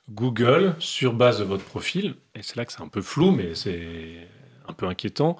Google, 0.10 0.76
sur 0.80 1.14
base 1.14 1.40
de 1.40 1.44
votre 1.44 1.64
profil, 1.64 2.16
et 2.36 2.42
c'est 2.42 2.56
là 2.56 2.66
que 2.66 2.72
c'est 2.72 2.82
un 2.82 2.88
peu 2.88 3.02
flou, 3.02 3.32
mais 3.32 3.56
c'est 3.56 4.28
un 4.68 4.74
peu 4.74 4.88
inquiétant, 4.88 5.38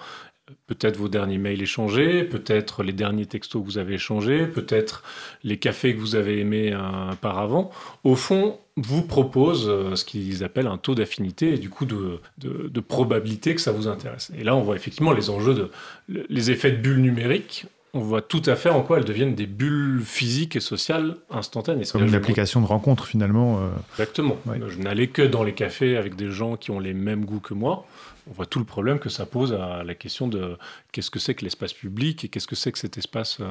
peut-être 0.68 0.98
vos 0.98 1.10
derniers 1.10 1.38
mails 1.38 1.62
échangés, 1.62 2.24
peut-être 2.24 2.84
les 2.84 2.94
derniers 2.94 3.26
textos 3.26 3.62
que 3.62 3.66
vous 3.66 3.78
avez 3.78 3.96
échangés, 3.96 4.48
peut-être 4.48 5.04
les 5.44 5.58
cafés 5.58 5.96
que 5.96 6.00
vous 6.00 6.16
avez 6.16 6.40
aimés 6.40 6.76
auparavant, 7.12 7.72
au 8.04 8.16
fond, 8.16 8.58
vous 8.78 9.02
propose 9.02 9.68
euh, 9.68 9.96
ce 9.96 10.06
qu'ils 10.06 10.44
appellent 10.44 10.68
un 10.68 10.78
taux 10.78 10.96
d'affinité 10.96 11.54
et 11.54 11.58
du 11.58 11.70
coup 11.70 11.86
de, 11.86 12.20
de, 12.38 12.80
probabilité 12.80 13.54
que 13.54 13.62
ça 13.62 13.72
vous 13.72 13.88
intéresse. 13.88 14.32
Et 14.38 14.44
là, 14.44 14.56
on 14.56 14.62
voit 14.62 14.76
effectivement 14.76 15.12
les 15.12 15.30
enjeux 15.30 15.54
de 15.54 15.72
les 16.08 16.52
effets 16.52 16.72
de 16.72 16.78
bulles 16.78 17.02
numériques. 17.02 17.66
On 17.94 18.00
voit 18.00 18.22
tout 18.22 18.42
à 18.46 18.56
fait 18.56 18.70
en 18.70 18.84
quoi 18.84 19.00
elles 19.00 19.06
deviennent 19.06 19.36
des 19.36 19.48
bulles 19.48 20.02
physiques 20.04 20.56
et 20.56 20.62
sociales 20.62 21.18
instantanées. 21.30 21.84
Comme 21.92 22.06
une 22.06 22.16
application 22.16 22.62
de 22.62 22.66
rencontre 22.66 23.06
finalement. 23.06 23.60
Euh, 23.60 23.68
Exactement. 23.94 24.38
Je 24.48 24.78
n'allais 24.78 25.08
que 25.08 25.22
dans 25.22 25.44
les 25.44 25.54
cafés 25.54 25.98
avec 25.98 26.16
des 26.16 26.32
gens 26.32 26.56
qui 26.56 26.72
ont 26.72 26.80
les 26.80 26.94
mêmes 26.94 27.26
goûts 27.26 27.42
que 27.42 27.54
moi 27.54 27.86
on 28.30 28.34
voit 28.34 28.46
tout 28.46 28.60
le 28.60 28.66
problème 28.66 29.00
que 29.00 29.10
ça 29.10 29.26
pose 29.26 29.54
à 29.54 29.84
la 29.84 29.96
question 29.96 30.28
de 30.28 30.58
qu'est-ce 30.92 31.10
que 31.10 31.20
c'est 31.20 31.34
que 31.34 31.44
l'espace 31.44 31.74
public 31.74 32.24
et 32.24 32.28
qu'est-ce 32.28 32.48
que 32.48 32.56
c'est 32.56 32.72
que 32.72 32.80
cet 32.80 32.98
espace 32.98 33.40
euh, 33.40 33.46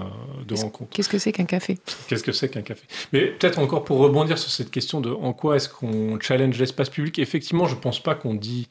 de 0.47 0.55
rencontre. 0.55 0.91
Qu'est-ce 0.91 1.09
que 1.09 1.19
c'est 1.19 1.33
qu'un 1.33 1.45
café? 1.45 1.79
Qu'est-ce 2.09 2.23
que 2.23 2.33
c'est 2.33 2.49
qu'un 2.49 2.63
café? 2.63 2.87
Mais 3.13 3.27
peut-être 3.27 3.59
encore 3.59 3.85
pour 3.85 3.99
rebondir 3.99 4.39
sur 4.39 4.51
cette 4.51 4.71
question 4.71 5.01
de 5.01 5.11
en 5.11 5.33
quoi 5.33 5.57
est-ce 5.57 5.69
qu'on 5.69 6.19
challenge 6.21 6.59
l'espace 6.59 6.91
public, 6.91 7.19
effectivement, 7.19 7.67
je 7.67 7.75
ne 7.75 7.81
pense 7.81 8.03
pas 8.03 8.15
qu'on 8.15 8.35
dit, 8.35 8.69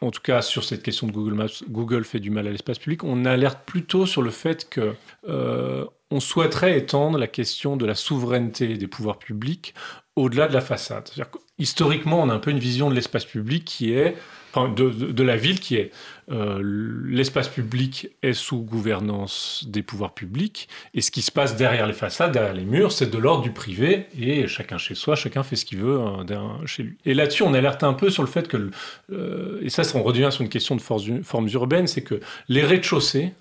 en 0.00 0.10
tout 0.10 0.22
cas 0.22 0.42
sur 0.42 0.64
cette 0.64 0.82
question 0.82 1.06
de 1.06 1.12
Google 1.12 1.34
Maps, 1.34 1.46
Google 1.68 2.04
fait 2.04 2.20
du 2.20 2.30
mal 2.30 2.46
à 2.46 2.50
l'espace 2.50 2.78
public, 2.78 3.04
on 3.04 3.24
alerte 3.24 3.60
plutôt 3.64 4.06
sur 4.06 4.22
le 4.22 4.30
fait 4.30 4.68
que... 4.68 4.94
Euh, 5.28 5.84
on 6.10 6.20
souhaiterait 6.20 6.78
étendre 6.78 7.18
la 7.18 7.26
question 7.26 7.76
de 7.76 7.84
la 7.84 7.96
souveraineté 7.96 8.76
des 8.76 8.86
pouvoirs 8.86 9.18
publics 9.18 9.74
au-delà 10.14 10.46
de 10.46 10.52
la 10.52 10.60
façade. 10.60 11.10
Historiquement, 11.58 12.22
on 12.22 12.30
a 12.30 12.34
un 12.34 12.38
peu 12.38 12.52
une 12.52 12.60
vision 12.60 12.88
de 12.88 12.94
l'espace 12.94 13.24
public 13.24 13.64
qui 13.64 13.92
est 13.92 14.16
de, 14.56 15.22
la 15.22 15.36
ville 15.36 15.60
qui 15.60 15.76
est 15.76 15.90
euh, 16.30 16.60
l'espace 17.04 17.48
public 17.48 18.08
est 18.22 18.32
sous 18.32 18.62
gouvernance 18.62 19.64
des 19.68 19.82
pouvoirs 19.82 20.14
publics 20.14 20.68
et 20.94 21.00
ce 21.00 21.10
qui 21.10 21.22
se 21.22 21.30
passe 21.30 21.56
derrière 21.56 21.86
les 21.86 21.92
façades, 21.92 22.32
derrière 22.32 22.54
les 22.54 22.64
murs, 22.64 22.92
c'est 22.92 23.10
de 23.10 23.18
l'ordre 23.18 23.42
du 23.42 23.50
privé 23.50 24.06
et 24.18 24.46
chacun 24.46 24.78
chez 24.78 24.94
soi, 24.94 25.16
chacun 25.16 25.42
fait 25.42 25.56
ce 25.56 25.64
qu'il 25.64 25.78
veut 25.78 26.00
hein, 26.00 26.24
chez 26.66 26.84
lui. 26.84 26.96
Et 27.04 27.14
là-dessus, 27.14 27.42
on 27.42 27.54
alerte 27.54 27.82
un 27.82 27.94
peu 27.94 28.10
sur 28.10 28.22
le 28.22 28.28
fait 28.28 28.48
que, 28.48 28.70
euh, 29.12 29.60
et 29.62 29.68
ça, 29.68 29.82
on 29.94 30.02
revient 30.02 30.28
sur 30.30 30.42
une 30.42 30.48
question 30.48 30.76
de 30.76 30.80
formes 30.80 31.48
urbaines, 31.52 31.86
c'est 31.86 32.02
que 32.02 32.20
les 32.48 32.62
rez-de-chaussée 32.62 33.32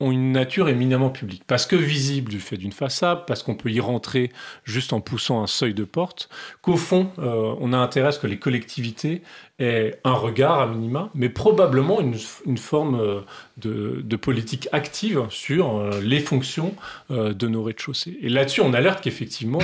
ont 0.00 0.12
une 0.12 0.32
nature 0.32 0.68
éminemment 0.68 1.10
publique. 1.10 1.42
Parce 1.46 1.66
que 1.66 1.74
visible 1.74 2.30
du 2.30 2.40
fait 2.40 2.56
d'une 2.56 2.72
façade, 2.72 3.26
parce 3.26 3.42
qu'on 3.42 3.56
peut 3.56 3.70
y 3.70 3.80
rentrer 3.80 4.30
juste 4.64 4.92
en 4.92 5.00
poussant 5.00 5.42
un 5.42 5.46
seuil 5.46 5.74
de 5.74 5.84
porte, 5.84 6.28
qu'au 6.62 6.76
fond, 6.76 7.10
euh, 7.18 7.54
on 7.60 7.72
a 7.72 7.78
intérêt 7.78 8.08
à 8.08 8.12
ce 8.12 8.20
que 8.20 8.28
les 8.28 8.38
collectivités 8.38 9.22
aient 9.58 9.98
un 10.04 10.12
regard 10.12 10.60
à 10.60 10.66
minima, 10.66 11.10
mais 11.14 11.28
probablement 11.28 12.00
une, 12.00 12.58
forme 12.58 13.00
euh, 13.00 13.20
de, 13.56 14.16
politique 14.16 14.68
active 14.72 15.24
sur 15.30 15.76
euh, 15.76 16.00
les 16.02 16.20
fonctions 16.20 16.74
de 17.10 17.48
nos 17.48 17.62
rez-de-chaussée. 17.62 18.18
Et 18.20 18.28
là-dessus, 18.28 18.60
on 18.60 18.72
alerte 18.72 19.02
qu'effectivement, 19.02 19.60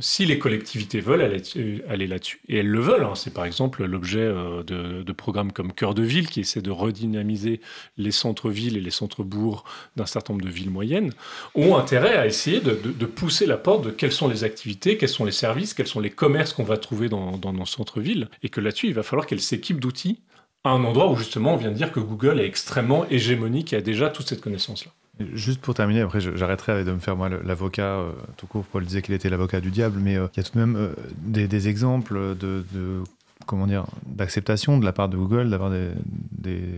si 0.00 0.26
les 0.26 0.38
collectivités 0.38 1.00
veulent 1.00 1.22
aller, 1.22 2.06
là-dessus, 2.06 2.40
et 2.48 2.58
elles 2.58 2.68
le 2.68 2.80
veulent, 2.80 3.04
hein, 3.04 3.14
c'est 3.14 3.34
par 3.34 3.44
exemple 3.44 3.84
l'objet 3.84 4.26
de, 4.66 5.12
programmes 5.12 5.52
comme 5.52 5.72
Cœur 5.72 5.94
de 5.94 6.02
Ville, 6.02 6.28
qui 6.28 6.40
essaie 6.40 6.62
de 6.62 6.70
redynamiser 6.70 7.60
les 7.98 8.12
centres-villes 8.12 8.76
et 8.76 8.80
les 8.80 8.90
centres 8.90 9.22
bourgs 9.22 9.64
d'un 9.96 10.06
certain 10.06 10.34
nombre 10.34 10.44
de 10.44 10.50
villes 10.50 10.70
moyennes, 10.70 11.12
ont 11.54 11.76
intérêt 11.76 12.16
à 12.16 12.26
essayer 12.26 12.60
de, 12.60 13.06
pousser 13.06 13.46
la 13.46 13.56
porte 13.56 13.84
de 13.84 13.90
quelles 13.90 14.12
sont 14.12 14.28
les 14.28 14.44
activités, 14.44 14.96
quels 14.96 15.08
sont 15.08 15.24
les 15.24 15.32
services, 15.32 15.74
quels 15.74 15.86
sont 15.86 16.00
les 16.00 16.10
commerces 16.10 16.52
qu'on 16.52 16.64
va 16.64 16.76
trouver 16.76 17.08
dans, 17.08 17.52
nos 17.52 17.66
centres-villes, 17.66 18.28
et 18.42 18.48
que 18.48 18.60
là-dessus, 18.60 18.89
il 18.90 18.94
va 18.94 19.02
falloir 19.02 19.26
qu'elles 19.26 19.40
s'équipent 19.40 19.80
d'outils 19.80 20.20
à 20.64 20.70
un 20.70 20.84
endroit 20.84 21.10
où 21.10 21.16
justement 21.16 21.54
on 21.54 21.56
vient 21.56 21.70
de 21.70 21.76
dire 21.76 21.92
que 21.92 22.00
Google 22.00 22.40
est 22.40 22.46
extrêmement 22.46 23.06
hégémonique 23.08 23.72
et 23.72 23.76
a 23.76 23.80
déjà 23.80 24.10
toute 24.10 24.28
cette 24.28 24.40
connaissance-là. 24.40 24.92
Juste 25.34 25.60
pour 25.60 25.74
terminer, 25.74 26.00
après 26.00 26.20
j'arrêterai 26.20 26.84
de 26.84 26.92
me 26.92 26.98
faire 26.98 27.16
moi 27.16 27.28
l'avocat, 27.28 27.98
euh, 27.98 28.12
tout 28.36 28.46
court, 28.46 28.64
Paul 28.64 28.84
disait 28.84 29.02
qu'il 29.02 29.14
était 29.14 29.28
l'avocat 29.28 29.60
du 29.60 29.70
diable, 29.70 30.00
mais 30.00 30.16
euh, 30.16 30.28
il 30.34 30.38
y 30.38 30.40
a 30.40 30.42
tout 30.42 30.54
de 30.54 30.64
même 30.64 30.76
euh, 30.76 30.94
des, 31.18 31.68
exemples 31.68 32.36
de 32.36 32.64
comment 33.50 33.66
dire, 33.66 33.84
d'acceptation 34.06 34.78
de 34.78 34.84
la 34.84 34.92
part 34.92 35.08
de 35.08 35.16
Google 35.16 35.50
d'avoir 35.50 35.70
des, 35.70 35.90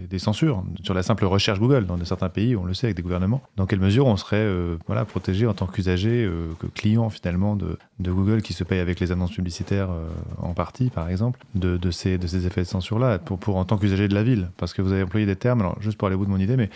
des, 0.08 0.18
censures 0.18 0.64
sur 0.82 0.94
la 0.94 1.02
simple 1.02 1.26
recherche 1.26 1.60
Google. 1.60 1.84
Dans 1.84 2.02
certains 2.02 2.30
pays, 2.30 2.56
on 2.56 2.64
le 2.64 2.72
sait, 2.72 2.86
avec 2.86 2.96
des 2.96 3.02
gouvernements. 3.02 3.42
Dans 3.56 3.66
quelle 3.66 3.78
mesure 3.78 4.06
on 4.06 4.16
serait 4.16 4.36
euh, 4.38 4.78
voilà, 4.86 5.04
protégé 5.04 5.46
en 5.46 5.52
tant 5.52 5.66
qu'usager, 5.66 6.24
euh, 6.24 6.48
que 6.58 6.66
client 6.66 7.10
finalement 7.10 7.56
de, 7.56 7.76
de, 7.98 8.10
Google 8.10 8.40
qui 8.40 8.54
se 8.54 8.64
paye 8.64 8.80
avec 8.80 9.00
les 9.00 9.12
annonces 9.12 9.32
publicitaires 9.32 9.90
euh, 9.90 10.08
en 10.38 10.54
partie, 10.54 10.88
par 10.88 11.10
exemple, 11.10 11.40
de, 11.54 11.76
de, 11.76 11.90
ces, 11.90 12.16
de 12.16 12.26
ces 12.26 12.46
effets 12.46 12.62
de 12.62 12.66
censure-là, 12.66 13.18
pour, 13.18 13.38
pour, 13.38 13.56
en 13.56 13.66
tant 13.66 13.76
qu'usager 13.76 14.08
de 14.08 14.14
la 14.14 14.22
ville 14.22 14.48
Parce 14.56 14.72
que 14.72 14.80
vous 14.80 14.92
avez 14.92 15.02
employé 15.02 15.26
des 15.26 15.36
termes, 15.36 15.60
alors 15.60 15.76
juste 15.82 15.98
pour 15.98 16.08
aller 16.08 16.14
au 16.14 16.20
bout 16.20 16.26
de 16.26 16.30
mon 16.30 16.38
idée, 16.38 16.56
mais 16.56 16.70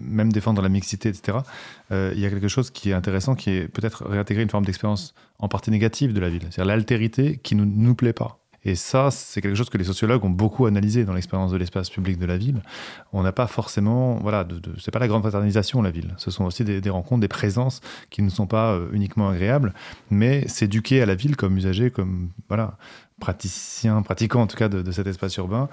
même 0.00 0.32
défendre 0.32 0.62
la 0.62 0.70
mixité, 0.70 1.10
etc., 1.10 1.38
il 1.90 2.18
y 2.18 2.24
a 2.24 2.30
quelque 2.30 2.48
chose 2.48 2.70
qui 2.70 2.90
est 2.90 2.94
intéressant, 2.94 3.34
qui 3.34 3.50
est 3.50 3.68
peut-être 3.68 4.06
réintégrer 4.06 4.42
une 4.42 4.48
forme 4.48 4.64
d'expérience 4.64 5.14
en 5.38 5.48
partie 5.48 5.70
négative 5.70 6.14
de 6.14 6.20
la 6.20 6.30
ville, 6.30 6.42
c'est-à-dire 6.50 6.64
l'altérité 6.64 7.38
qui 7.42 7.54
ne 7.54 7.64
nous, 7.64 7.82
nous 7.82 7.94
plaît 7.94 8.14
pas. 8.14 8.38
Et 8.66 8.74
ça, 8.74 9.12
c'est 9.12 9.40
quelque 9.40 9.54
chose 9.54 9.70
que 9.70 9.78
les 9.78 9.84
sociologues 9.84 10.24
ont 10.24 10.30
beaucoup 10.30 10.66
analysé 10.66 11.04
dans 11.04 11.12
l'expérience 11.12 11.52
de 11.52 11.56
l'espace 11.56 11.88
public 11.88 12.18
de 12.18 12.26
la 12.26 12.36
ville. 12.36 12.62
On 13.12 13.22
n'a 13.22 13.30
pas 13.30 13.46
forcément, 13.46 14.16
voilà, 14.16 14.42
de, 14.42 14.60
c'est 14.80 14.90
pas 14.90 14.98
la 14.98 15.06
grande 15.06 15.22
fraternisation 15.22 15.82
la 15.82 15.92
ville. 15.92 16.14
Ce 16.16 16.32
sont 16.32 16.44
aussi 16.44 16.64
des, 16.64 16.90
rencontres, 16.90 17.20
des 17.20 17.28
présences 17.28 17.80
qui 18.10 18.22
ne 18.22 18.28
sont 18.28 18.48
pas 18.48 18.72
euh, 18.72 18.88
uniquement 18.92 19.28
agréables, 19.28 19.72
mais 20.10 20.48
s'éduquer 20.48 21.00
à 21.00 21.06
la 21.06 21.14
ville 21.14 21.36
comme 21.36 21.56
usager, 21.56 21.92
comme 21.92 22.30
voilà, 22.48 22.76
praticien, 23.20 24.02
pratiquant 24.02 24.42
en 24.42 24.46
tout 24.46 24.56
cas 24.56 24.68
de, 24.68 24.90
cet 24.90 25.06
espace 25.06 25.36
urbain, 25.36 25.68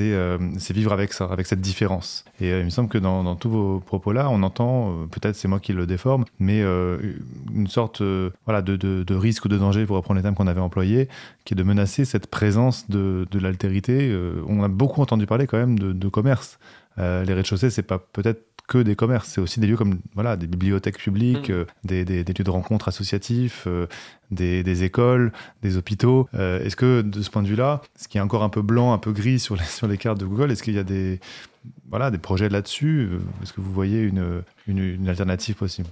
euh, 0.00 0.38
c'est 0.58 0.72
vivre 0.72 0.92
avec 0.92 1.12
ça, 1.12 1.26
avec 1.26 1.46
cette 1.46 1.60
différence. 1.60 2.24
Et 2.40 2.50
euh, 2.50 2.60
il 2.60 2.64
me 2.64 2.70
semble 2.70 2.88
que 2.88 2.98
dans, 2.98 3.36
tous 3.36 3.50
vos 3.50 3.80
propos-là, 3.80 4.28
on 4.30 4.42
entend, 4.42 4.90
euh, 4.90 5.06
peut-être 5.06 5.36
c'est 5.36 5.48
moi 5.48 5.60
qui 5.60 5.72
le 5.72 5.86
déforme, 5.86 6.24
mais 6.38 6.60
une 6.60 7.66
sorte 7.68 8.02
voilà, 8.44 8.62
de, 8.62 9.14
risque 9.14 9.44
ou 9.44 9.48
de 9.48 9.58
danger, 9.58 9.84
pour 9.84 9.96
reprendre 9.96 10.18
les 10.18 10.22
termes 10.22 10.34
qu'on 10.34 10.46
avait 10.46 10.60
employés, 10.60 11.08
qui 11.44 11.54
est 11.54 11.56
de 11.56 11.62
menacer 11.62 12.04
cette 12.04 12.28
présence 12.28 12.88
de, 12.88 13.26
l'altérité. 13.34 14.16
on 14.46 14.62
a 14.62 14.68
beaucoup 14.68 15.02
entendu 15.02 15.26
parler 15.26 15.46
quand 15.46 15.58
même 15.58 15.78
de, 15.78 16.08
commerce. 16.08 16.58
les 16.96 17.32
rez-de-chaussée, 17.32 17.70
c'est 17.70 17.82
pas 17.82 17.98
peut-être 17.98 18.42
que 18.66 18.78
des 18.78 18.96
commerces, 18.96 19.28
c'est 19.28 19.40
aussi 19.40 19.60
des 19.60 19.66
lieux 19.66 19.76
comme 19.76 20.00
voilà, 20.14 20.36
des 20.36 20.46
bibliothèques 20.46 20.98
publiques, 20.98 21.50
mm. 21.50 21.52
euh, 21.52 21.64
des, 21.84 22.04
des, 22.04 22.24
lieux 22.24 22.44
de 22.44 22.50
rencontres 22.50 22.88
associatifs, 22.88 23.64
euh, 23.66 23.86
des, 24.30 24.62
des, 24.62 24.84
écoles, 24.84 25.32
des 25.62 25.76
hôpitaux. 25.76 26.28
Euh, 26.34 26.62
est-ce 26.64 26.76
que 26.76 27.02
de 27.02 27.22
ce 27.22 27.30
point 27.30 27.42
de 27.42 27.48
vue-là, 27.48 27.82
ce 27.96 28.08
qui 28.08 28.18
est 28.18 28.20
encore 28.20 28.42
un 28.42 28.48
peu 28.48 28.62
blanc, 28.62 28.92
un 28.92 28.98
peu 28.98 29.12
gris 29.12 29.38
sur 29.38 29.56
les, 29.56 29.64
sur 29.78 29.86
les 29.86 29.98
cartes 29.98 30.18
de 30.18 30.26
Google, 30.26 30.50
est-ce 30.50 30.62
qu'il 30.62 30.74
y 30.74 30.78
a 30.78 30.84
des, 30.84 31.20
voilà, 31.88 32.10
des 32.10 32.18
projets 32.18 32.48
là-dessus? 32.48 33.10
Est-ce 33.42 33.52
que 33.52 33.60
vous 33.60 33.72
voyez 33.72 34.02
une, 34.02 34.42
une, 34.66 34.78
une 34.78 35.08
alternative 35.08 35.54
possible? 35.54 35.88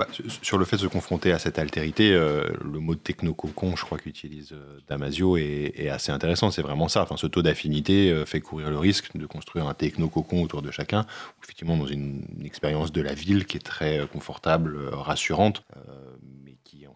Bah, 0.00 0.06
sur 0.40 0.56
le 0.56 0.64
fait 0.64 0.76
de 0.76 0.80
se 0.80 0.86
confronter 0.86 1.30
à 1.30 1.38
cette 1.38 1.58
altérité, 1.58 2.14
euh, 2.14 2.48
le 2.64 2.78
mot 2.78 2.94
technococon, 2.94 3.76
je 3.76 3.84
crois 3.84 3.98
qu'utilise 3.98 4.52
euh, 4.52 4.78
Damasio, 4.88 5.36
est, 5.36 5.90
assez 5.90 6.10
intéressant. 6.10 6.50
C'est 6.50 6.62
vraiment 6.62 6.88
ça. 6.88 7.02
Enfin, 7.02 7.18
ce 7.18 7.26
taux 7.26 7.42
d'affinité 7.42 8.10
euh, 8.10 8.24
fait 8.24 8.40
courir 8.40 8.70
le 8.70 8.78
risque 8.78 9.14
de 9.14 9.26
construire 9.26 9.66
un 9.66 9.74
technococon 9.74 10.42
autour 10.42 10.62
de 10.62 10.70
chacun, 10.70 11.04
effectivement 11.44 11.76
dans 11.76 11.86
une, 11.86 12.22
expérience 12.46 12.92
de 12.92 13.02
la 13.02 13.12
ville 13.12 13.44
qui 13.44 13.58
est 13.58 13.60
très 13.60 14.08
confortable, 14.10 14.88
rassurante, 14.90 15.64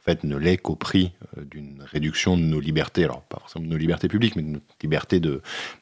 fait 0.05 0.23
ne 0.25 0.37
l'est 0.37 0.59
qu'au 0.59 0.77
prix 0.77 1.13
d'une 1.51 1.83
réduction 1.83 2.37
de 2.37 2.43
nos 2.43 2.61
libertés, 2.61 3.05
alors 3.05 3.23
pas 3.23 3.39
forcément 3.39 3.65
de 3.65 3.71
nos 3.71 3.79
libertés 3.79 4.07
publiques, 4.07 4.37
mais 4.37 4.43
de 4.43 4.49
notre 4.49 4.67
liberté 4.83 5.21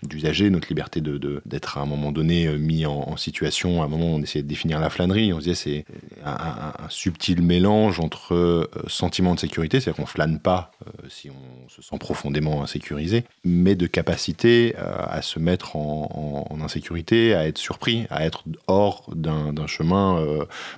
d'usager, 0.02 0.48
notre 0.48 0.68
liberté 0.68 1.00
d'être 1.00 1.78
à 1.78 1.80
un 1.80 1.86
moment 1.86 2.12
donné 2.12 2.56
mis 2.56 2.86
en, 2.86 3.16
situation. 3.16 3.82
À 3.82 3.86
un 3.86 3.88
moment, 3.88 4.14
on 4.14 4.22
essayait 4.22 4.44
de 4.44 4.48
définir 4.48 4.78
la 4.78 4.90
flânerie, 4.90 5.32
on 5.32 5.40
se 5.40 5.44
disait 5.44 5.54
c'est 5.54 5.84
un, 6.24 6.88
subtil 7.12 7.42
mélange 7.42 8.00
entre 8.00 8.34
euh, 8.34 8.70
sentiment 8.86 9.34
de 9.34 9.40
sécurité, 9.40 9.80
c'est-à-dire 9.80 10.02
qu'on 10.02 10.06
flâne 10.06 10.38
pas 10.38 10.72
si 11.08 11.30
on 11.30 11.68
se 11.68 11.82
sent 11.82 11.96
profondément 11.98 12.62
insécurisé, 12.62 13.24
mais 13.44 13.74
de 13.74 13.86
capacité 13.86 14.74
à 14.76 15.22
se 15.22 15.38
mettre 15.38 15.76
en, 15.76 16.58
insécurité, 16.62 17.34
à 17.34 17.46
être 17.46 17.58
surpris, 17.58 18.06
à 18.10 18.24
être 18.24 18.44
hors 18.66 19.08
d'un 19.14 19.66
chemin, 19.66 20.24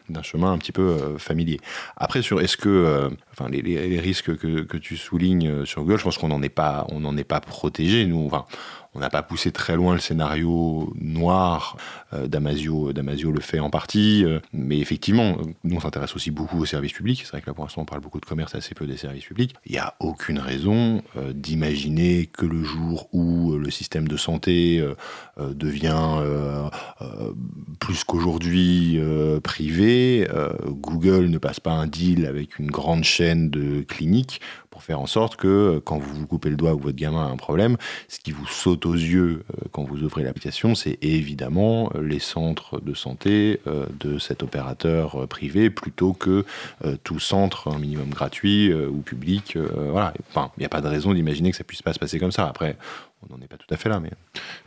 d'un 0.09 0.22
chemin 0.22 0.53
un 0.53 0.59
petit 0.59 0.72
peu 0.72 1.16
familier. 1.18 1.59
Après, 1.97 2.22
sur 2.22 2.41
est-ce 2.41 2.57
que 2.57 3.11
enfin, 3.35 3.51
les, 3.51 4.01
risques 4.01 4.37
que, 4.37 4.76
tu 4.76 4.97
soulignes 4.97 5.49
euh, 5.49 5.64
sur 5.64 5.82
Google, 5.82 5.99
je 5.99 6.05
pense 6.05 6.18
qu'on 6.18 6.28
n'en 6.28 6.43
est 6.43 6.49
pas, 6.49 6.87
on 6.91 7.01
n'en 7.01 7.16
est 7.16 7.24
pas 7.24 7.41
protégé. 7.41 8.07
Nous, 8.07 8.30
on 8.95 9.01
n'a 9.01 9.11
pas 9.11 9.22
poussé 9.22 9.51
très 9.53 9.76
loin 9.76 9.95
le 9.95 10.01
scénario 10.01 10.92
noir. 11.01 11.76
Euh, 12.12 12.28
Damasio, 12.28 12.92
Damasio 12.92 13.32
le 13.32 13.40
fait 13.40 13.59
en 13.59 13.70
partie. 13.70 14.24
Euh, 14.24 14.38
mais 14.53 14.78
effectivement, 14.78 15.36
nous, 15.64 15.76
on 15.76 15.80
s'intéresse 15.80 16.14
aussi 16.14 16.30
beaucoup 16.30 16.61
aux 16.61 16.64
services 16.64 16.92
publics. 16.92 17.22
C'est 17.24 17.30
vrai 17.30 17.40
que 17.40 17.47
là, 17.47 17.55
pour 17.55 17.64
l'instant, 17.64 17.82
on 17.82 17.86
parle 17.86 18.01
beaucoup 18.01 18.20
de 18.20 18.26
commerce, 18.26 18.55
assez 18.55 18.74
peu 18.74 18.86
des 18.86 18.97
services 18.97 19.24
publics. 19.24 19.55
Il 19.66 19.72
n'y 19.72 19.78
a 19.78 19.95
aucune 20.01 20.38
raison 20.38 21.03
euh, 21.16 21.32
d'imaginer 21.32 22.26
que 22.26 22.47
le 22.47 22.62
jour 22.62 23.09
où 23.12 23.57
le 23.57 23.70
système 23.70 24.07
de 24.07 24.16
santé 24.16 24.84
devient 25.38 26.20
plus 27.80 28.05
qu'aujourd'hui 28.05 29.01
privé, 29.42 30.26
Google 30.66 31.26
ne 31.26 31.38
passe 31.38 31.61
pas 31.61 31.72
un 31.72 31.86
deal 31.86 32.26
avec 32.26 32.59
une 32.59 32.70
grande 32.70 33.05
chaîne 33.05 33.51
de 33.51 33.82
cliniques 33.82 34.40
pour 34.75 34.83
faire 34.83 34.99
en 34.99 35.07
sorte 35.07 35.37
que 35.37 35.47
euh, 35.47 35.81
quand 35.81 35.99
vous 35.99 36.12
vous 36.12 36.27
coupez 36.27 36.51
le 36.51 36.57
doigt 36.57 36.75
ou 36.75 36.81
votre 36.81 36.97
gamin 36.97 37.25
a 37.25 37.31
un 37.31 37.37
problème, 37.37 37.77
ce 38.09 38.18
qui 38.18 38.33
vous 38.33 38.47
saute 38.49 38.87
aux 38.87 38.95
yeux 38.95 39.45
euh, 39.53 39.68
quand 39.70 39.85
vous 39.85 40.03
ouvrez 40.03 40.25
l'application, 40.25 40.75
c'est 40.75 40.99
évidemment 41.01 41.93
euh, 41.95 42.03
les 42.03 42.18
centres 42.18 42.81
de 42.81 42.93
santé 42.93 43.61
de 44.01 44.18
cet 44.18 44.43
opérateur 44.43 45.29
privé 45.29 45.70
plutôt 45.70 46.12
que 46.12 46.45
tout 47.05 47.20
centre 47.20 47.68
un 47.68 47.79
minimum 47.79 48.09
gratuit 48.09 48.75
ou 48.75 48.99
public. 48.99 49.57
Voilà. 49.57 50.12
Enfin, 50.31 50.51
il 50.57 50.61
n'y 50.61 50.66
a 50.66 50.68
pas 50.68 50.81
de 50.81 50.89
raison 50.89 51.14
d'imaginer 51.14 51.51
que 51.53 51.57
ça 51.57 51.64
puisse 51.64 51.83
pas 51.83 51.93
se 51.93 51.99
passer 51.99 52.18
comme 52.18 52.33
ça. 52.33 52.49
Après, 52.49 52.77
on 53.22 53.35
n'en 53.35 53.43
est 53.43 53.49
pas 53.49 53.57
tout 53.57 53.72
à 53.72 53.77
fait 53.77 53.89
là. 53.89 54.01
Mais... 54.01 54.11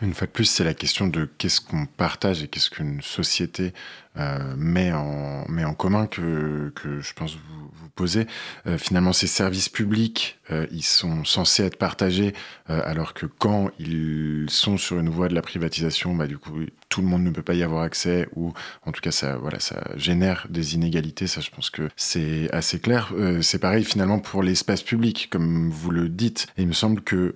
Une 0.01 0.14
fois 0.14 0.28
de 0.28 0.32
plus, 0.32 0.45
c'est 0.45 0.64
la 0.64 0.74
question 0.74 1.08
de 1.08 1.28
qu'est-ce 1.38 1.62
qu'on 1.62 1.86
partage 1.86 2.43
et 2.43 2.47
qu'est-ce 2.47 2.70
qu'une 2.70 3.01
société 3.01 3.74
euh, 4.20 4.55
met, 4.57 4.91
en, 4.91 5.45
met 5.47 5.63
en 5.63 5.74
commun 5.74 6.07
que, 6.07 6.72
que 6.76 7.01
je 7.01 7.13
pense 7.13 7.36
vous, 7.36 7.70
vous 7.72 7.89
posez. 7.89 8.26
Euh, 8.65 8.78
finalement, 8.78 9.13
ces 9.13 9.28
services 9.28 9.70
publics, 9.70 10.39
euh, 10.51 10.65
ils 10.72 10.84
sont 10.84 11.24
censés 11.24 11.63
être 11.63 11.78
partagés, 11.78 12.34
alors 12.68 13.13
que 13.13 13.26
quand 13.26 13.70
ils 13.80 14.45
sont 14.49 14.78
sur 14.78 14.99
une 14.99 15.09
voie 15.09 15.30
de 15.30 15.36
la 15.36 15.41
privatisation, 15.41 16.15
bah, 16.15 16.28
du 16.28 16.38
coup, 16.38 16.59
tout 16.89 17.01
le 17.01 17.07
monde 17.07 17.24
ne 17.24 17.30
peut 17.30 17.41
pas 17.41 17.53
y 17.53 17.63
avoir 17.63 17.84
accès, 17.84 18.28
ou 18.36 18.53
en 18.86 18.91
tout 18.91 18.99
cas, 18.99 19.11
ça, 19.11 19.38
voilà, 19.38 19.59
ça 19.59 19.89
génère 19.95 20.47
des 20.49 20.76
inégalités. 20.76 21.28
Ça, 21.28 21.39
je 21.39 21.49
pense 21.49 21.70
que 21.70 21.89
c'est 21.95 22.51
assez 22.51 22.80
clair. 22.80 23.13
c'est 23.41 23.59
pareil, 23.59 23.86
finalement, 23.86 24.20
pour 24.20 24.43
l'espace 24.43 24.84
public, 24.84 25.30
comme 25.30 25.70
vous 25.70 25.91
le 25.91 26.09
dites. 26.09 26.47
Et 26.57 26.63
il 26.63 26.68
me 26.68 26.74
semble 26.74 27.01
que, 27.01 27.34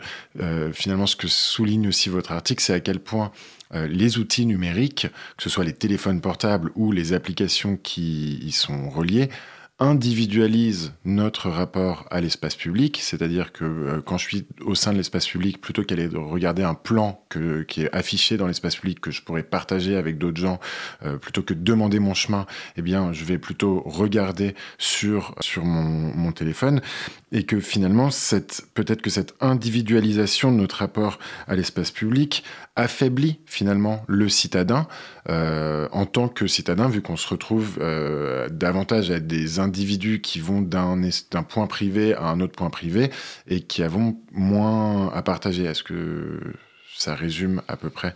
finalement, 0.74 1.08
ce 1.08 1.16
que 1.16 1.28
souligne 1.28 1.88
aussi 1.88 2.10
votre 2.10 2.34
article, 2.34 2.62
c'est 2.62 2.74
à 2.74 2.82
quel 2.82 3.00
point 3.00 3.32
euh, 3.74 3.88
les 3.88 4.18
outils 4.18 4.46
numériques, 4.46 5.08
que 5.38 5.44
ce 5.44 5.50
soit 5.50 5.64
les 5.64 5.74
téléphones 5.74 6.22
portables 6.22 6.72
ou 6.76 6.92
les 6.92 7.14
applications 7.14 7.78
qui 7.78 8.40
y 8.44 8.52
sont 8.52 8.90
reliées, 8.90 9.30
individualise 9.82 10.94
notre 11.06 11.50
rapport 11.50 12.06
à 12.12 12.22
l'espace 12.22 12.56
public, 12.56 13.00
c'est-à-dire 13.02 13.52
que 13.52 13.66
euh, 13.66 14.02
quand 14.06 14.20
je 14.20 14.26
suis 14.26 14.48
au 14.62 14.76
sein 14.76 14.92
de 14.92 14.98
l'espace 14.98 15.28
public, 15.28 15.60
plutôt 15.60 15.84
qu'aller 15.84 16.08
regarder 16.08 16.62
un 16.62 16.76
plan 16.76 17.26
qui 17.68 17.82
est 17.82 17.96
affiché 17.96 18.38
dans 18.38 18.46
l'espace 18.46 18.76
public 18.76 19.02
que 19.02 19.10
je 19.10 19.24
pourrais 19.24 19.42
partager 19.42 19.96
avec 19.96 20.20
d'autres 20.20 20.40
gens, 20.40 20.60
euh, 21.04 21.18
plutôt 21.18 21.42
que 21.42 21.56
de 21.56 21.64
demander 21.64 21.98
mon 21.98 22.14
chemin, 22.14 22.46
eh 22.78 22.84
bien, 22.84 23.12
je 23.12 23.26
vais 23.26 23.40
plutôt 23.40 23.82
regarder 23.86 24.54
sur 24.78 25.34
mon 25.64 26.32
téléphone 26.32 26.82
et 27.32 27.44
que 27.44 27.60
finalement, 27.60 28.10
peut-être 28.74 29.02
que 29.02 29.10
cette 29.10 29.36
individualisation 29.40 30.52
de 30.52 30.58
notre 30.58 30.78
rapport 30.78 31.18
à 31.48 31.56
l'espace 31.56 31.92
public 31.92 32.44
affaiblit 32.76 33.40
finalement 33.46 34.04
le 34.08 34.28
citadin 34.28 34.88
euh, 35.30 35.88
en 35.92 36.06
tant 36.06 36.28
que 36.28 36.48
citadin, 36.48 36.90
vu 36.90 37.02
qu'on 37.02 37.16
se 37.16 37.28
retrouve 37.28 37.78
euh, 37.80 38.50
davantage 38.50 39.12
à 39.12 39.20
des 39.20 39.60
individus 39.60 40.20
qui 40.20 40.40
vont 40.40 40.62
d'un 40.62 41.44
point 41.48 41.68
privé 41.68 42.14
à 42.14 42.26
un 42.26 42.42
autre 42.42 42.54
point 42.54 42.70
privé 42.70 43.12
et 43.48 43.62
qui 43.62 43.82
avons 43.82 44.18
moins 44.32 45.10
à 45.14 45.22
partager. 45.22 45.64
Est-ce 45.64 45.84
que 45.84 46.40
ça 46.98 47.16
résume 47.16 47.62
à 47.68 47.78
peu 47.78 47.90
près 47.90 48.14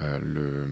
euh, 0.00 0.18
le... 0.20 0.68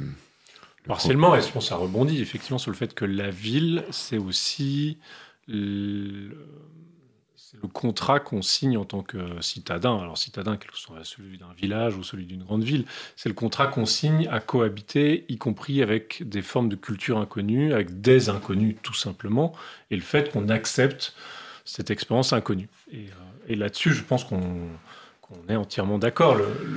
Partiellement, 0.86 1.34
et 1.34 1.40
je 1.40 1.48
pense 1.48 1.64
que 1.64 1.68
ça 1.70 1.76
rebondit 1.76 2.20
effectivement 2.20 2.58
sur 2.58 2.70
le 2.70 2.76
fait 2.76 2.92
que 2.92 3.06
la 3.06 3.30
ville, 3.30 3.84
c'est 3.90 4.18
aussi 4.18 4.98
le 5.46 6.36
contrat 7.72 8.20
qu'on 8.20 8.42
signe 8.42 8.76
en 8.76 8.84
tant 8.84 9.02
que 9.02 9.18
citadin, 9.40 9.98
alors 9.98 10.18
citadin, 10.18 10.56
quel 10.56 10.70
que 10.70 10.78
soit 10.78 11.04
celui 11.04 11.38
d'un 11.38 11.52
village 11.56 11.96
ou 11.96 12.02
celui 12.02 12.24
d'une 12.24 12.42
grande 12.42 12.64
ville, 12.64 12.84
c'est 13.16 13.28
le 13.28 13.34
contrat 13.34 13.66
qu'on 13.66 13.86
signe 13.86 14.28
à 14.30 14.40
cohabiter, 14.40 15.24
y 15.28 15.38
compris 15.38 15.82
avec 15.82 16.22
des 16.28 16.42
formes 16.42 16.68
de 16.68 16.76
culture 16.76 17.18
inconnues, 17.18 17.72
avec 17.72 18.00
des 18.00 18.28
inconnus 18.28 18.76
tout 18.82 18.94
simplement, 18.94 19.52
et 19.90 19.96
le 19.96 20.02
fait 20.02 20.30
qu'on 20.30 20.48
accepte 20.48 21.14
cette 21.64 21.90
expérience 21.90 22.32
inconnue. 22.32 22.68
Et, 22.92 23.06
euh, 23.50 23.56
là-dessus, 23.56 23.92
je 23.92 24.02
pense 24.02 24.24
qu'on 24.24 24.68
est 25.48 25.56
entièrement 25.56 25.98
d'accord. 25.98 26.36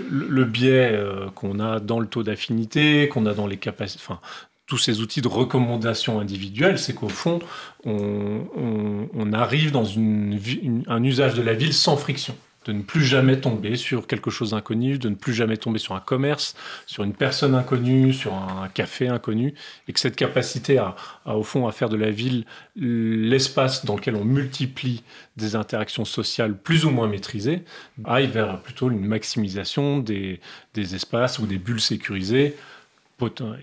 Le, 0.09 0.45
biais 0.45 0.91
euh, 0.93 1.30
qu'on 1.30 1.59
a 1.59 1.80
dans 1.80 1.99
le 1.99 2.07
taux 2.07 2.23
d'affinité, 2.23 3.07
qu'on 3.09 3.25
a 3.25 3.34
dans 3.34 3.47
les 3.47 3.57
capacités, 3.57 4.01
enfin, 4.03 4.19
tous 4.68 4.78
ces 4.78 4.99
outils 4.99 5.22
de 5.22 5.30
recommandation 5.30 6.20
individuelle, 6.20 6.78
c'est 6.78 6.93
qu'au 6.93 7.09
fond, 7.09 7.39
on, 7.86 9.34
arrive 9.34 9.72
dans 9.72 9.86
un 9.88 11.03
usage 11.03 11.34
de 11.36 11.41
la 11.41 11.53
ville 11.53 11.74
sans 11.74 11.97
friction. 11.97 12.36
De 12.65 12.74
ne 12.74 12.82
plus 12.82 13.05
jamais 13.05 13.39
tomber 13.39 13.78
sur 13.78 14.07
quelque 14.07 14.30
chose 14.30 14.51
d'inconnu, 14.51 14.97
de 14.97 15.07
ne 15.07 15.15
plus 15.15 15.34
jamais 15.34 15.55
tomber 15.55 15.80
sur 15.80 15.95
un 15.95 16.01
commerce, 16.01 16.53
sur 16.86 17.05
une 17.05 17.13
personne 17.13 17.55
inconnue, 17.55 18.11
sur 18.11 18.34
un 18.34 18.68
café 18.68 19.07
inconnu, 19.07 19.53
et 19.88 19.93
que 19.93 19.99
cette 20.01 20.18
capacité 20.18 20.78
à, 20.78 20.95
au 21.26 21.43
fond, 21.43 21.68
à 21.68 21.72
faire 21.72 21.88
de 21.88 21.95
la 21.95 22.11
ville 22.11 22.43
l'espace 22.76 23.86
dans 23.86 23.95
lequel 23.95 24.18
on 24.18 24.26
multiplie 24.26 25.03
des 25.38 25.55
interactions 25.55 26.03
sociales 26.03 26.57
plus 26.57 26.84
ou 26.84 26.89
moins 26.89 27.07
maîtrisées, 27.07 27.63
aille 28.03 28.28
vers 28.28 28.61
plutôt 28.61 28.91
une 28.91 29.05
maximisation 29.05 29.99
des, 29.99 30.41
des 30.74 30.93
espaces 30.93 31.39
ou 31.39 31.47
des 31.47 31.59
bulles 31.59 31.80
sécurisées 31.80 32.53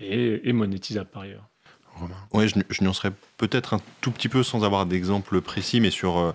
et, 0.01 0.49
et 0.49 0.53
monétisable 0.53 1.09
par 1.09 1.23
ailleurs. 1.23 1.49
Oui, 2.33 2.47
je, 2.49 2.59
je 2.69 2.83
nuancerais 2.83 3.11
peut-être 3.37 3.73
un 3.73 3.79
tout 4.01 4.11
petit 4.11 4.27
peu 4.27 4.43
sans 4.43 4.63
avoir 4.63 4.85
d'exemple 4.85 5.41
précis, 5.41 5.79
mais 5.79 5.91
sur. 5.91 6.17
Euh, 6.17 6.31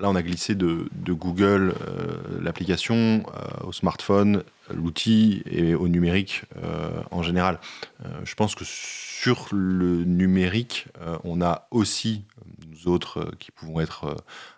là, 0.00 0.08
on 0.08 0.14
a 0.14 0.22
glissé 0.22 0.54
de, 0.54 0.88
Google, 1.08 1.74
euh, 1.86 2.40
l'application, 2.40 3.24
euh, 3.26 3.66
au 3.66 3.72
smartphone, 3.72 4.42
l'outil 4.72 5.42
et 5.50 5.74
au 5.74 5.88
numérique 5.88 6.42
en 7.10 7.22
général. 7.22 7.58
je 8.24 8.34
pense 8.34 8.54
que 8.54 8.64
sur 8.64 9.48
le 9.52 10.04
numérique, 10.04 10.86
on 11.24 11.42
a 11.42 11.66
aussi, 11.70 12.24
nous 12.70 12.88
autres 12.90 13.32
qui 13.38 13.50
pouvons 13.50 13.80
être 13.80 14.06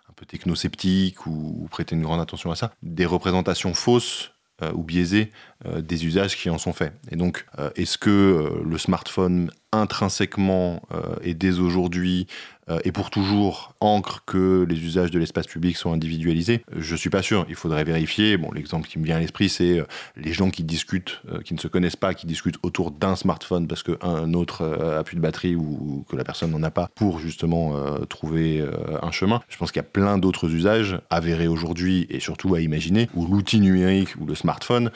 un 0.09 0.13
peu 0.15 0.25
technosceptiques 0.25 1.25
ou, 1.25 1.57
ou 1.59 1.67
prêter 1.67 1.95
une 1.95 2.01
grande 2.01 2.21
attention 2.21 2.49
à 2.51 2.55
ça, 2.55 2.71
des 2.81 3.05
représentations 3.05 3.73
fausses 3.73 4.34
ou 4.73 4.83
biaisées 4.83 5.31
des 5.77 6.05
usages 6.05 6.37
qui 6.37 6.49
en 6.49 6.57
sont 6.57 6.73
faits. 6.73 6.93
Et 7.11 7.15
donc, 7.15 7.45
est-ce 7.75 7.97
que 7.97 8.61
le 8.63 8.77
smartphone 8.77 9.51
intrinsèquement 9.71 10.81
et 11.21 11.33
dès 11.33 11.59
aujourd'hui 11.59 12.27
euh, 12.69 12.79
et 12.83 12.91
pour 12.91 13.09
toujours 13.09 13.73
ancre 13.79 14.23
que 14.25 14.65
les 14.67 14.83
usages 14.83 15.11
de 15.11 15.19
l'espace 15.19 15.47
public 15.47 15.77
sont 15.77 15.93
individualisés 15.93 16.63
Je 16.75 16.95
suis 16.95 17.09
pas 17.09 17.21
sûr. 17.21 17.45
Il 17.49 17.55
faudrait 17.55 17.83
vérifier. 17.83 18.37
Bon, 18.37 18.51
l'exemple 18.51 18.87
qui 18.87 18.99
me 18.99 19.05
vient 19.05 19.17
à 19.17 19.19
l'esprit, 19.19 19.49
c'est 19.49 19.79
euh, 19.79 19.85
les 20.15 20.33
gens 20.33 20.49
qui 20.49 20.63
discutent, 20.63 21.21
euh, 21.31 21.41
qui 21.41 21.53
ne 21.53 21.59
se 21.59 21.67
connaissent 21.67 21.95
pas, 21.95 22.13
qui 22.13 22.25
discutent 22.25 22.57
autour 22.63 22.91
d'un 22.91 23.15
smartphone 23.15 23.67
parce 23.67 23.83
qu'un 23.83 24.33
autre 24.33 24.63
a 24.65 25.03
plus 25.03 25.15
de 25.15 25.21
batterie 25.21 25.55
ou, 25.55 26.05
que 26.09 26.15
la 26.15 26.23
personne 26.23 26.51
n'en 26.51 26.63
a 26.63 26.71
pas 26.71 26.89
pour 26.95 27.19
justement 27.19 27.75
trouver 28.05 28.63
un 29.01 29.11
chemin. 29.11 29.41
Je 29.49 29.57
pense 29.57 29.71
qu'il 29.71 29.79
y 29.79 29.85
a 29.85 29.87
plein 29.87 30.17
d'autres 30.17 30.53
usages 30.53 30.99
avérés 31.09 31.47
aujourd'hui 31.47 32.07
et 32.09 32.19
surtout 32.19 32.55
à 32.55 32.61
imaginer 32.61 33.09
où 33.13 33.25
l'outil 33.25 33.59
numérique 33.59 34.15
ou 34.19 34.25
le 34.25 34.35
smartphone 34.35 34.91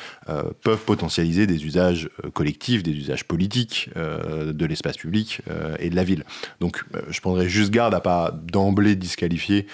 peuvent 0.63 0.83
potentialiser 0.85 1.47
des 1.47 1.65
usages 1.65 2.09
collectifs, 2.33 2.83
des 2.83 2.93
usages 2.93 3.25
politiques 3.25 3.89
de 3.95 4.65
l'espace 4.65 4.97
public 4.97 5.41
et 5.79 5.89
de 5.89 5.95
la 5.95 6.03
ville. 6.03 6.23
Donc, 6.59 6.83
je 7.09 7.21
prendrais 7.21 7.49
juste 7.49 7.58
juste 7.59 7.71
garde 7.71 7.93
à 7.93 7.99
pas 7.99 8.31
d'emblée 8.31 8.95
disqualifier 8.95 9.67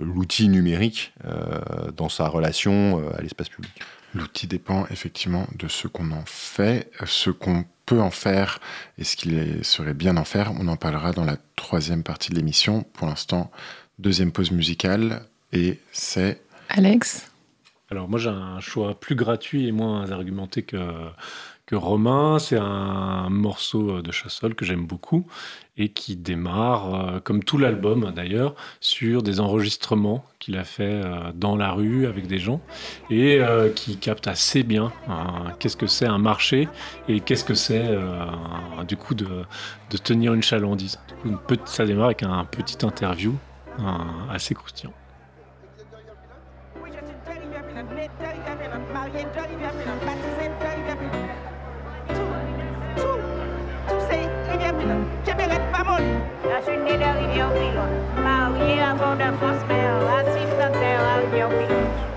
l'outil 0.00 0.48
numérique 0.48 1.12
dans 1.96 2.08
sa 2.08 2.26
relation 2.26 3.08
à 3.16 3.20
l'espace 3.20 3.48
public. 3.48 3.72
L'outil 4.14 4.46
dépend 4.46 4.86
effectivement 4.90 5.46
de 5.58 5.68
ce 5.68 5.88
qu'on 5.88 6.10
en 6.10 6.24
fait, 6.26 6.90
ce 7.04 7.30
qu'on 7.30 7.64
peut 7.86 8.00
en 8.00 8.10
faire 8.10 8.60
et 8.98 9.04
ce 9.04 9.16
qu'il 9.16 9.64
serait 9.64 9.94
bien 9.94 10.14
d'en 10.14 10.24
faire. 10.24 10.52
On 10.58 10.68
en 10.68 10.76
parlera 10.76 11.12
dans 11.12 11.24
la 11.24 11.36
troisième 11.56 12.02
partie 12.02 12.30
de 12.30 12.36
l'émission. 12.36 12.84
Pour 12.94 13.06
l'instant, 13.06 13.50
deuxième 13.98 14.32
pause 14.32 14.50
musicale 14.50 15.22
et 15.52 15.78
c'est... 15.92 16.42
Alex? 16.68 17.30
Alors 17.90 18.08
moi 18.08 18.18
j'ai 18.18 18.30
un 18.30 18.60
choix 18.60 18.98
plus 18.98 19.14
gratuit 19.14 19.66
et 19.66 19.72
moins 19.72 20.10
argumenté 20.10 20.62
que 20.62 20.78
que 21.66 21.76
Romain, 21.76 22.38
c'est 22.38 22.58
un 22.58 23.30
morceau 23.30 24.02
de 24.02 24.12
Chassol 24.12 24.54
que 24.54 24.64
j'aime 24.64 24.84
beaucoup 24.86 25.26
et 25.76 25.88
qui 25.88 26.16
démarre, 26.16 26.94
euh, 26.94 27.20
comme 27.20 27.42
tout 27.42 27.56
l'album 27.56 28.12
d'ailleurs, 28.14 28.54
sur 28.80 29.22
des 29.22 29.40
enregistrements 29.40 30.24
qu'il 30.38 30.56
a 30.56 30.64
fait 30.64 30.82
euh, 30.82 31.32
dans 31.34 31.56
la 31.56 31.72
rue 31.72 32.06
avec 32.06 32.26
des 32.26 32.38
gens 32.38 32.60
et 33.10 33.38
euh, 33.40 33.70
qui 33.70 33.96
capte 33.96 34.26
assez 34.26 34.64
bien 34.64 34.92
qu'est-ce 35.58 35.76
que 35.76 35.86
c'est 35.86 36.06
un 36.06 36.18
marché 36.18 36.68
et 37.08 37.20
qu'est-ce 37.20 37.44
que 37.44 37.54
c'est 37.54 37.96
du 38.86 38.96
coup 38.96 39.14
de, 39.14 39.44
tenir 40.02 40.34
une 40.34 40.42
chalandise. 40.42 40.98
ça 41.64 41.86
démarre 41.86 42.06
avec 42.06 42.22
un 42.22 42.44
petit 42.44 42.84
interview 42.84 43.34
assez 44.30 44.54
croustillant. 44.54 44.92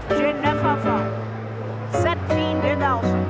J'ai 0.09 0.33
enfants, 0.59 1.05
sept 1.91 2.17
filles, 2.29 2.55
deux 2.61 2.79
garçons. 2.79 3.25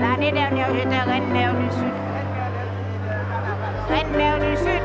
L'année 0.00 0.32
dernière, 0.32 0.68
j'étais 0.74 1.00
reine-mère 1.00 1.54
du 1.54 1.70
Sud. 1.70 1.94
Reine-mère 3.88 4.38
du 4.38 4.56
Sud. 4.56 4.82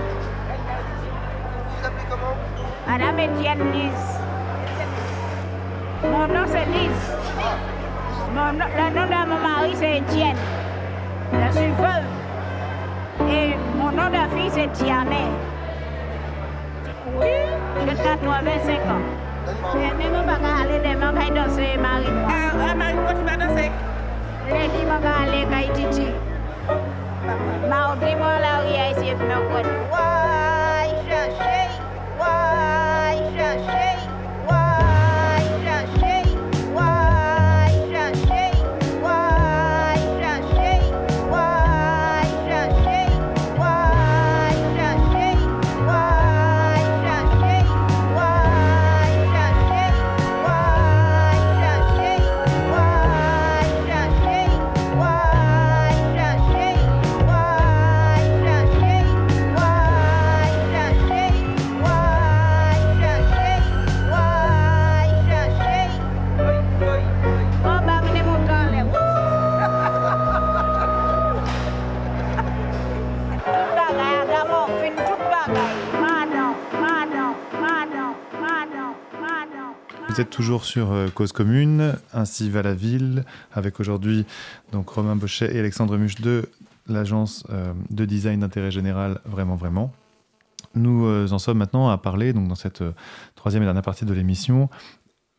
Madame 2.88 3.20
Étienne 3.20 3.72
Lise. 3.74 4.20
Mon 6.04 6.28
nom 6.28 6.46
c'est 6.48 6.66
Lise. 6.68 7.12
Le 8.34 8.90
nom 8.96 9.06
de 9.06 9.30
mon 9.30 9.40
mari 9.40 9.76
c'est 9.76 9.98
Étienne. 9.98 10.38
Je 11.34 11.58
suis 11.58 11.72
veuve. 11.72 12.22
Et 13.30 13.55
mon 13.78 13.91
nom 13.91 14.09
de 14.09 14.24
fille, 14.36 14.51
c'est 14.51 14.71
Tiané. 14.74 15.26
Oui, 17.19 17.28
j'ai 17.88 17.95
85 17.95 18.74
ans. 18.88 19.03
Et 19.76 19.93
même 19.97 20.26
pas 20.26 20.61
aller 20.61 20.80
demain, 20.80 21.11
je 21.13 21.19
vais 21.19 21.32
danser 21.39 21.78
Marie. 21.82 22.07
Ah, 22.28 22.76
Marie, 22.76 22.95
tu 23.09 23.24
vas 23.24 23.38
danser? 23.38 23.71
Je 24.47 24.53
dis, 24.53 24.59
je 24.82 24.86
vais 24.86 24.93
aller 24.93 25.43
à 25.51 25.57
Haïti. 25.57 26.07
Mardi, 27.69 28.15
moi, 28.15 28.39
là, 28.39 28.61
il 28.65 28.76
y 28.76 28.78
a 28.80 28.91
ici, 28.91 29.07
je 29.09 29.24
me 29.24 29.38
connais. 29.51 29.78
Vous 29.91 30.53
toujours 80.26 80.65
sur 80.65 80.91
euh, 80.91 81.07
Cause 81.09 81.32
Commune, 81.32 81.95
ainsi 82.13 82.49
va 82.49 82.61
la 82.61 82.74
ville, 82.74 83.24
avec 83.53 83.80
aujourd'hui 83.80 84.26
donc 84.71 84.89
Romain 84.89 85.15
Bochet 85.15 85.55
et 85.55 85.59
Alexandre 85.59 85.97
Muche 85.97 86.21
de 86.21 86.49
l'agence 86.88 87.45
euh, 87.49 87.74
de 87.89 88.05
design 88.05 88.41
d'intérêt 88.41 88.71
général 88.71 89.19
Vraiment 89.26 89.55
Vraiment. 89.55 89.91
Nous 90.76 91.05
euh, 91.05 91.28
en 91.32 91.39
sommes 91.39 91.57
maintenant 91.57 91.89
à 91.89 91.97
parler, 91.97 92.34
donc 92.34 92.47
dans 92.47 92.55
cette 92.55 92.84
troisième 93.36 93.63
et 93.63 93.65
dernière 93.65 93.84
partie 93.84 94.05
de 94.05 94.13
l'émission, 94.13 94.69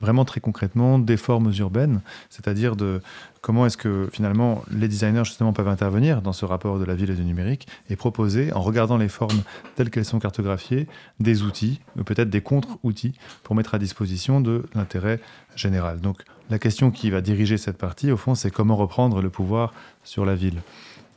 vraiment 0.05 0.25
très 0.25 0.41
concrètement 0.41 0.99
des 0.99 1.17
formes 1.17 1.51
urbaines, 1.59 2.01
c'est-à-dire 2.29 2.77
de 2.77 3.01
comment 3.41 3.65
est-ce 3.67 3.77
que 3.77 4.09
finalement 4.13 4.63
les 4.71 4.87
designers 4.87 5.25
justement 5.25 5.53
peuvent 5.53 5.69
intervenir 5.69 6.21
dans 6.21 6.33
ce 6.33 6.45
rapport 6.45 6.79
de 6.79 6.85
la 6.85 6.95
ville 6.95 7.11
et 7.11 7.15
du 7.15 7.25
numérique 7.25 7.67
et 7.89 7.97
proposer, 7.97 8.53
en 8.53 8.61
regardant 8.61 8.99
les 8.99 9.09
formes 9.09 9.43
telles 9.77 9.91
qu'elles 9.91 10.05
sont 10.05 10.19
cartographiées, 10.19 10.87
des 11.21 11.43
outils, 11.43 11.81
ou 11.99 12.05
peut-être 12.05 12.31
des 12.31 12.43
contre-outils 12.43 13.15
pour 13.43 13.55
mettre 13.55 13.75
à 13.75 13.79
disposition 13.79 14.41
de 14.41 14.67
l'intérêt 14.75 15.21
général. 15.57 16.01
Donc 16.01 16.23
la 16.51 16.59
question 16.59 16.91
qui 16.91 17.11
va 17.11 17.21
diriger 17.21 17.57
cette 17.57 17.79
partie, 17.79 18.11
au 18.11 18.17
fond, 18.17 18.35
c'est 18.35 18.51
comment 18.51 18.77
reprendre 18.77 19.23
le 19.23 19.31
pouvoir 19.31 19.73
sur 20.05 20.25
la 20.27 20.35
ville. 20.35 20.61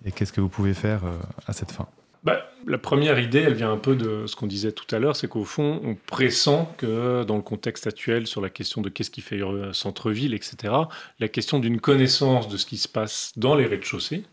Et 0.06 0.12
qu'est-ce 0.12 0.32
que 0.32 0.42
vous 0.42 0.50
pouvez 0.50 0.74
faire 0.74 1.04
euh, 1.04 1.12
à 1.48 1.54
cette 1.54 1.72
fin? 1.72 1.88
Bah, 2.24 2.50
la 2.66 2.78
première 2.78 3.20
idée, 3.20 3.40
elle 3.40 3.54
vient 3.54 3.72
un 3.72 3.78
peu 3.78 3.96
de 3.96 4.28
ce 4.28 4.36
qu'on 4.36 4.48
disait 4.48 4.72
tout 4.72 4.94
à 4.94 5.00
l'heure, 5.00 5.16
c'est 5.16 5.28
qu'au 5.28 5.46
fond, 5.46 5.80
on 5.84 5.96
pressent 5.96 6.68
que 6.78 7.24
dans 7.24 7.38
le 7.38 7.42
contexte 7.42 7.88
actuel, 7.88 8.28
sur 8.28 8.42
la 8.42 8.50
question 8.50 8.82
de 8.82 8.90
qu'est-ce 8.90 9.12
qui 9.12 9.22
fait 9.22 9.40
centre-ville, 9.72 10.34
etc., 10.34 10.74
la 11.20 11.28
question 11.28 11.60
d'une 11.60 11.80
connaissance 11.80 12.50
de 12.50 12.58
ce 12.58 12.66
qui 12.66 12.78
se 12.78 12.88
passe 12.88 13.32
dans 13.38 13.56
les 13.56 13.66
rez-de-chaussée, 13.66 14.24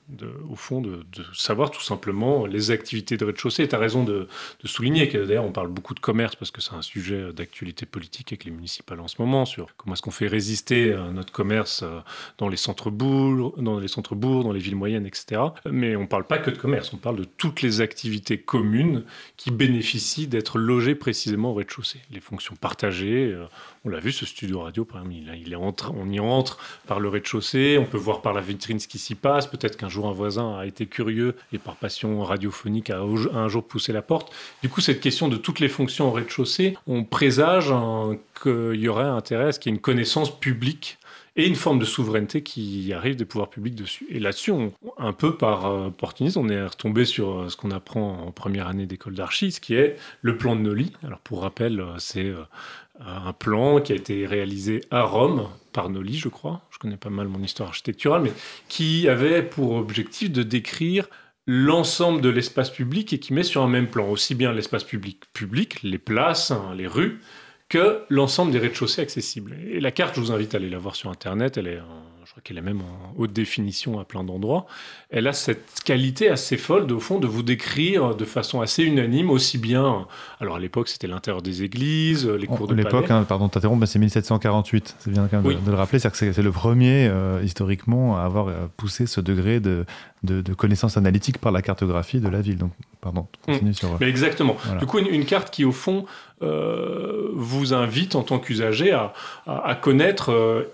au 0.50 0.56
fond, 0.56 0.80
de, 0.80 1.04
savoir 1.32 1.70
tout 1.70 1.82
simplement 1.82 2.46
les 2.46 2.70
activités 2.70 3.16
de 3.16 3.24
rez-de-chaussée. 3.24 3.68
Tu 3.68 3.74
as 3.74 3.78
raison 3.78 4.02
de, 4.02 4.26
souligner 4.64 5.08
que 5.08 5.18
d'ailleurs, 5.18 5.44
on 5.44 5.52
parle 5.52 5.68
beaucoup 5.68 5.94
de 5.94 6.00
commerce 6.00 6.34
parce 6.34 6.50
que 6.50 6.60
c'est 6.60 6.74
un 6.74 6.82
sujet 6.82 7.32
d'actualité 7.32 7.86
politique 7.86 8.32
avec 8.32 8.44
les 8.44 8.50
municipales 8.50 9.00
en 9.00 9.08
ce 9.08 9.16
moment, 9.20 9.44
sur 9.44 9.68
comment 9.76 9.94
est-ce 9.94 10.02
qu'on 10.02 10.10
fait 10.10 10.26
résister 10.26 10.94
notre 11.12 11.32
commerce 11.32 11.82
euh, 11.82 12.00
dans 12.38 12.48
les 12.48 12.56
centres-bourgs, 12.56 13.60
dans 13.62 13.78
les 13.78 13.88
centres-bourgs, 13.88 14.44
dans 14.44 14.52
les 14.52 14.60
villes 14.60 14.76
moyennes, 14.76 15.06
etc. 15.06 15.40
Mais 15.70 15.96
on 15.96 16.02
ne 16.02 16.06
parle 16.06 16.24
pas 16.24 16.38
que 16.38 16.50
de 16.50 16.56
commerce, 16.56 16.92
on 16.92 16.96
parle 16.96 17.16
de 17.16 17.24
toutes 17.24 17.62
les 17.62 17.80
communes 18.38 19.04
qui 19.36 19.50
bénéficient 19.50 20.26
d'être 20.26 20.58
logées 20.58 20.94
précisément 20.94 21.50
au 21.50 21.54
rez-de-chaussée. 21.54 22.00
Les 22.10 22.20
fonctions 22.20 22.56
partagées, 22.56 23.32
euh, 23.32 23.44
on 23.84 23.88
l'a 23.88 24.00
vu, 24.00 24.12
ce 24.12 24.26
studio 24.26 24.60
radio, 24.60 24.86
il, 25.10 25.52
est 25.52 25.56
on 25.56 26.10
y 26.10 26.20
entre 26.20 26.58
par 26.86 27.00
le 27.00 27.08
rez-de-chaussée, 27.08 27.78
on 27.78 27.84
peut 27.84 27.98
voir 27.98 28.22
par 28.22 28.32
la 28.32 28.40
vitrine 28.40 28.78
ce 28.78 28.88
qui 28.88 28.98
s'y 28.98 29.14
passe. 29.14 29.46
Peut-être 29.46 29.76
qu'un 29.76 29.88
jour 29.88 30.08
un 30.08 30.12
voisin 30.12 30.56
a 30.56 30.66
été 30.66 30.86
curieux 30.86 31.36
et 31.52 31.58
par 31.58 31.76
passion 31.76 32.22
radiophonique 32.22 32.90
a 32.90 33.00
un 33.00 33.48
jour 33.48 33.66
poussé 33.66 33.92
la 33.92 34.02
porte. 34.02 34.34
Du 34.62 34.68
coup, 34.68 34.80
cette 34.80 35.00
question 35.00 35.28
de 35.28 35.36
toutes 35.36 35.60
les 35.60 35.68
fonctions 35.68 36.08
au 36.08 36.12
rez-de-chaussée, 36.12 36.76
on 36.86 37.04
présage 37.04 37.72
qu'il 38.42 38.80
y 38.80 38.88
aurait 38.88 39.04
intérêt 39.04 39.46
à 39.46 39.52
ce 39.52 39.60
qu'il 39.60 39.70
y 39.70 39.74
ait 39.74 39.76
une 39.76 39.82
connaissance 39.82 40.38
publique 40.38 40.98
et 41.36 41.46
une 41.46 41.56
forme 41.56 41.78
de 41.78 41.84
souveraineté 41.84 42.42
qui 42.42 42.92
arrive 42.92 43.16
des 43.16 43.24
pouvoirs 43.24 43.50
publics 43.50 43.74
dessus. 43.74 44.06
Et 44.10 44.20
là-dessus, 44.20 44.52
un 44.98 45.12
peu 45.12 45.36
par 45.36 45.66
euh, 45.66 45.86
opportunisme, 45.86 46.40
on 46.40 46.48
est 46.48 46.64
retombé 46.64 47.04
sur 47.04 47.40
euh, 47.40 47.48
ce 47.48 47.56
qu'on 47.56 47.72
apprend 47.72 48.26
en 48.26 48.30
première 48.30 48.68
année 48.68 48.86
d'école 48.86 49.14
d'archi, 49.14 49.50
ce 49.50 49.60
qui 49.60 49.74
est 49.74 49.96
le 50.22 50.36
plan 50.36 50.54
de 50.54 50.60
Noli. 50.60 50.92
Alors 51.02 51.18
pour 51.18 51.42
rappel, 51.42 51.80
euh, 51.80 51.98
c'est 51.98 52.32
un 53.00 53.32
plan 53.32 53.80
qui 53.80 53.92
a 53.92 53.96
été 53.96 54.26
réalisé 54.26 54.82
à 54.92 55.02
Rome 55.02 55.48
par 55.72 55.90
Noli, 55.90 56.16
je 56.16 56.28
crois. 56.28 56.62
Je 56.70 56.78
connais 56.78 56.96
pas 56.96 57.10
mal 57.10 57.26
mon 57.26 57.42
histoire 57.42 57.70
architecturale, 57.70 58.22
mais 58.22 58.32
qui 58.68 59.08
avait 59.08 59.42
pour 59.42 59.72
objectif 59.72 60.30
de 60.30 60.44
décrire 60.44 61.08
l'ensemble 61.46 62.20
de 62.20 62.28
l'espace 62.28 62.70
public 62.70 63.12
et 63.12 63.18
qui 63.18 63.34
met 63.34 63.42
sur 63.42 63.62
un 63.62 63.68
même 63.68 63.88
plan 63.88 64.08
aussi 64.08 64.34
bien 64.34 64.52
l'espace 64.52 64.84
public 64.84 65.24
public, 65.32 65.82
les 65.82 65.98
places, 65.98 66.52
hein, 66.52 66.72
les 66.76 66.86
rues, 66.86 67.20
que 67.74 68.04
l'ensemble 68.08 68.52
des 68.52 68.60
rez-de-chaussée 68.60 69.02
accessibles. 69.02 69.56
Et 69.68 69.80
la 69.80 69.90
carte, 69.90 70.14
je 70.14 70.20
vous 70.20 70.30
invite 70.30 70.54
à 70.54 70.58
aller 70.58 70.70
la 70.70 70.78
voir 70.78 70.94
sur 70.94 71.10
Internet, 71.10 71.56
elle 71.56 71.66
est 71.66 71.80
je 72.24 72.30
crois 72.30 72.40
qu'elle 72.42 72.56
est 72.56 72.62
même 72.62 72.80
en 72.80 73.20
haute 73.20 73.32
définition 73.32 74.00
à 74.00 74.04
plein 74.04 74.24
d'endroits, 74.24 74.66
elle 75.10 75.26
a 75.26 75.32
cette 75.32 75.82
qualité 75.84 76.30
assez 76.30 76.56
folle, 76.56 76.90
au 76.90 76.98
fond, 76.98 77.18
de 77.18 77.26
vous 77.26 77.42
décrire 77.42 78.14
de 78.14 78.24
façon 78.24 78.62
assez 78.62 78.82
unanime, 78.82 79.30
aussi 79.30 79.58
bien, 79.58 80.06
alors 80.40 80.56
à 80.56 80.58
l'époque 80.58 80.88
c'était 80.88 81.06
l'intérieur 81.06 81.42
des 81.42 81.62
églises, 81.62 82.26
les 82.26 82.46
cours 82.46 82.66
de 82.66 82.74
L'époque, 82.74 83.10
hein, 83.10 83.24
pardon, 83.28 83.48
t'interromps, 83.48 83.78
mais 83.78 83.86
c'est 83.86 83.98
1748, 83.98 84.96
c'est 84.98 85.10
bien 85.10 85.28
quand 85.30 85.42
même 85.42 85.62
de, 85.62 85.70
le 85.70 85.76
rappeler, 85.76 85.98
c'est-à-dire 85.98 86.18
que 86.18 86.32
c'est 86.32 86.42
le 86.42 86.50
premier, 86.50 87.08
euh, 87.08 87.42
historiquement, 87.44 88.16
à 88.16 88.22
avoir 88.22 88.48
euh, 88.48 88.66
poussé 88.76 89.06
ce 89.06 89.20
degré 89.20 89.60
de, 89.60 89.84
de, 90.24 90.54
connaissance 90.54 90.96
analytique 90.96 91.38
par 91.38 91.52
la 91.52 91.62
cartographie 91.62 92.20
de 92.20 92.28
la 92.28 92.40
ville. 92.40 92.56
Donc, 92.56 92.72
pardon, 93.00 93.26
continue 93.44 93.70
mmh. 93.70 93.74
sur... 93.74 93.96
Mais 94.00 94.08
exactement. 94.08 94.56
Du 94.78 94.86
coup, 94.86 94.98
une, 94.98 95.24
carte 95.26 95.50
qui, 95.50 95.64
au 95.64 95.72
fond, 95.72 96.06
vous 96.40 97.74
invite 97.74 98.14
en 98.14 98.22
tant 98.22 98.38
qu'usager 98.38 98.92
à, 98.92 99.12
à, 99.46 99.74
connaître, 99.74 100.66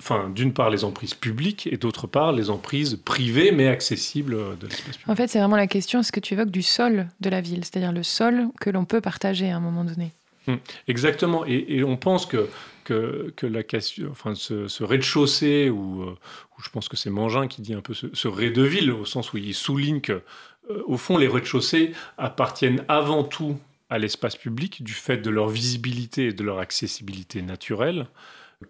enfin, 0.00 0.30
d'une 0.34 0.52
part 0.52 0.70
les 0.70 0.84
emprises 0.84 1.14
publiques 1.14 1.66
et 1.70 1.76
d'autre 1.76 2.06
part 2.06 2.32
les 2.32 2.50
emprises 2.50 2.98
privées 3.02 3.50
mais 3.50 3.66
accessibles 3.66 4.36
de 4.58 4.66
l'espace 4.66 4.96
public. 4.96 5.08
En 5.08 5.16
fait, 5.16 5.28
c'est 5.28 5.38
vraiment 5.38 5.56
la 5.56 5.66
question, 5.66 6.02
ce 6.02 6.12
que 6.12 6.20
tu 6.20 6.34
évoques, 6.34 6.50
du 6.50 6.62
sol 6.62 7.08
de 7.20 7.30
la 7.30 7.40
ville, 7.40 7.64
c'est-à-dire 7.64 7.92
le 7.92 8.02
sol 8.02 8.48
que 8.60 8.70
l'on 8.70 8.84
peut 8.84 9.00
partager 9.00 9.50
à 9.50 9.56
un 9.56 9.60
moment 9.60 9.84
donné? 9.84 10.12
Hum, 10.48 10.58
exactement, 10.86 11.44
et, 11.44 11.82
on 11.82 11.96
pense 11.96 12.24
que, 12.24 12.48
que, 12.84 13.32
que 13.36 13.46
la 13.46 13.62
question, 13.64 14.08
enfin, 14.10 14.34
ce, 14.34 14.84
rez-de-chaussée, 14.84 15.70
ou 15.70 16.02
euh, 16.02 16.16
je 16.62 16.70
pense 16.70 16.88
que 16.88 16.96
c'est 16.96 17.10
Mangin 17.10 17.48
qui 17.48 17.62
dit 17.62 17.74
un 17.74 17.80
peu 17.80 17.94
ce, 17.94 18.28
rez 18.28 18.50
de 18.50 18.62
ville, 18.62 18.92
au 18.92 19.04
sens 19.04 19.32
où 19.32 19.38
il 19.38 19.54
souligne 19.54 20.00
que, 20.00 20.22
euh, 20.70 20.82
au 20.86 20.96
fond, 20.96 21.16
les 21.16 21.26
rez-de-chaussée 21.26 21.92
appartiennent 22.16 22.84
avant 22.88 23.24
tout 23.24 23.58
à 23.90 23.98
l'espace 23.98 24.36
public 24.36 24.82
du 24.82 24.92
fait 24.92 25.18
de 25.18 25.30
leur 25.30 25.48
visibilité 25.48 26.26
et 26.26 26.32
de 26.32 26.42
leur 26.42 26.58
accessibilité 26.58 27.42
naturelle 27.42 28.06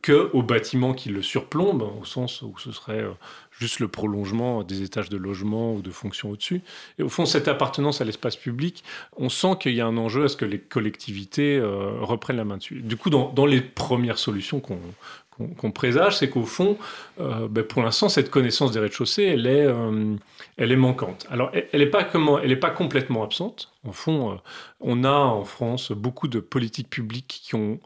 que 0.02 0.30
aux 0.32 0.42
bâtiments 0.42 0.94
qui 0.94 1.10
le 1.10 1.22
surplombent, 1.22 1.88
au 2.00 2.04
sens 2.04 2.42
où 2.42 2.58
ce 2.58 2.72
serait 2.72 3.02
euh, 3.02 3.12
juste 3.52 3.78
le 3.78 3.86
prolongement 3.86 4.64
des 4.64 4.82
étages 4.82 5.08
de 5.08 5.16
logement 5.16 5.74
ou 5.74 5.82
de 5.82 5.90
fonctions 5.90 6.30
au-dessus. 6.30 6.62
Et 6.98 7.04
au 7.04 7.08
fond, 7.08 7.24
cette 7.24 7.46
appartenance 7.46 8.00
à 8.00 8.04
l'espace 8.04 8.36
public, 8.36 8.82
on 9.16 9.28
sent 9.28 9.56
qu'il 9.60 9.74
y 9.74 9.80
a 9.80 9.86
un 9.86 9.96
enjeu 9.96 10.24
à 10.24 10.28
ce 10.28 10.36
que 10.36 10.44
les 10.44 10.58
collectivités 10.58 11.56
euh, 11.56 12.00
reprennent 12.00 12.36
la 12.36 12.44
main 12.44 12.56
dessus. 12.56 12.82
Du 12.82 12.96
coup, 12.96 13.10
dans, 13.10 13.46
les 13.46 13.60
premières 13.60 14.18
solutions 14.18 14.58
qu'on 14.58 14.80
présage, 15.74 16.18
c'est 16.18 16.30
qu'au 16.30 16.44
fond, 16.44 16.78
euh, 17.20 17.48
ben, 17.48 17.64
pour 17.64 17.82
l'instant, 17.82 18.08
cette 18.08 18.30
connaissance 18.30 18.72
des 18.72 18.80
rez-de-chaussée, 18.80 19.24
elle 19.24 19.46
est, 19.46 19.66
elle 20.56 20.72
est 20.72 20.76
manquante. 20.76 21.26
Alors, 21.30 21.50
elle 21.52 21.80
n'est 21.80 21.86
pas, 21.86 22.04
pas 22.04 22.70
complètement 22.70 23.22
absente. 23.22 23.72
Au 23.86 23.92
fond, 23.92 24.38
on 24.80 25.04
a 25.04 25.10
en 25.10 25.44
France 25.44 25.92
beaucoup 25.92 26.28
de 26.28 26.40
politiques 26.40 26.90
publiques 26.90 27.40
qui 27.44 27.54
ont 27.54 27.78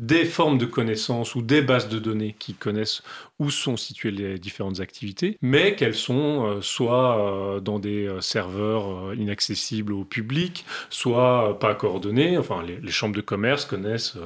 des 0.00 0.24
formes 0.24 0.56
de 0.56 0.64
connaissances 0.64 1.34
ou 1.34 1.42
des 1.42 1.60
bases 1.60 1.88
de 1.88 1.98
données 1.98 2.34
qui 2.38 2.54
connaissent 2.54 3.02
où 3.40 3.50
sont 3.50 3.78
situées 3.78 4.10
les 4.10 4.38
différentes 4.38 4.80
activités, 4.80 5.38
mais 5.40 5.74
qu'elles 5.74 5.94
sont 5.94 6.44
euh, 6.44 6.60
soit 6.60 7.18
euh, 7.18 7.60
dans 7.60 7.78
des 7.78 8.06
euh, 8.06 8.20
serveurs 8.20 9.14
inaccessibles 9.14 9.94
au 9.94 10.04
public, 10.04 10.66
soit 10.90 11.58
pas 11.58 11.74
coordonnées. 11.74 12.36
Enfin, 12.36 12.62
les, 12.62 12.90
chambres 12.90 13.16
de 13.16 13.22
commerce 13.22 13.64
connaissent 13.64 14.18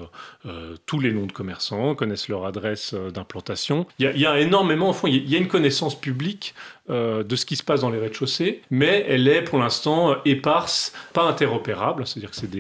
tous 0.87 0.99
les 0.99 1.13
noms 1.13 1.27
de 1.27 1.33
commerçants, 1.33 1.95
connaissent 1.95 2.29
leur 2.29 2.45
adresse 2.45 2.95
d'implantation. 2.95 3.87
Il, 4.01 4.19
y, 4.19 4.27
a 4.27 4.41
énormément, 4.41 4.91
au 4.91 4.93
fond, 4.93 5.07
il 5.07 5.29
y 5.29 5.37
a 5.37 5.39
une 5.39 5.49
connaissance 5.49 6.01
publique 6.01 6.55
de 6.89 7.37
ce 7.37 7.47
qui 7.47 7.57
se 7.57 7.63
passe 7.63 7.83
dans 7.83 7.91
les 7.91 7.99
rez-de-chaussée, 7.99 8.63
mais 8.71 9.05
elle 9.07 9.29
est 9.29 9.43
pour 9.43 9.59
l'instant 9.59 10.17
éparse, 10.25 10.93
pas 11.13 11.23
interopérable. 11.23 12.07
C'est-à-dire 12.07 12.31
que 12.31 12.37
c'est 12.37 12.51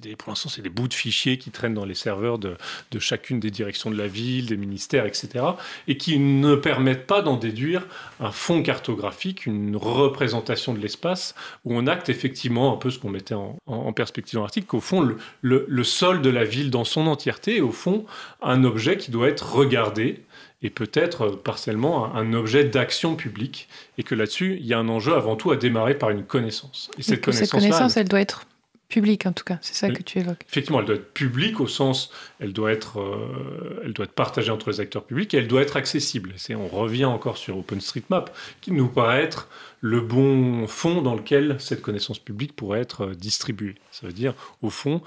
des, 0.00 0.16
pour 0.16 0.30
l'instant, 0.30 0.48
c'est 0.48 0.62
des 0.62 0.70
bouts 0.70 0.88
de 0.88 0.94
fichiers 0.94 1.38
qui 1.38 1.50
traînent 1.50 1.74
dans 1.74 1.84
les 1.84 1.94
serveurs 1.94 2.38
de, 2.38 2.56
de, 2.92 2.98
chacune 2.98 3.40
des 3.40 3.50
directions 3.50 3.90
de 3.90 3.96
la 3.96 4.06
ville, 4.06 4.46
des 4.46 4.56
ministères, 4.56 5.04
etc. 5.04 5.44
Et 5.86 5.97
qui 5.98 6.18
ne 6.18 6.54
permettent 6.54 7.06
pas 7.06 7.20
d'en 7.20 7.36
déduire 7.36 7.86
un 8.20 8.30
fond 8.30 8.62
cartographique, 8.62 9.46
une 9.46 9.76
représentation 9.76 10.72
de 10.72 10.78
l'espace, 10.78 11.34
où 11.64 11.76
on 11.76 11.86
acte 11.86 12.08
effectivement 12.08 12.72
un 12.72 12.76
peu 12.76 12.90
ce 12.90 12.98
qu'on 12.98 13.10
mettait 13.10 13.34
en, 13.34 13.92
perspective 13.92 14.36
dans 14.36 14.42
l'article, 14.42 14.66
qu'au 14.66 14.80
fond, 14.80 15.00
le, 15.00 15.18
le, 15.42 15.84
sol 15.84 16.22
de 16.22 16.30
la 16.30 16.44
ville 16.44 16.70
dans 16.70 16.84
son 16.84 17.06
entièreté 17.06 17.56
est 17.56 17.60
au 17.60 17.72
fond 17.72 18.04
un 18.42 18.64
objet 18.64 18.96
qui 18.96 19.10
doit 19.10 19.28
être 19.28 19.54
regardé 19.54 20.22
et 20.62 20.70
peut-être 20.70 21.30
partiellement 21.30 22.14
un, 22.14 22.32
objet 22.32 22.64
d'action 22.64 23.14
publique, 23.14 23.68
et 23.96 24.02
que 24.02 24.14
là-dessus, 24.14 24.56
il 24.60 24.66
y 24.66 24.74
a 24.74 24.78
un 24.78 24.88
enjeu 24.88 25.14
avant 25.14 25.36
tout 25.36 25.50
à 25.52 25.56
démarrer 25.56 25.94
par 25.94 26.10
une 26.10 26.24
connaissance. 26.24 26.90
Et 26.98 27.02
cette 27.02 27.20
connaissance, 27.20 27.96
elle 27.96 28.08
doit 28.08 28.20
être 28.20 28.46
Publique, 28.88 29.26
en 29.26 29.32
tout 29.32 29.44
cas, 29.44 29.58
c'est 29.60 29.74
ça 29.74 29.90
que 29.90 30.02
tu 30.02 30.18
évoques. 30.18 30.46
Effectivement, 30.48 30.80
elle 30.80 30.86
doit 30.86 30.96
être 30.96 31.12
publique 31.12 31.60
au 31.60 31.66
sens, 31.66 32.10
elle 32.40 32.54
doit 32.54 32.72
être, 32.72 33.00
euh, 33.00 33.82
elle 33.84 33.92
doit 33.92 34.06
être 34.06 34.12
partagée 34.12 34.50
entre 34.50 34.70
les 34.70 34.80
acteurs 34.80 35.04
publics 35.04 35.34
et 35.34 35.36
elle 35.36 35.46
doit 35.46 35.60
être 35.60 35.76
accessible. 35.76 36.32
C'est, 36.36 36.54
on 36.54 36.68
revient 36.68 37.04
encore 37.04 37.36
sur 37.36 37.58
OpenStreetMap, 37.58 38.34
qui 38.62 38.72
nous 38.72 38.88
paraît 38.88 39.22
être 39.22 39.48
le 39.82 40.00
bon 40.00 40.66
fond 40.66 41.02
dans 41.02 41.14
lequel 41.14 41.56
cette 41.58 41.82
connaissance 41.82 42.18
publique 42.18 42.56
pourrait 42.56 42.80
être 42.80 43.08
euh, 43.08 43.14
distribuée. 43.14 43.74
Ça 43.90 44.06
veut 44.06 44.14
dire, 44.14 44.32
au 44.62 44.70
fond, 44.70 45.02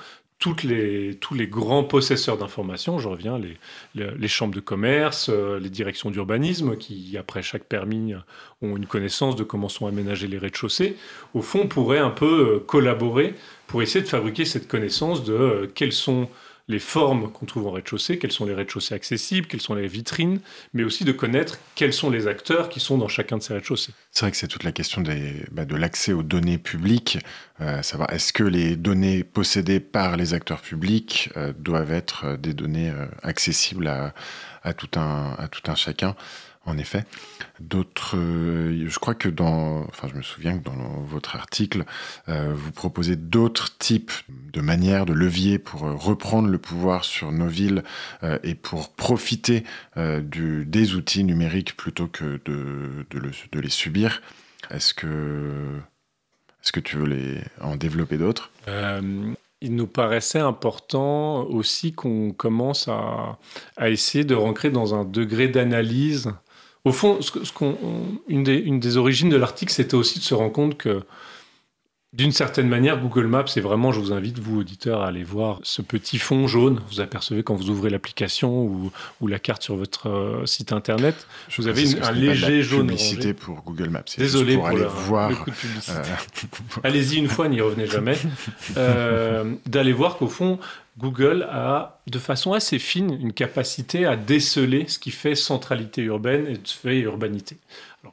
les, 0.63 1.15
tous 1.19 1.33
les 1.33 1.47
grands 1.47 1.83
possesseurs 1.83 2.37
d'informations, 2.37 2.99
je 2.99 3.07
reviens, 3.07 3.39
les, 3.39 3.57
les, 3.95 4.27
chambres 4.27 4.55
de 4.55 4.59
commerce, 4.59 5.29
euh, 5.29 5.59
les 5.59 5.69
directions 5.69 6.11
d'urbanisme, 6.11 6.77
qui, 6.77 7.15
après 7.17 7.41
chaque 7.41 7.63
permis, 7.63 8.13
ont 8.61 8.75
une 8.75 8.85
connaissance 8.85 9.35
de 9.35 9.43
comment 9.43 9.69
sont 9.69 9.87
aménagés 9.87 10.27
les 10.27 10.37
rez-de-chaussée, 10.37 10.97
au 11.33 11.41
fond, 11.41 11.67
pourraient 11.67 11.99
un 11.99 12.09
peu 12.09 12.59
collaborer 12.65 13.35
pour 13.67 13.81
essayer 13.81 14.03
de 14.03 14.09
fabriquer 14.09 14.45
cette 14.45 14.67
connaissance 14.67 15.23
de 15.23 15.33
euh, 15.33 15.67
quelles 15.73 15.93
sont 15.93 16.27
les 16.71 16.79
formes 16.79 17.31
qu'on 17.31 17.45
trouve 17.45 17.67
en 17.67 17.71
rez-de-chaussée, 17.71 18.17
quels 18.17 18.31
sont 18.31 18.45
les 18.45 18.53
rez-de-chaussée 18.53 18.95
accessibles, 18.95 19.47
quelles 19.47 19.61
sont 19.61 19.75
les 19.75 19.87
vitrines, 19.87 20.39
mais 20.73 20.83
aussi 20.83 21.03
de 21.03 21.11
connaître 21.11 21.59
quels 21.75 21.93
sont 21.93 22.09
les 22.09 22.27
acteurs 22.27 22.69
qui 22.69 22.79
sont 22.79 22.97
dans 22.97 23.07
chacun 23.07 23.37
de 23.37 23.43
ces 23.43 23.53
rez-de-chaussée. 23.53 23.93
C'est 24.11 24.25
vrai 24.25 24.31
que 24.31 24.37
c'est 24.37 24.47
toute 24.47 24.63
la 24.63 24.71
question 24.71 25.03
bah, 25.51 25.65
de 25.65 25.75
l'accès 25.75 26.13
aux 26.13 26.23
données 26.23 26.57
publiques, 26.57 27.19
euh, 27.59 27.83
savoir 27.83 28.11
est-ce 28.11 28.33
que 28.33 28.43
les 28.43 28.75
données 28.75 29.23
possédées 29.23 29.79
par 29.79 30.17
les 30.17 30.33
acteurs 30.33 30.61
publics 30.61 31.29
euh, 31.37 31.53
doivent 31.59 31.91
être 31.91 32.37
des 32.37 32.53
données 32.53 32.91
accessibles 33.21 33.91
tout 34.77 34.99
un, 34.99 35.35
à 35.37 35.47
tout 35.47 35.69
un 35.69 35.75
chacun? 35.75 36.15
En 36.65 36.77
effet. 36.77 37.05
D'autres, 37.59 38.17
euh, 38.17 38.85
je 38.87 38.99
crois 38.99 39.15
que 39.15 39.29
dans, 39.29 39.81
enfin, 39.87 40.07
je 40.07 40.15
me 40.15 40.21
souviens 40.21 40.57
que 40.57 40.63
dans 40.63 41.01
votre 41.01 41.35
article, 41.35 41.85
euh, 42.29 42.53
vous 42.53 42.71
proposez 42.71 43.15
d'autres 43.15 43.77
types 43.77 44.11
de 44.29 44.61
manières, 44.61 45.05
de 45.05 45.13
leviers 45.13 45.57
pour 45.57 45.85
euh, 45.85 45.93
reprendre 45.93 46.47
le 46.47 46.57
pouvoir 46.57 47.03
sur 47.03 47.31
nos 47.31 47.47
villes 47.47 47.83
et 48.43 48.55
pour 48.55 48.89
profiter 48.89 49.63
des 49.95 50.95
outils 50.95 51.23
numériques 51.23 51.75
plutôt 51.75 52.07
que 52.07 52.39
de, 52.45 53.59
les 53.59 53.69
subir. 53.69 54.21
Est-ce 54.69 54.93
que, 54.93 55.79
est-ce 56.63 56.71
que 56.71 56.79
tu 56.79 56.97
veux 56.97 57.41
en 57.61 57.75
développer 57.75 58.17
d'autres? 58.17 58.51
Il 59.63 59.75
nous 59.75 59.87
paraissait 59.87 60.39
important 60.39 61.43
aussi 61.43 61.93
qu'on 61.93 62.31
commence 62.31 62.87
à, 62.87 63.37
essayer 63.87 64.23
de 64.23 64.35
rentrer 64.35 64.71
dans 64.71 64.95
un 64.95 65.05
degré 65.05 65.47
d'analyse 65.47 66.31
au 66.85 66.91
fond, 66.91 67.19
ce, 67.21 67.31
une, 68.27 68.43
des, 68.43 68.55
une, 68.55 68.79
des, 68.79 68.97
origines 68.97 69.29
de 69.29 69.37
l'article, 69.37 69.71
c'était 69.71 69.95
aussi 69.95 70.19
de 70.19 70.23
se 70.23 70.33
rendre 70.33 70.51
compte 70.51 70.77
que 70.77 71.03
d'une 72.13 72.33
certaine 72.33 72.67
manière, 72.67 72.99
Google 72.99 73.27
Maps, 73.27 73.47
c'est 73.47 73.61
vraiment, 73.61 73.93
je 73.93 73.99
vous 74.01 74.11
invite, 74.11 74.37
vous 74.37 74.59
auditeurs, 74.59 75.01
à 75.01 75.07
aller 75.07 75.23
voir 75.23 75.61
ce 75.63 75.81
petit 75.81 76.17
fond 76.17 76.45
jaune. 76.45 76.81
Vous 76.89 76.99
apercevez 76.99 77.41
quand 77.41 77.55
vous 77.55 77.69
ouvrez 77.69 77.89
l'application 77.89 78.63
ou, 78.63 78.91
ou, 79.21 79.27
la 79.27 79.39
carte 79.39 79.63
sur 79.63 79.77
votre 79.77 80.09
euh, 80.09 80.45
site 80.45 80.73
internet, 80.73 81.25
vous 81.57 81.67
avez 81.67 81.85
un 82.03 82.11
léger 82.11 82.63
jaune. 82.63 82.87
Publicité 82.87 83.33
pour 83.33 83.63
Google 83.63 83.89
Maps. 83.91 84.03
Désolé 84.17 84.55
pour, 84.55 84.67
aller 84.67 84.83
voir. 85.05 85.31
Euh, 85.31 86.03
Allez-y 86.83 87.15
une 87.15 87.29
fois, 87.29 87.47
n'y 87.47 87.61
revenez 87.61 87.87
jamais. 87.87 88.17
Euh, 88.77 89.55
d'aller 89.65 89.91
voir 89.91 90.17
qu'au 90.17 90.27
fond, 90.27 90.57
Google 90.97 91.47
a, 91.49 92.01
de 92.07 92.19
façon 92.19 92.53
assez 92.53 92.77
fine, 92.77 93.13
une 93.13 93.33
capacité 93.33 94.05
à 94.05 94.15
déceler 94.15 94.87
ce 94.87 94.99
qui 94.99 95.11
fait 95.11 95.35
centralité 95.35 96.01
urbaine 96.03 96.47
et 96.47 96.55
ce 96.55 96.59
qui 96.59 96.77
fait 96.77 96.99
urbanité. 96.99 97.57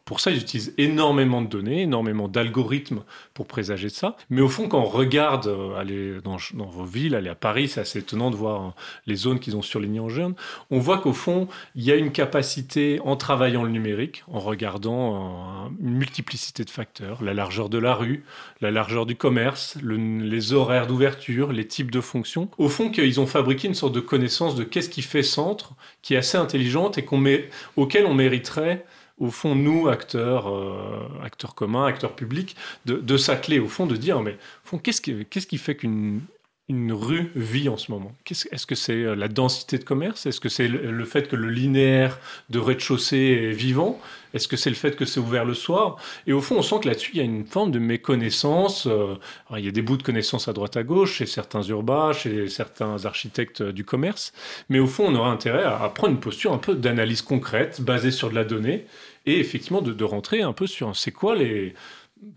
Pour 0.04 0.20
ça, 0.20 0.30
ils 0.30 0.38
utilisent 0.38 0.74
énormément 0.76 1.40
de 1.40 1.46
données, 1.46 1.82
énormément 1.82 2.28
d'algorithmes 2.28 3.02
pour 3.32 3.46
présager 3.46 3.88
ça. 3.88 4.16
Mais 4.28 4.42
au 4.42 4.48
fond, 4.48 4.68
quand 4.68 4.80
on 4.80 4.88
regarde 4.88 5.46
euh, 5.46 5.76
aller 5.76 6.20
dans, 6.22 6.36
vos 6.54 6.84
villes, 6.84 7.14
aller 7.14 7.30
à 7.30 7.34
Paris, 7.34 7.68
c'est 7.68 7.80
assez 7.80 8.00
étonnant 8.00 8.30
de 8.30 8.36
voir 8.36 8.60
hein, 8.60 8.74
les 9.06 9.16
zones 9.16 9.38
qu'ils 9.38 9.56
ont 9.56 9.62
surlignées 9.62 10.00
en 10.00 10.10
jaune. 10.10 10.34
On 10.70 10.78
voit 10.78 10.98
qu'au 10.98 11.14
fond, 11.14 11.48
il 11.74 11.84
y 11.84 11.90
a 11.90 11.94
une 11.94 12.12
capacité, 12.12 13.00
en 13.02 13.16
travaillant 13.16 13.62
le 13.64 13.70
numérique, 13.70 14.24
en 14.28 14.40
regardant 14.40 15.14
euh, 15.14 15.68
une 15.80 15.94
multiplicité 15.94 16.64
de 16.64 16.70
facteurs, 16.70 17.22
la 17.22 17.32
largeur 17.32 17.70
de 17.70 17.78
la 17.78 17.94
rue, 17.94 18.24
la 18.60 18.70
largeur 18.70 19.06
du 19.06 19.16
commerce, 19.16 19.78
les 19.82 20.52
horaires 20.52 20.86
d'ouverture, 20.86 21.50
les 21.50 21.66
types 21.66 21.90
de 21.90 22.00
fonctions, 22.02 22.50
au 22.58 22.68
fond, 22.68 22.90
qu'ils 22.90 23.20
ont 23.20 23.26
fabriqué 23.26 23.68
une 23.68 23.74
sorte 23.74 23.94
de 23.94 24.00
connaissance 24.00 24.54
de 24.54 24.64
qu'est-ce 24.64 24.90
qui 24.90 25.02
fait 25.02 25.22
centre, 25.22 25.72
qui 26.02 26.14
est 26.14 26.18
assez 26.18 26.36
intelligente 26.36 26.98
et 26.98 27.04
qu'on 27.04 27.18
met, 27.18 27.48
auquel 27.76 28.04
on 28.04 28.14
mériterait 28.14 28.84
au 29.18 29.30
fond, 29.30 29.54
nous, 29.54 29.88
acteurs, 29.88 30.48
euh, 30.48 31.08
acteurs 31.24 31.54
communs, 31.54 31.86
acteurs 31.86 32.14
publics, 32.14 32.56
de, 32.86 32.96
de 32.96 33.16
s'atteler, 33.16 33.58
au 33.58 33.68
fond, 33.68 33.86
de 33.86 33.96
dire, 33.96 34.20
mais 34.20 34.36
qu'est-ce 34.82 35.00
qui, 35.00 35.58
fait 35.58 35.76
qu'une 35.76 36.20
une 36.68 36.92
rue 36.92 37.32
vit 37.34 37.70
en 37.70 37.78
ce 37.78 37.90
moment? 37.90 38.12
Est-ce 38.30 38.66
que 38.66 38.74
c'est 38.74 38.92
euh, 38.92 39.14
la 39.14 39.28
densité 39.28 39.78
de 39.78 39.84
commerce? 39.84 40.26
Est-ce 40.26 40.38
que 40.38 40.50
c'est 40.50 40.68
le 40.68 41.04
fait 41.06 41.26
que 41.26 41.34
le 41.34 41.48
linéaire 41.48 42.18
de 42.50 42.58
rez-de-chaussée 42.58 43.16
est 43.16 43.52
vivant? 43.52 43.98
Est-ce 44.34 44.48
que 44.48 44.58
c'est 44.58 44.68
le 44.68 44.76
fait 44.76 44.94
que 44.94 45.06
c'est 45.06 45.18
ouvert 45.18 45.46
le 45.46 45.54
soir? 45.54 45.96
Et 46.26 46.34
au 46.34 46.42
fond, 46.42 46.56
on 46.58 46.62
sent 46.62 46.80
que 46.82 46.88
là-dessus, 46.88 47.12
il 47.14 47.18
y 47.18 47.20
a 47.20 47.24
une 47.24 47.46
forme 47.46 47.70
de 47.70 47.78
méconnaissance. 47.78 48.86
Euh, 48.86 49.14
il 49.56 49.64
y 49.64 49.68
a 49.68 49.70
des 49.70 49.80
bouts 49.80 49.96
de 49.96 50.02
connaissances 50.02 50.46
à 50.46 50.52
droite 50.52 50.76
à 50.76 50.82
gauche, 50.82 51.14
chez 51.14 51.26
certains 51.26 51.62
urbains, 51.62 52.12
chez 52.12 52.48
certains 52.48 53.06
architectes 53.06 53.62
du 53.62 53.84
commerce. 53.84 54.34
Mais 54.68 54.78
au 54.78 54.86
fond, 54.86 55.06
on 55.08 55.14
aura 55.14 55.30
intérêt 55.30 55.64
à, 55.64 55.90
prendre 55.94 56.12
une 56.12 56.20
posture 56.20 56.52
un 56.52 56.58
peu 56.58 56.74
d'analyse 56.74 57.22
concrète, 57.22 57.80
basée 57.80 58.10
sur 58.10 58.28
de 58.28 58.34
la 58.34 58.44
donnée, 58.44 58.84
et 59.28 59.38
effectivement 59.40 59.82
de, 59.82 60.04
rentrer 60.04 60.42
un 60.42 60.52
peu 60.52 60.66
sur 60.66 60.96
c'est 60.96 61.12
quoi 61.12 61.36
les 61.36 61.74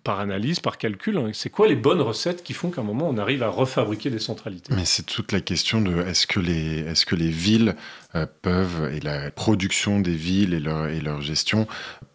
par 0.03 0.19
analyse, 0.19 0.59
par 0.59 0.77
calcul, 0.77 1.17
hein, 1.17 1.31
c'est 1.33 1.49
quoi 1.49 1.67
les 1.67 1.75
bonnes 1.75 2.01
recettes 2.01 2.43
qui 2.43 2.53
font 2.53 2.69
qu'à 2.69 2.81
un 2.81 2.83
moment 2.83 3.09
on 3.09 3.17
arrive 3.17 3.41
à 3.41 3.49
refabriquer 3.49 4.11
des 4.11 4.19
centralités. 4.19 4.71
Mais 4.75 4.85
c'est 4.85 5.07
toute 5.07 5.31
la 5.31 5.41
question 5.41 5.81
de 5.81 6.03
est-ce 6.03 6.27
que 6.27 6.39
les, 6.39 6.79
est 6.79 7.03
que 7.03 7.15
les 7.15 7.29
villes 7.29 7.75
euh, 8.13 8.27
peuvent, 8.43 8.91
et 8.93 8.99
la 8.99 9.31
production 9.31 9.99
des 9.99 10.13
villes 10.13 10.53
et 10.53 10.59
leur, 10.59 10.87
et 10.87 11.01
leur 11.01 11.21
gestion 11.21 11.67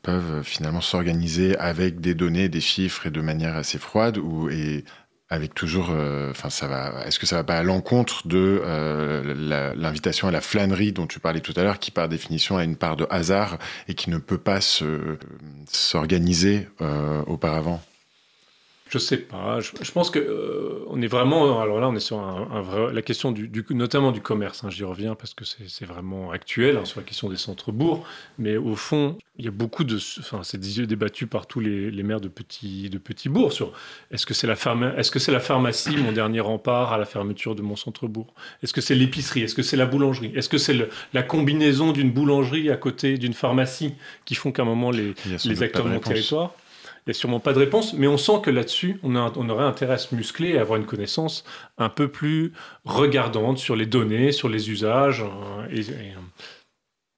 peuvent 0.02 0.44
finalement 0.44 0.80
s'organiser 0.80 1.56
avec 1.56 2.00
des 2.00 2.14
données, 2.14 2.48
des 2.48 2.60
chiffres 2.60 3.06
et 3.06 3.10
de 3.10 3.20
manière 3.20 3.56
assez 3.56 3.78
froide 3.78 4.16
ou, 4.18 4.48
et 4.48 4.84
avec 5.28 5.54
toujours, 5.54 5.88
euh, 5.90 6.30
enfin 6.30 6.50
ça 6.50 6.68
va. 6.68 7.04
Est-ce 7.04 7.18
que 7.18 7.26
ça 7.26 7.36
va 7.36 7.44
pas 7.44 7.58
à 7.58 7.62
l'encontre 7.62 8.28
de 8.28 8.62
euh, 8.64 9.74
l'invitation 9.74 10.28
à 10.28 10.30
la 10.30 10.40
flânerie 10.40 10.92
dont 10.92 11.06
tu 11.06 11.18
parlais 11.18 11.40
tout 11.40 11.54
à 11.56 11.62
l'heure, 11.62 11.78
qui 11.78 11.90
par 11.90 12.08
définition 12.08 12.56
a 12.56 12.64
une 12.64 12.76
part 12.76 12.96
de 12.96 13.06
hasard 13.10 13.58
et 13.88 13.94
qui 13.94 14.10
ne 14.10 14.18
peut 14.18 14.38
pas 14.38 14.60
s'organiser 15.66 16.68
euh, 16.80 17.22
auparavant? 17.26 17.82
Je 18.96 19.04
sais 19.04 19.18
pas. 19.18 19.60
Je, 19.60 19.92
pense 19.92 20.10
que 20.10 20.18
euh, 20.18 20.84
on 20.88 21.02
est 21.02 21.06
vraiment. 21.06 21.60
Alors 21.60 21.80
là, 21.80 21.88
on 21.88 21.94
est 21.94 22.00
sur 22.00 22.18
un, 22.18 22.62
vrai, 22.62 22.92
la 22.92 23.02
question 23.02 23.30
du, 23.30 23.64
notamment 23.70 24.10
du 24.10 24.22
commerce. 24.22 24.64
Hein, 24.64 24.70
J'y 24.70 24.84
reviens 24.84 25.14
parce 25.14 25.34
que 25.34 25.44
c'est 25.44 25.84
vraiment 25.84 26.30
actuel 26.30 26.78
hein, 26.78 26.84
sur 26.84 27.00
la 27.00 27.06
question 27.06 27.28
des 27.28 27.36
centres-bourgs. 27.36 28.02
Mais 28.38 28.56
au 28.56 28.74
fond, 28.74 29.18
il 29.38 29.44
y 29.44 29.48
a 29.48 29.50
beaucoup 29.50 29.84
de. 29.84 29.96
Enfin, 30.20 30.40
c'est 30.42 30.58
débattu 30.86 31.26
par 31.26 31.46
tous 31.46 31.60
les, 31.60 32.02
maires 32.02 32.20
de 32.20 32.28
petits 32.28 32.88
de 32.88 32.98
petits 32.98 33.28
bourgs 33.28 33.52
sur 33.52 33.72
est-ce 34.10 34.24
que 34.24 34.32
c'est 34.32 34.46
la 34.46 34.56
est-ce 34.96 35.10
que 35.10 35.18
c'est 35.18 35.32
la 35.32 35.40
pharmacie 35.40 35.96
mon 35.96 36.12
dernier 36.12 36.40
rempart 36.40 36.92
à 36.92 36.98
la 36.98 37.04
fermeture 37.04 37.54
de 37.54 37.62
mon 37.62 37.76
centre-bourg? 37.76 38.32
Est-ce 38.62 38.72
que 38.72 38.80
c'est 38.80 38.94
l'épicerie? 38.94 39.42
Est-ce 39.42 39.54
que 39.54 39.62
c'est 39.62 39.76
la 39.76 39.86
boulangerie? 39.86 40.32
Est-ce 40.34 40.48
que 40.48 40.58
c'est 40.58 40.76
la 41.12 41.22
combinaison 41.22 41.92
d'une 41.92 42.10
boulangerie 42.10 42.70
à 42.70 42.76
côté 42.76 43.18
d'une 43.18 43.34
pharmacie 43.34 43.94
qui 44.24 44.34
font 44.34 44.52
qu'à 44.52 44.62
un 44.62 44.66
moment 44.66 44.90
les, 44.90 45.14
les 45.44 45.62
acteurs 45.62 45.84
de 45.84 45.90
mon 45.90 46.00
territoire? 46.00 46.54
N'y 47.06 47.12
a 47.12 47.14
sûrement 47.14 47.40
pas 47.40 47.52
de 47.52 47.58
réponse, 47.58 47.92
mais 47.92 48.08
on 48.08 48.18
sent 48.18 48.40
que 48.42 48.50
là-dessus, 48.50 48.98
on, 49.02 49.14
aurait 49.14 49.64
intérêt 49.64 49.94
à 49.94 49.98
se 49.98 50.14
muscler 50.14 50.50
et 50.50 50.58
à 50.58 50.62
avoir 50.62 50.78
une 50.78 50.86
connaissance 50.86 51.44
un 51.78 51.88
peu 51.88 52.08
plus 52.08 52.52
regardante 52.84 53.58
sur 53.58 53.76
les 53.76 53.86
données, 53.86 54.32
sur 54.32 54.48
les 54.48 54.70
usages. 54.70 55.22
Euh, 55.22 55.68
euh. 55.70 56.14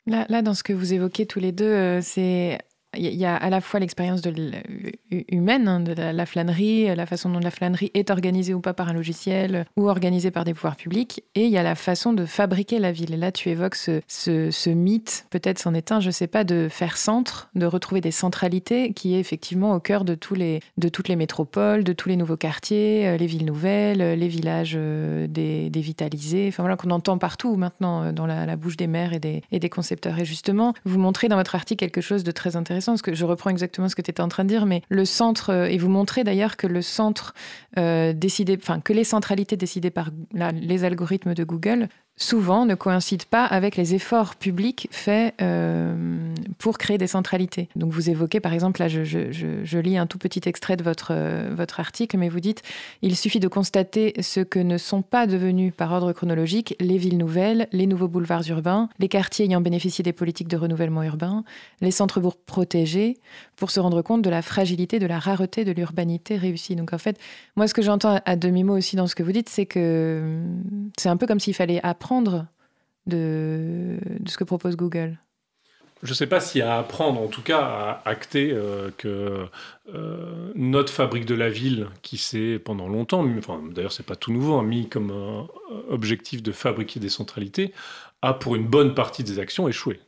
Là, 0.06 0.26
là, 0.28 0.42
dans 0.42 0.54
ce 0.54 0.62
que 0.62 0.72
vous 0.72 0.92
évoquez 0.92 1.26
tous 1.26 1.40
les 1.40 1.52
deux, 1.52 1.64
euh, 1.64 2.00
c'est 2.02 2.58
il 2.98 3.14
y 3.14 3.24
a 3.24 3.36
à 3.36 3.50
la 3.50 3.60
fois 3.60 3.80
l'expérience 3.80 4.22
humaine, 5.10 5.68
hein, 5.68 5.80
de 5.80 5.92
la, 5.92 6.26
flânerie, 6.26 6.94
la 6.94 7.06
façon 7.06 7.30
dont 7.30 7.38
la 7.38 7.50
flânerie 7.50 7.90
est 7.94 8.10
organisée 8.10 8.54
ou 8.54 8.60
pas 8.60 8.74
par 8.74 8.88
un 8.88 8.92
logiciel 8.92 9.66
ou 9.76 9.88
organisée 9.88 10.30
par 10.30 10.44
des 10.44 10.54
pouvoirs 10.54 10.76
publics, 10.76 11.22
et 11.34 11.44
il 11.44 11.50
y 11.50 11.58
a 11.58 11.62
la 11.62 11.74
façon 11.74 12.12
de 12.12 12.26
fabriquer 12.26 12.78
la 12.78 12.92
ville. 12.92 13.14
Et 13.14 13.16
là, 13.16 13.32
tu 13.32 13.48
évoques 13.48 13.76
ce, 13.76 14.70
mythe, 14.70 15.26
peut-être 15.30 15.58
c'en 15.58 15.74
est 15.74 15.92
un, 15.92 16.00
je 16.00 16.10
sais 16.10 16.26
pas, 16.26 16.44
de 16.44 16.68
faire 16.70 16.96
centre, 16.96 17.50
de 17.54 17.66
retrouver 17.66 18.00
des 18.00 18.10
centralités 18.10 18.92
qui 18.92 19.14
est 19.14 19.20
effectivement 19.20 19.74
au 19.74 19.80
cœur 19.80 20.04
de, 20.04 20.14
toutes 20.14 20.38
les 20.38 21.16
métropoles, 21.16 21.84
de 21.84 21.92
tous 21.92 22.08
les 22.08 22.16
nouveaux 22.16 22.36
quartiers, 22.36 23.08
euh, 23.08 23.16
les 23.16 23.26
villes 23.26 23.44
nouvelles, 23.44 24.02
euh, 24.02 24.16
les 24.16 24.28
villages 24.28 24.74
euh, 24.76 25.26
dévitalisés, 25.28 26.46
enfin 26.48 26.62
voilà, 26.62 26.76
qu'on 26.76 26.90
entend 26.90 27.18
partout 27.18 27.56
maintenant 27.56 28.12
dans 28.12 28.26
la, 28.26 28.56
bouche 28.56 28.76
des 28.76 28.86
maires 28.86 29.20
des, 29.20 29.42
et 29.52 29.58
des 29.58 29.68
concepteurs. 29.68 30.18
Et 30.18 30.24
justement, 30.24 30.74
vous 30.84 30.98
montrez 30.98 31.28
dans 31.28 31.36
votre 31.36 31.54
article 31.54 31.84
quelque 31.84 32.00
chose 32.00 32.24
de 32.24 32.30
très 32.30 32.56
intéressant 32.56 32.87
parce 32.92 33.02
que 33.02 33.14
je 33.14 33.24
reprends 33.24 33.50
exactement 33.50 33.88
ce 33.88 33.96
que 33.96 34.02
tu 34.02 34.10
étais 34.10 34.22
en 34.22 34.28
train 34.28 34.44
de 34.44 34.48
dire, 34.48 34.66
mais 34.66 34.82
le 34.88 35.04
centre, 35.04 35.50
euh, 35.50 35.66
et 35.66 35.78
vous 35.78 35.88
montrez 35.88 36.24
d'ailleurs 36.24 36.56
que 36.56 36.66
le 36.66 36.82
centre 36.82 37.34
euh, 37.78 38.12
décidé, 38.12 38.58
enfin 38.60 38.80
que 38.80 38.92
les 38.92 39.04
centralités 39.04 39.56
décidées 39.56 39.90
par 39.90 40.10
les 40.52 40.84
algorithmes 40.84 41.34
de 41.34 41.44
Google 41.44 41.88
souvent 42.18 42.66
ne 42.66 42.74
coïncident 42.74 43.24
pas 43.30 43.44
avec 43.44 43.76
les 43.76 43.94
efforts 43.94 44.34
publics 44.34 44.88
faits 44.90 45.34
euh, 45.40 46.34
pour 46.58 46.76
créer 46.76 46.98
des 46.98 47.06
centralités. 47.06 47.68
Donc 47.76 47.92
vous 47.92 48.10
évoquez 48.10 48.40
par 48.40 48.52
exemple, 48.52 48.80
là 48.80 48.88
je, 48.88 49.78
lis 49.78 49.96
un 49.96 50.06
tout 50.06 50.18
petit 50.18 50.40
extrait 50.46 50.76
de 50.76 50.82
votre, 50.82 51.12
euh, 51.12 51.50
votre 51.54 51.78
article, 51.78 52.18
mais 52.18 52.28
vous 52.28 52.40
dites, 52.40 52.62
il 53.02 53.16
suffit 53.16 53.38
de 53.38 53.46
constater 53.46 54.14
ce 54.20 54.40
que 54.40 54.58
ne 54.58 54.78
sont 54.78 55.02
pas 55.02 55.26
devenus 55.28 55.72
par 55.74 55.92
ordre 55.92 56.12
chronologique 56.12 56.74
les 56.80 56.98
villes 56.98 57.18
nouvelles, 57.18 57.68
les 57.72 57.86
nouveaux 57.86 58.08
boulevards 58.08 58.48
urbains, 58.48 58.88
les 58.98 59.08
quartiers 59.08 59.44
ayant 59.46 59.60
bénéficié 59.60 60.02
des 60.02 60.12
politiques 60.12 60.48
de 60.48 60.56
renouvellement 60.56 61.04
urbain, 61.04 61.44
les 61.80 61.92
centres-bourgs 61.92 62.38
protégés, 62.46 63.16
pour 63.54 63.70
se 63.70 63.78
rendre 63.78 64.02
compte 64.02 64.22
de 64.22 64.30
la 64.30 64.42
fragilité, 64.42 64.98
de 64.98 65.06
la 65.06 65.20
rareté 65.20 65.64
de 65.64 65.70
l'urbanité 65.70 66.36
réussie. 66.36 66.74
Donc 66.74 66.92
en 66.92 66.98
fait, 66.98 67.16
moi 67.54 67.68
ce 67.68 67.74
que 67.74 67.82
j'entends 67.82 68.20
à 68.24 68.34
demi-mot 68.34 68.76
aussi 68.76 68.96
dans 68.96 69.06
ce 69.06 69.14
que 69.14 69.22
vous 69.22 69.32
dites, 69.32 69.48
c'est 69.48 69.66
que 69.66 70.42
c'est 70.98 71.08
un 71.08 71.16
peu 71.16 71.26
comme 71.26 71.38
s'il 71.38 71.54
fallait 71.54 71.80
apprendre 71.84 72.07
de, 73.06 73.98
ce 74.26 74.36
que 74.36 74.44
propose 74.44 74.76
Google 74.76 75.18
je 76.04 76.10
ne 76.10 76.14
sais 76.14 76.28
pas 76.28 76.38
s'il 76.38 76.60
y 76.60 76.62
a 76.62 76.76
à 76.76 76.78
apprendre, 76.78 77.20
en 77.20 77.26
tout 77.26 77.42
cas 77.42 77.58
à 77.58 78.02
acter 78.08 78.52
euh, 78.52 78.92
que 78.96 79.46
euh, 79.92 80.52
notre 80.54 80.92
fabrique 80.92 81.24
de 81.24 81.34
la 81.34 81.50
ville, 81.50 81.88
qui 82.02 82.18
s'est 82.18 82.60
pendant 82.64 82.86
longtemps, 82.86 83.26
d'ailleurs 83.74 83.90
c'est 83.90 84.06
pas 84.06 84.14
tout 84.14 84.32
nouveau, 84.32 84.58
hein, 84.58 84.62
mis 84.62 84.88
comme 84.88 85.12
objectif 85.90 86.40
de 86.40 86.52
fabriquer 86.52 87.00
des 87.00 87.08
centralités, 87.08 87.72
a 88.22 88.32
pour 88.32 88.54
une 88.54 88.68
bonne 88.68 88.94
partie 88.94 89.24
des 89.24 89.40
actions 89.40 89.66
échoué. 89.66 89.98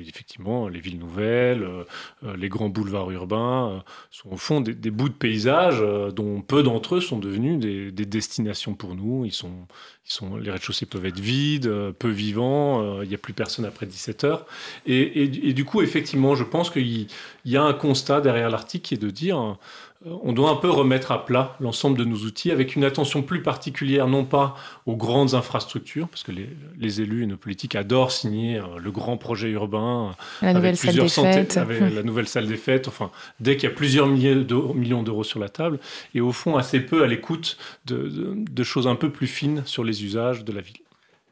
Euh, 0.00 0.04
effectivement, 0.08 0.68
les 0.68 0.80
villes 0.80 0.98
nouvelles, 0.98 1.62
euh, 1.62 1.84
euh, 2.24 2.36
les 2.36 2.48
grands 2.48 2.68
boulevards 2.68 3.10
urbains 3.10 3.82
sont 4.10 4.30
au 4.30 4.36
fond 4.36 4.60
des, 4.60 4.90
bouts 4.90 5.08
de 5.08 5.14
paysage 5.14 5.82
dont 6.14 6.40
peu 6.42 6.62
d'entre 6.62 6.96
eux 6.96 7.00
sont 7.00 7.18
devenus 7.18 7.58
des, 7.58 8.06
destinations 8.06 8.74
pour 8.74 8.94
nous. 8.94 9.24
Ils 9.24 9.32
sont, 9.32 9.66
ils 10.06 10.12
sont, 10.12 10.36
les 10.36 10.50
rez-de-chaussée 10.50 10.86
peuvent 10.86 11.06
être 11.06 11.20
vides, 11.20 11.70
peu 11.98 12.08
vivants, 12.08 13.02
il 13.02 13.08
n'y 13.08 13.14
a 13.14 13.18
plus 13.18 13.32
personne 13.32 13.64
après 13.64 13.86
17 13.86 14.24
heures. 14.24 14.46
Et, 14.86 15.52
du 15.52 15.64
coup, 15.64 15.82
effectivement, 15.82 16.34
je 16.34 16.44
pense 16.44 16.70
qu'il 16.70 17.06
y 17.44 17.56
a 17.56 17.62
un 17.62 17.72
constat 17.72 18.20
derrière 18.20 18.50
l'article 18.50 18.84
qui 18.84 18.94
est 18.94 18.98
de 18.98 19.10
dire 19.10 19.58
on 20.06 20.32
doit 20.32 20.50
un 20.50 20.56
peu 20.56 20.70
remettre 20.70 21.12
à 21.12 21.26
plat 21.26 21.56
l'ensemble 21.60 21.98
de 21.98 22.04
nos 22.04 22.16
outils 22.18 22.50
avec 22.50 22.74
une 22.74 22.84
attention 22.84 23.22
plus 23.22 23.42
particulière, 23.42 24.06
non 24.08 24.24
pas 24.24 24.56
aux 24.86 24.96
grandes 24.96 25.34
infrastructures, 25.34 26.08
parce 26.08 26.22
que 26.22 26.32
les, 26.32 27.00
élus 27.02 27.24
et 27.24 27.26
nos 27.26 27.36
politiques 27.36 27.74
adorent 27.74 28.10
signer 28.10 28.58
euh, 28.58 28.78
le 28.78 28.90
grand 28.90 29.18
projet 29.18 29.50
urbain 29.50 30.16
la 30.40 30.48
avec 30.48 30.56
nouvelle 30.56 30.76
plusieurs 30.76 31.10
salle 31.10 31.46
des 31.46 31.58
avec 31.58 31.94
la 31.94 32.02
nouvelle 32.02 32.28
salle 32.28 32.46
des 32.46 32.56
fêtes, 32.56 32.88
enfin, 32.88 33.10
dès 33.40 33.56
qu'il 33.56 33.68
y 33.68 33.72
a 33.72 33.74
plusieurs 33.74 34.06
millions 34.06 35.02
d'euros 35.02 35.24
sur 35.24 35.38
la 35.38 35.50
table, 35.50 35.78
et 36.14 36.22
au 36.22 36.32
fond 36.32 36.56
assez 36.56 36.80
peu 36.80 37.02
à 37.02 37.06
l'écoute 37.06 37.58
de, 37.86 38.62
choses 38.62 38.86
un 38.86 38.94
peu 38.94 39.10
plus 39.10 39.26
fines 39.26 39.62
sur 39.66 39.84
les 39.84 40.04
usages 40.04 40.44
de 40.44 40.52
la 40.52 40.60
ville. 40.60 40.76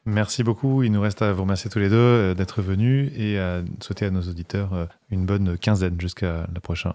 Merci 0.05 0.43
beaucoup. 0.43 0.83
Il 0.83 0.93
nous 0.93 1.01
reste 1.01 1.23
à 1.23 1.33
vous 1.33 1.43
remercier 1.43 1.71
tous 1.71 1.79
les 1.79 1.91
deux 1.91 1.97
euh, 1.97 2.35
d'être 2.35 2.63
venus 2.63 3.13
et 3.17 3.39
à 3.39 3.63
souhaiter 3.81 4.07
à 4.07 4.11
nos 4.11 4.23
auditeurs 4.23 4.89
une 5.11 5.25
bonne 5.25 5.57
quinzaine 5.59 6.01
jusqu'à 6.01 6.47
la 6.53 6.61
prochaine. 6.61 6.93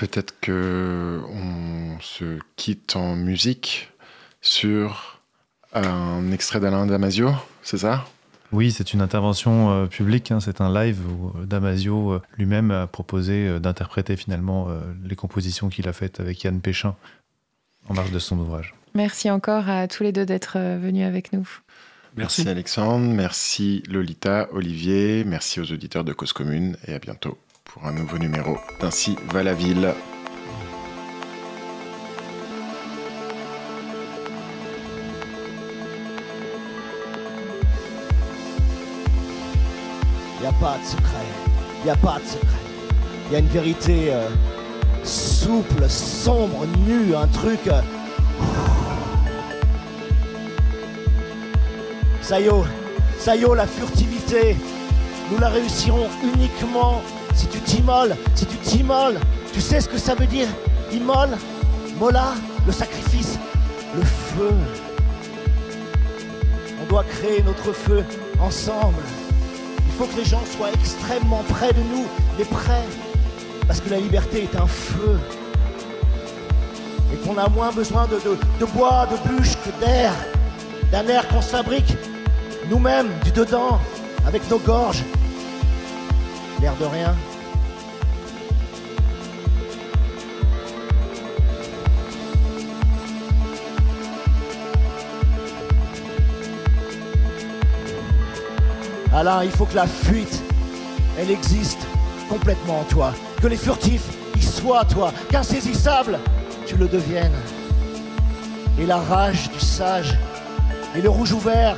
Peut-être 0.00 0.40
que 0.40 1.20
on 1.28 2.00
se 2.00 2.38
quitte 2.56 2.96
en 2.96 3.16
musique 3.16 3.90
sur 4.40 5.20
un 5.74 6.32
extrait 6.32 6.58
d'Alain 6.58 6.86
Damasio, 6.86 7.32
c'est 7.62 7.76
ça? 7.76 8.06
Oui, 8.50 8.72
c'est 8.72 8.94
une 8.94 9.02
intervention 9.02 9.70
euh, 9.70 9.86
publique, 9.88 10.30
hein. 10.30 10.40
c'est 10.40 10.62
un 10.62 10.72
live 10.72 11.02
où 11.06 11.28
euh, 11.36 11.44
Damasio 11.44 12.12
euh, 12.12 12.22
lui-même 12.38 12.70
a 12.70 12.86
proposé 12.86 13.60
d'interpréter 13.60 14.16
finalement 14.16 14.68
les 15.04 15.16
compositions 15.16 15.68
qu'il 15.68 15.86
a 15.86 15.92
faites 15.92 16.18
avec 16.18 16.42
Yann 16.44 16.62
Péchin 16.62 16.96
en 17.90 17.92
marge 17.92 18.10
de 18.10 18.18
son 18.18 18.38
ouvrage. 18.38 18.74
Merci 18.94 19.30
encore 19.30 19.68
à 19.68 19.86
tous 19.86 20.02
les 20.02 20.12
deux 20.12 20.24
d'être 20.24 20.58
venus 20.78 21.06
avec 21.06 21.34
nous. 21.34 21.46
Merci. 22.16 22.40
merci 22.40 22.48
Alexandre, 22.48 23.04
merci 23.04 23.82
Lolita, 23.86 24.48
Olivier, 24.52 25.24
merci 25.24 25.60
aux 25.60 25.70
auditeurs 25.70 26.04
de 26.04 26.14
Cause 26.14 26.32
Commune 26.32 26.78
et 26.86 26.94
à 26.94 26.98
bientôt 26.98 27.36
pour 27.72 27.86
un 27.86 27.92
nouveau 27.92 28.18
numéro 28.18 28.56
d'Ainsi 28.80 29.16
va 29.32 29.42
la 29.42 29.54
ville. 29.54 29.94
Y 40.42 40.46
a 40.46 40.52
pas 40.52 40.78
de 40.78 40.84
secret, 40.84 41.26
y 41.84 41.90
a 41.90 41.96
pas 41.96 42.18
de 42.18 42.24
secret. 42.24 42.48
Y 43.30 43.36
a 43.36 43.38
une 43.38 43.46
vérité 43.46 44.12
euh, 44.12 44.28
souple, 45.04 45.88
sombre, 45.88 46.66
nue, 46.86 47.14
un 47.14 47.26
truc. 47.28 47.60
Euh, 47.66 47.80
ça 52.22 52.40
y 52.40 52.46
est, 52.46 52.50
ça 53.18 53.36
y 53.36 53.42
est, 53.42 53.54
la 53.54 53.66
furtivité, 53.66 54.56
nous 55.30 55.38
la 55.38 55.48
réussirons 55.48 56.08
uniquement 56.34 57.02
si 57.40 57.46
tu 57.46 57.60
t'immoles, 57.60 58.16
si 58.34 58.44
tu 58.44 58.56
t'immoles, 58.58 59.18
tu 59.52 59.60
sais 59.60 59.80
ce 59.80 59.88
que 59.88 59.96
ça 59.96 60.14
veut 60.14 60.26
dire 60.26 60.48
Immole, 60.92 61.38
mola, 61.98 62.34
le 62.66 62.72
sacrifice, 62.72 63.38
le 63.94 64.02
feu, 64.02 64.54
doit 66.90 67.04
créer 67.04 67.42
notre 67.42 67.72
feu 67.72 68.04
ensemble. 68.40 69.02
Il 69.86 69.92
faut 69.92 70.06
que 70.06 70.16
les 70.16 70.24
gens 70.24 70.42
soient 70.56 70.72
extrêmement 70.72 71.44
près 71.48 71.72
de 71.72 71.78
nous, 71.78 72.06
mais 72.36 72.44
près. 72.44 72.84
Parce 73.66 73.80
que 73.80 73.88
la 73.90 73.98
liberté 73.98 74.42
est 74.42 74.56
un 74.56 74.66
feu. 74.66 75.18
Et 77.12 77.16
qu'on 77.18 77.38
a 77.38 77.48
moins 77.48 77.70
besoin 77.70 78.06
de, 78.08 78.16
de 78.16 78.64
bois, 78.72 79.06
de 79.06 79.28
bûches 79.28 79.56
que 79.64 79.84
d'air. 79.84 80.12
D'un 80.90 81.06
air 81.06 81.28
qu'on 81.28 81.40
se 81.40 81.50
fabrique 81.50 81.96
nous-mêmes, 82.68 83.10
du 83.24 83.30
dedans, 83.30 83.78
avec 84.26 84.48
nos 84.50 84.58
gorges. 84.58 85.04
L'air 86.60 86.74
de 86.80 86.86
rien. 86.86 87.14
Alain, 99.12 99.42
il 99.42 99.50
faut 99.50 99.64
que 99.64 99.74
la 99.74 99.86
fuite, 99.86 100.42
elle 101.18 101.30
existe 101.30 101.80
complètement 102.28 102.80
en 102.80 102.84
toi. 102.84 103.12
Que 103.42 103.48
les 103.48 103.56
furtifs, 103.56 104.06
ils 104.36 104.42
soient 104.42 104.84
toi. 104.84 105.12
Qu'insaisissable, 105.30 106.18
tu 106.66 106.76
le 106.76 106.86
deviennes. 106.86 107.34
Et 108.78 108.86
la 108.86 108.98
rage 108.98 109.50
du 109.50 109.58
sage, 109.58 110.16
et 110.96 111.02
le 111.02 111.10
rouge 111.10 111.32
ouvert, 111.32 111.76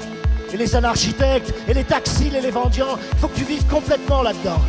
et 0.52 0.56
les 0.58 0.76
anarchitectes, 0.76 1.54
et 1.66 1.74
les 1.74 1.84
taxis, 1.84 2.30
et 2.36 2.40
les 2.40 2.50
vendians, 2.50 2.98
il 3.12 3.18
faut 3.18 3.28
que 3.28 3.36
tu 3.36 3.44
vives 3.44 3.66
complètement 3.66 4.22
là-dedans. 4.22 4.60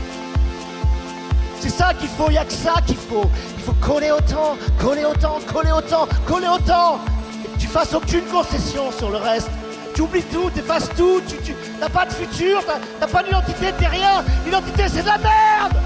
C'est 1.60 1.70
ça 1.70 1.94
qu'il 1.94 2.10
faut, 2.10 2.28
il 2.28 2.34
n'y 2.34 2.38
a 2.38 2.46
que 2.46 2.54
ça 2.54 2.76
qu'il 2.86 2.96
faut. 2.96 3.30
Il 3.58 3.64
faut 3.64 3.74
coller 3.74 4.12
autant, 4.12 4.58
coller 4.80 5.06
autant, 5.06 5.40
coller 5.52 5.72
autant, 5.72 6.08
coller 6.26 6.48
autant. 6.48 7.00
Et 7.44 7.48
que 7.48 7.60
tu 7.60 7.68
fasses 7.68 7.94
aucune 7.94 8.26
concession 8.26 8.92
sur 8.92 9.10
le 9.10 9.18
reste. 9.18 9.50
Tu 9.94 10.02
oublies 10.02 10.24
tout, 10.24 10.50
tu 10.54 10.60
effaces 10.60 10.90
tout, 10.98 11.22
tu 11.44 11.54
n'as 11.80 11.90
pas 11.90 12.06
de 12.06 12.14
futur, 12.14 12.64
t'as 13.00 13.08
pas 13.08 13.22
d'identité, 13.22 13.72
t'es 13.78 13.88
rien. 13.88 14.24
L'identité, 14.46 14.84
c'est 14.88 15.02
de 15.02 15.08
la 15.08 15.18
merde 15.20 15.78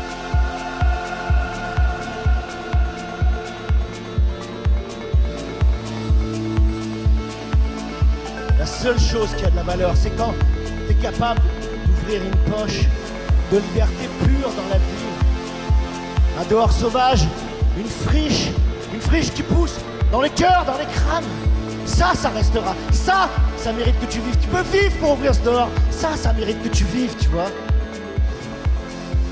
La 8.57 8.65
seule 8.65 8.99
chose 8.99 9.29
qui 9.37 9.43
a 9.43 9.49
de 9.49 9.55
la 9.55 9.63
valeur, 9.63 9.91
c'est 9.95 10.09
quand 10.11 10.33
tu 10.87 10.91
es 10.91 10.95
capable 10.95 11.41
d'ouvrir 11.85 12.21
une 12.23 12.51
poche 12.51 12.85
de 13.51 13.57
liberté 13.57 14.09
pure 14.23 14.49
dans 14.49 14.69
la 14.69 14.77
vie. 14.77 16.39
Un 16.39 16.45
dehors 16.49 16.71
sauvage, 16.71 17.25
une 17.77 17.87
friche, 17.87 18.49
une 18.93 19.01
friche 19.01 19.31
qui 19.31 19.43
pousse 19.43 19.75
dans 20.11 20.21
les 20.21 20.29
cœurs, 20.29 20.63
dans 20.65 20.77
les 20.77 20.85
crânes. 20.85 21.46
Ça, 21.87 22.11
ça 22.13 22.29
restera. 22.29 22.75
Ça, 22.91 23.29
ça 23.57 23.71
mérite 23.71 23.99
que 23.99 24.05
tu 24.05 24.19
vives. 24.19 24.37
Tu 24.37 24.47
peux 24.47 24.61
vivre 24.61 24.95
pour 24.97 25.11
ouvrir 25.13 25.33
ce 25.33 25.39
dehors. 25.39 25.69
Ça, 25.89 26.09
ça 26.15 26.33
mérite 26.33 26.61
que 26.61 26.67
tu 26.67 26.83
vives, 26.83 27.15
tu 27.17 27.29
vois. 27.29 27.49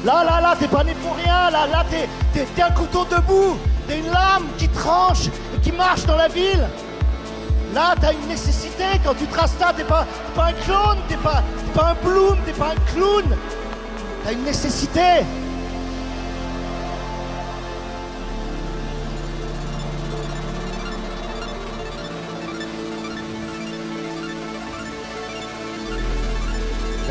Là, 0.04 0.24
là, 0.24 0.42
là, 0.42 0.56
t'es 0.58 0.68
pas 0.68 0.84
né 0.84 0.96
pour 1.04 1.16
rien. 1.16 1.52
Là, 1.52 1.68
là, 1.68 1.86
t'es, 2.34 2.62
un 2.62 2.72
couteau 2.72 3.06
debout. 3.06 3.58
T'es 3.88 4.00
une 4.00 4.08
lame 4.08 4.48
qui 4.58 4.68
tranche 4.70 5.28
et 5.56 5.60
qui 5.62 5.72
marche 5.72 6.06
dans 6.06 6.16
la 6.16 6.28
ville. 6.28 6.68
Là, 7.74 7.94
t'as 8.00 8.14
une 8.14 8.28
nécessité. 8.28 8.86
Quand 9.04 9.14
tu 9.14 9.28
traces 9.28 9.54
ça, 9.60 9.74
t'es 9.76 9.84
pas, 9.84 10.08
pas 10.34 10.46
un 10.46 10.54
clone, 10.54 10.98
t'es 11.08 11.18
pas, 11.18 11.44
pas 11.74 11.92
un 11.92 12.08
bloom, 12.08 12.38
t'es 12.46 12.54
pas 12.54 12.72
un 12.72 12.94
clown. 12.94 13.38
T'as 14.24 14.32
une 14.32 14.44
nécessité. 14.44 15.26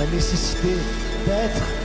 La 0.05 0.11
nécessité 0.11 0.77
d'être. 1.25 1.84